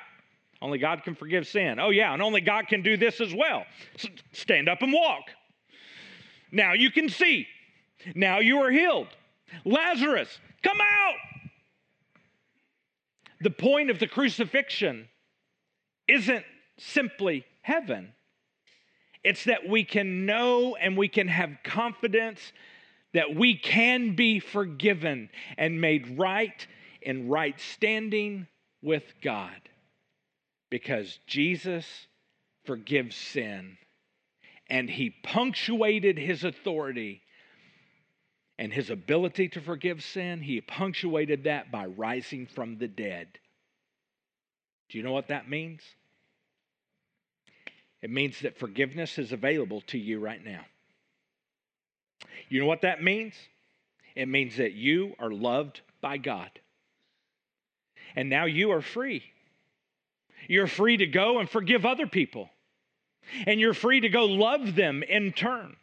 only 0.60 0.80
God 0.80 1.04
can 1.04 1.14
forgive 1.14 1.46
sin. 1.46 1.78
Oh, 1.80 1.92
yeah, 1.92 2.14
and 2.14 2.22
only 2.22 2.42
God 2.42 2.68
can 2.68 2.82
do 2.82 2.98
this 2.98 3.22
as 3.22 3.32
well. 3.32 3.64
stand 4.32 4.68
up 4.68 4.82
and 4.82 4.92
walk. 4.92 5.26
Now 6.52 6.74
you 6.74 6.90
can 6.90 7.10
see. 7.10 7.48
Now 8.16 8.40
you 8.40 8.60
are 8.60 8.72
healed. 8.72 9.10
Lazarus, 9.66 10.40
come 10.64 10.80
out. 10.82 11.16
The 13.42 13.50
point 13.50 13.90
of 13.90 14.00
the 14.00 14.08
crucifixion 14.08 15.10
isn't 16.08 16.46
simply 16.78 17.46
heaven, 17.62 18.14
it's 19.24 19.46
that 19.46 19.68
we 19.68 19.84
can 19.84 20.26
know 20.26 20.76
and 20.76 20.98
we 20.98 21.08
can 21.08 21.28
have 21.28 21.58
confidence 21.64 22.40
that 23.14 23.36
we 23.36 23.56
can 23.56 24.16
be 24.16 24.40
forgiven 24.40 25.30
and 25.58 25.80
made 25.80 26.18
right 26.18 26.68
in 27.02 27.30
right 27.30 27.60
standing 27.60 28.48
with 28.82 29.04
God 29.22 29.70
because 30.70 31.20
Jesus 31.28 31.86
forgives 32.66 33.16
sin 33.16 33.78
and 34.70 34.90
he 34.90 35.12
punctuated 35.24 36.18
his 36.18 36.44
authority 36.44 37.22
and 38.58 38.72
his 38.72 38.90
ability 38.90 39.50
to 39.50 39.62
forgive 39.62 40.04
sin, 40.04 40.42
he 40.42 40.62
punctuated 40.62 41.44
that 41.46 41.72
by 41.72 41.86
rising 41.86 42.48
from 42.48 42.78
the 42.78 42.88
dead. 42.88 43.28
Do 44.90 44.98
you 44.98 45.04
know 45.04 45.12
what 45.12 45.30
that 45.30 45.50
means? 45.50 45.82
It 48.04 48.10
means 48.10 48.42
that 48.42 48.60
forgiveness 48.60 49.18
is 49.18 49.32
available 49.32 49.80
to 49.88 49.98
you 49.98 50.20
right 50.20 50.44
now. 50.44 50.66
You 52.50 52.60
know 52.60 52.66
what 52.66 52.82
that 52.82 53.02
means? 53.02 53.34
It 54.14 54.28
means 54.28 54.58
that 54.58 54.74
you 54.74 55.16
are 55.20 55.32
loved 55.32 55.80
by 56.02 56.18
God. 56.18 56.50
And 58.14 58.30
now 58.30 58.44
you 58.44 58.72
are 58.72 58.82
free. 58.82 59.24
You're 60.50 60.68
free 60.68 60.98
to 60.98 61.08
go 61.08 61.40
and 61.40 61.50
forgive 61.50 61.86
other 61.86 62.06
people. 62.06 62.50
And 63.48 63.58
you're 63.58 63.74
free 63.74 64.02
to 64.02 64.10
go 64.10 64.26
love 64.26 64.76
them 64.76 65.02
in 65.02 65.32
turn. 65.32 65.78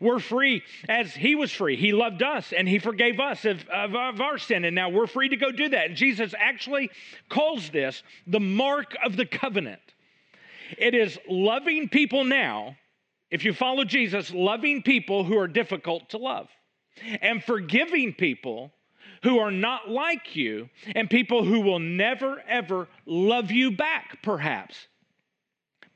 We're 0.00 0.20
free 0.20 0.62
as 0.88 1.14
He 1.14 1.34
was 1.34 1.52
free. 1.52 1.76
He 1.76 1.92
loved 1.92 2.22
us 2.22 2.50
and 2.56 2.66
He 2.66 2.78
forgave 2.78 3.20
us 3.20 3.44
of, 3.44 3.62
of, 3.68 3.94
of, 3.94 4.22
our 4.22 4.38
sin, 4.38 4.64
and 4.64 4.74
now 4.74 4.88
we're 4.88 5.06
free 5.06 5.28
to 5.28 5.36
go 5.36 5.52
do 5.52 5.68
that. 5.68 5.88
And 5.88 5.96
Jesus 5.96 6.34
actually 6.36 6.90
calls 7.28 7.68
this 7.68 8.02
the 8.26 8.40
mark 8.40 8.96
of 9.04 9.16
the 9.16 9.26
covenant. 9.26 9.80
It 10.76 10.94
is 10.94 11.18
loving 11.28 11.88
people 11.88 12.24
now, 12.24 12.76
if 13.30 13.44
you 13.44 13.52
follow 13.52 13.84
Jesus, 13.84 14.32
loving 14.32 14.82
people 14.82 15.24
who 15.24 15.38
are 15.38 15.48
difficult 15.48 16.10
to 16.10 16.18
love, 16.18 16.48
and 17.22 17.42
forgiving 17.42 18.12
people 18.12 18.72
who 19.22 19.38
are 19.38 19.50
not 19.50 19.88
like 19.88 20.36
you, 20.36 20.68
and 20.94 21.08
people 21.08 21.44
who 21.44 21.60
will 21.60 21.78
never, 21.78 22.42
ever 22.48 22.88
love 23.06 23.50
you 23.50 23.70
back, 23.70 24.22
perhaps 24.22 24.86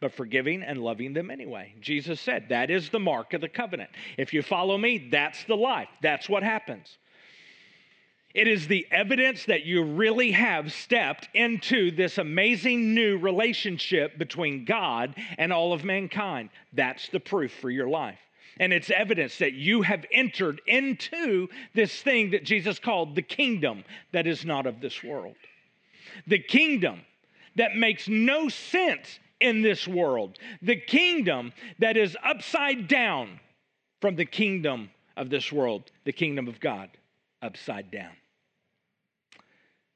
but 0.02 0.12
forgiving 0.12 0.64
and 0.64 0.82
loving 0.82 1.12
them 1.12 1.30
anyway. 1.30 1.72
Jesus 1.80 2.20
said, 2.20 2.48
That 2.48 2.70
is 2.70 2.90
the 2.90 2.98
mark 2.98 3.34
of 3.34 3.40
the 3.40 3.48
covenant. 3.48 3.88
If 4.18 4.34
you 4.34 4.42
follow 4.42 4.76
me, 4.76 5.08
that's 5.12 5.44
the 5.44 5.56
life. 5.56 5.88
That's 6.02 6.28
what 6.28 6.42
happens. 6.42 6.98
It 8.34 8.48
is 8.48 8.66
the 8.66 8.86
evidence 8.90 9.44
that 9.44 9.64
you 9.64 9.82
really 9.82 10.32
have 10.32 10.72
stepped 10.72 11.28
into 11.34 11.90
this 11.90 12.16
amazing 12.16 12.94
new 12.94 13.18
relationship 13.18 14.16
between 14.18 14.64
God 14.64 15.14
and 15.36 15.52
all 15.52 15.72
of 15.72 15.84
mankind. 15.84 16.48
That's 16.72 17.08
the 17.08 17.20
proof 17.20 17.52
for 17.52 17.70
your 17.70 17.88
life. 17.88 18.18
And 18.58 18.72
it's 18.72 18.90
evidence 18.90 19.38
that 19.38 19.52
you 19.52 19.82
have 19.82 20.04
entered 20.10 20.60
into 20.66 21.48
this 21.74 22.00
thing 22.02 22.30
that 22.30 22.44
Jesus 22.44 22.78
called 22.78 23.14
the 23.14 23.22
kingdom 23.22 23.84
that 24.12 24.26
is 24.26 24.44
not 24.44 24.66
of 24.66 24.80
this 24.80 25.02
world. 25.02 25.36
The 26.26 26.38
kingdom 26.38 27.02
that 27.56 27.76
makes 27.76 28.08
no 28.08 28.48
sense 28.48 29.18
in 29.40 29.62
this 29.62 29.88
world, 29.88 30.38
the 30.62 30.76
kingdom 30.76 31.52
that 31.80 31.96
is 31.96 32.16
upside 32.24 32.88
down 32.88 33.40
from 34.00 34.16
the 34.16 34.24
kingdom 34.24 34.90
of 35.16 35.28
this 35.28 35.52
world, 35.52 35.90
the 36.04 36.12
kingdom 36.12 36.48
of 36.48 36.60
God, 36.60 36.88
upside 37.42 37.90
down. 37.90 38.12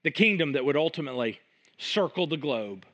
The 0.06 0.12
kingdom 0.12 0.52
that 0.52 0.64
would 0.64 0.76
ultimately 0.76 1.40
circle 1.78 2.28
the 2.28 2.36
globe 2.36 2.86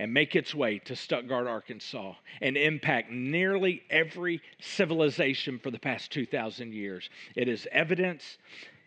and 0.00 0.12
make 0.12 0.34
its 0.34 0.52
way 0.52 0.80
to 0.86 0.96
Stuttgart, 0.96 1.46
Arkansas, 1.46 2.14
and 2.40 2.56
impact 2.56 3.12
nearly 3.12 3.84
every 3.90 4.42
civilization 4.60 5.60
for 5.60 5.70
the 5.70 5.78
past 5.78 6.10
2,000 6.10 6.74
years. 6.74 7.10
It 7.36 7.46
is 7.46 7.68
evidence 7.70 8.38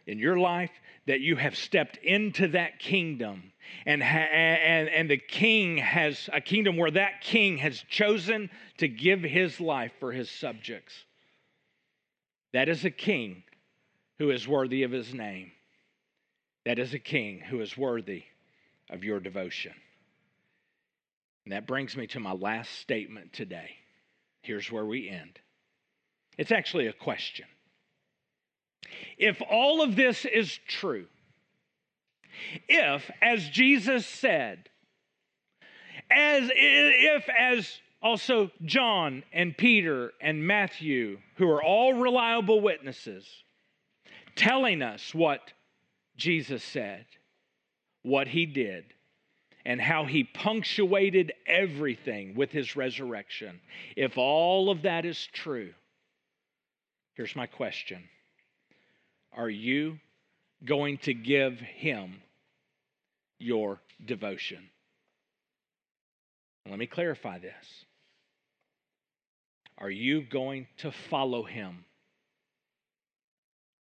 in 0.05 0.19
your 0.19 0.37
life 0.37 0.71
that 1.07 1.21
you 1.21 1.37
have 1.37 1.55
stepped 1.55 1.95
into 2.03 2.49
that 2.49 2.79
kingdom 2.79 3.53
and, 3.85 4.03
ha- 4.03 4.27
and, 4.33 4.89
and 4.89 5.09
the 5.09 5.15
king 5.15 5.77
has 5.77 6.29
a 6.33 6.41
kingdom 6.41 6.75
where 6.75 6.91
that 6.91 7.21
king 7.21 7.55
has 7.59 7.85
chosen 7.89 8.49
to 8.79 8.89
give 8.89 9.21
his 9.21 9.61
life 9.61 9.93
for 9.97 10.11
his 10.11 10.29
subjects. 10.29 11.05
That 12.51 12.67
is 12.67 12.83
a 12.83 12.91
king 12.91 13.43
who 14.19 14.29
is 14.29 14.45
worthy 14.45 14.83
of 14.83 14.91
his 14.91 15.13
name. 15.13 15.53
That 16.65 16.79
is 16.79 16.93
a 16.93 16.99
king 16.99 17.39
who 17.39 17.61
is 17.61 17.77
worthy 17.77 18.23
of 18.89 19.03
your 19.03 19.19
devotion. 19.19 19.73
And 21.45 21.53
that 21.53 21.67
brings 21.67 21.97
me 21.97 22.07
to 22.07 22.19
my 22.19 22.33
last 22.33 22.71
statement 22.79 23.33
today. 23.33 23.71
Here's 24.43 24.71
where 24.71 24.85
we 24.85 25.09
end. 25.09 25.39
It's 26.37 26.51
actually 26.51 26.87
a 26.87 26.93
question. 26.93 27.45
If 29.17 29.41
all 29.49 29.81
of 29.81 29.95
this 29.95 30.25
is 30.25 30.59
true, 30.67 31.07
if, 32.67 33.09
as 33.21 33.47
Jesus 33.49 34.05
said, 34.05 34.69
as 36.09 36.49
if, 36.53 37.29
as 37.29 37.79
also 38.01 38.51
John 38.65 39.23
and 39.31 39.57
Peter 39.57 40.11
and 40.19 40.45
Matthew, 40.45 41.19
who 41.35 41.49
are 41.49 41.63
all 41.63 41.93
reliable 41.93 42.61
witnesses, 42.61 43.25
telling 44.35 44.81
us 44.81 45.13
what 45.13 45.53
Jesus 46.21 46.63
said, 46.63 47.05
what 48.03 48.27
he 48.27 48.45
did, 48.45 48.85
and 49.65 49.81
how 49.81 50.05
he 50.05 50.23
punctuated 50.23 51.33
everything 51.45 52.35
with 52.35 52.51
his 52.51 52.75
resurrection. 52.75 53.59
If 53.95 54.17
all 54.17 54.69
of 54.69 54.83
that 54.83 55.05
is 55.05 55.27
true, 55.33 55.73
here's 57.15 57.35
my 57.35 57.45
question 57.45 58.03
Are 59.35 59.49
you 59.49 59.99
going 60.63 60.99
to 60.99 61.13
give 61.13 61.59
him 61.59 62.21
your 63.41 63.81
devotion. 64.05 64.69
Let 66.69 66.77
me 66.77 66.85
clarify 66.85 67.39
this. 67.39 67.85
Are 69.77 69.89
you 69.89 70.21
going 70.21 70.67
to 70.77 70.91
follow 70.91 71.43
him 71.43 71.85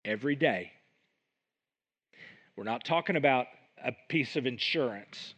every 0.04 0.34
day? 0.34 0.72
We're 2.56 2.64
not 2.64 2.84
talking 2.84 3.16
about 3.16 3.46
a 3.82 3.92
piece 4.08 4.36
of 4.36 4.46
insurance 4.46 5.34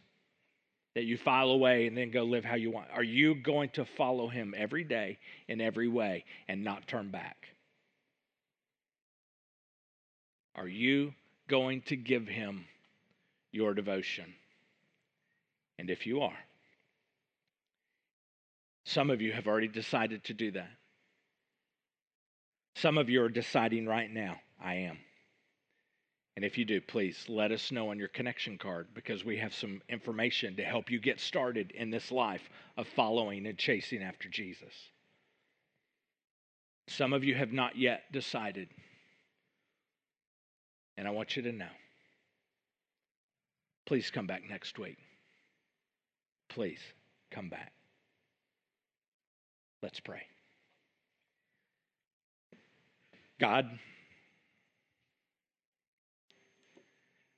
that 0.95 1.05
you 1.05 1.17
file 1.17 1.49
away 1.49 1.87
and 1.87 1.97
then 1.97 2.11
go 2.11 2.23
live 2.23 2.45
how 2.45 2.55
you 2.55 2.71
want. 2.71 2.87
Are 2.93 3.03
you 3.03 3.35
going 3.35 3.69
to 3.71 3.85
follow 3.85 4.27
him 4.27 4.53
every 4.55 4.83
day 4.83 5.17
in 5.47 5.59
every 5.61 5.87
way 5.87 6.25
and 6.47 6.63
not 6.63 6.87
turn 6.87 7.09
back? 7.09 7.47
Are 10.55 10.67
you 10.67 11.13
going 11.47 11.81
to 11.83 11.95
give 11.95 12.27
him 12.27 12.65
your 13.51 13.73
devotion? 13.73 14.33
And 15.79 15.89
if 15.89 16.05
you 16.05 16.21
are, 16.21 16.37
some 18.85 19.09
of 19.09 19.21
you 19.21 19.31
have 19.31 19.47
already 19.47 19.67
decided 19.67 20.23
to 20.25 20.33
do 20.33 20.51
that. 20.51 20.69
Some 22.75 22.97
of 22.97 23.09
you 23.09 23.23
are 23.23 23.29
deciding 23.29 23.87
right 23.87 24.11
now, 24.11 24.37
I 24.63 24.75
am. 24.75 24.97
And 26.35 26.43
if 26.43 26.57
you 26.57 26.65
do, 26.65 26.81
please 26.81 27.25
let 27.29 27.51
us 27.51 27.71
know 27.71 27.89
on 27.89 27.99
your 27.99 28.07
connection 28.07 28.57
card 28.57 28.87
because 28.95 29.23
we 29.23 29.37
have 29.37 29.53
some 29.53 29.81
information 29.87 30.55
to 30.55 30.63
help 30.63 30.89
you 30.89 30.99
get 30.99 31.19
started 31.19 31.71
in 31.71 31.91
this 31.91 32.11
life 32.11 32.49
of 32.75 32.87
following 32.87 33.45
and 33.45 33.57
chasing 33.57 34.01
after 34.01 34.29
Jesus. 34.29 34.73
Some 36.87 37.13
of 37.13 37.23
you 37.23 37.35
have 37.35 37.53
not 37.53 37.77
yet 37.77 38.11
decided. 38.11 38.69
And 40.97 41.07
I 41.07 41.11
want 41.11 41.35
you 41.35 41.43
to 41.43 41.51
know 41.51 41.67
Please 43.85 44.09
come 44.09 44.27
back 44.27 44.43
next 44.49 44.79
week. 44.79 44.97
Please 46.49 46.79
come 47.31 47.49
back. 47.49 47.73
Let's 49.81 49.99
pray. 49.99 50.21
God, 53.39 53.67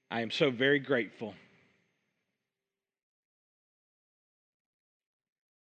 I 0.10 0.22
am 0.22 0.32
so 0.32 0.52
very 0.52 0.80
grateful 0.80 1.34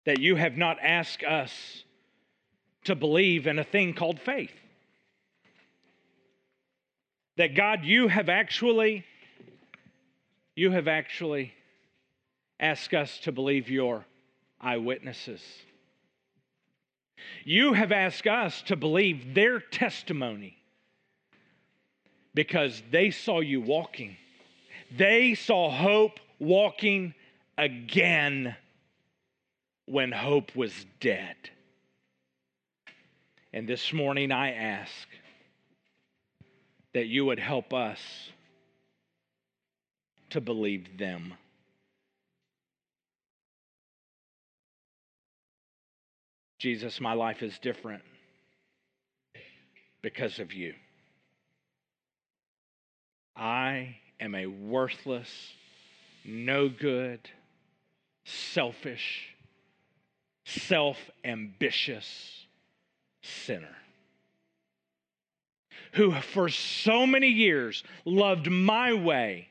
that 0.05 0.20
you 0.20 0.36
have 0.36 0.57
not 0.57 0.78
asked 0.82 1.22
us 1.22 1.84
to 2.84 2.95
believe 2.95 3.47
in 3.47 3.59
a 3.59 3.64
thing 3.64 3.95
called 3.95 4.20
faith. 4.20 4.53
That 7.36 7.55
God, 7.55 7.84
you 7.84 8.09
have 8.09 8.28
actually 8.28 9.05
you 10.55 10.70
have 10.72 10.86
actually 10.86 11.55
asked 12.61 12.93
us 12.93 13.18
to 13.20 13.32
believe 13.32 13.70
your 13.70 14.05
eyewitnesses. 14.61 15.40
You 17.45 17.72
have 17.72 17.90
asked 17.90 18.26
us 18.26 18.61
to 18.62 18.76
believe 18.76 19.34
their 19.34 19.61
testimony 19.61 20.59
because 22.34 22.82
they 22.90 23.11
saw 23.11 23.40
you 23.40 23.61
walking. 23.61 24.16
They 24.97 25.34
saw 25.34 25.70
hope 25.70 26.20
walking 26.38 27.14
again 27.57 28.57
when 29.86 30.12
hope 30.12 30.55
was 30.55 30.72
dead. 31.01 31.36
And 33.53 33.68
this 33.68 33.93
morning 33.93 34.32
I 34.32 34.53
ask 34.53 34.93
that 36.95 37.07
you 37.07 37.24
would 37.26 37.38
help 37.38 37.72
us 37.72 37.99
to 40.30 40.40
believe 40.40 40.99
them. 40.99 41.34
Jesus, 46.59 47.01
my 47.01 47.12
life 47.12 47.43
is 47.43 47.59
different. 47.59 48.03
because 50.03 50.40
of 50.40 50.53
you. 50.53 50.74
I 53.36 53.97
am 54.22 54.34
a 54.34 54.46
worthless, 54.46 55.28
no 56.24 56.68
good, 56.68 57.20
selfish, 58.24 59.34
self 60.44 60.96
ambitious 61.24 62.46
sinner 63.22 63.76
who 65.92 66.12
for 66.12 66.48
so 66.48 67.06
many 67.06 67.28
years 67.28 67.84
loved 68.04 68.50
my 68.50 68.92
way 68.94 69.48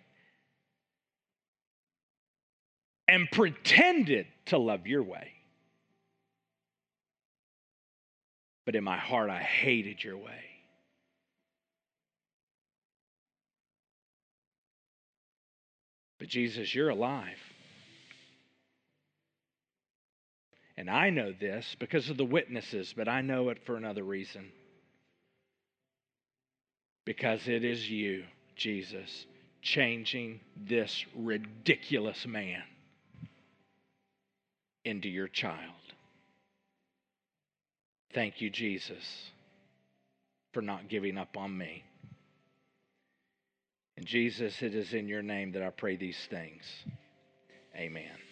and 3.08 3.30
pretended 3.32 4.26
to 4.46 4.58
love 4.58 4.88
your 4.88 5.04
way. 5.04 5.32
But 8.66 8.76
in 8.76 8.84
my 8.84 8.98
heart, 8.98 9.30
I 9.30 9.40
hated 9.40 10.04
your 10.04 10.18
way. 10.18 10.51
But 16.22 16.30
Jesus, 16.30 16.76
you're 16.76 16.90
alive. 16.92 17.40
And 20.78 20.88
I 20.88 21.10
know 21.10 21.34
this 21.34 21.76
because 21.80 22.12
of 22.12 22.18
the 22.18 22.24
witnesses, 22.24 22.94
but 22.96 23.08
I 23.08 23.22
know 23.22 23.50
it 23.50 23.66
for 23.66 23.76
another 23.76 24.04
reason. 24.04 24.52
Because 27.06 27.48
it 27.48 27.66
is 27.66 27.90
you, 27.90 28.26
Jesus, 28.56 29.26
changing 29.64 30.42
this 30.56 31.04
ridiculous 31.16 32.28
man 32.28 32.62
into 34.86 35.10
your 35.10 35.28
child. 35.28 35.74
Thank 38.14 38.42
you, 38.42 38.52
Jesus, 38.52 39.32
for 40.54 40.62
not 40.62 40.88
giving 40.88 41.18
up 41.18 41.36
on 41.36 41.58
me. 41.58 41.84
And 43.98 44.06
Jesus, 44.06 44.62
it 44.62 44.74
is 44.74 44.94
in 44.94 45.08
your 45.08 45.22
name 45.22 45.52
that 45.54 45.64
I 45.64 45.70
pray 45.70 45.96
these 45.96 46.20
things. 46.30 46.64
Amen. 47.76 48.31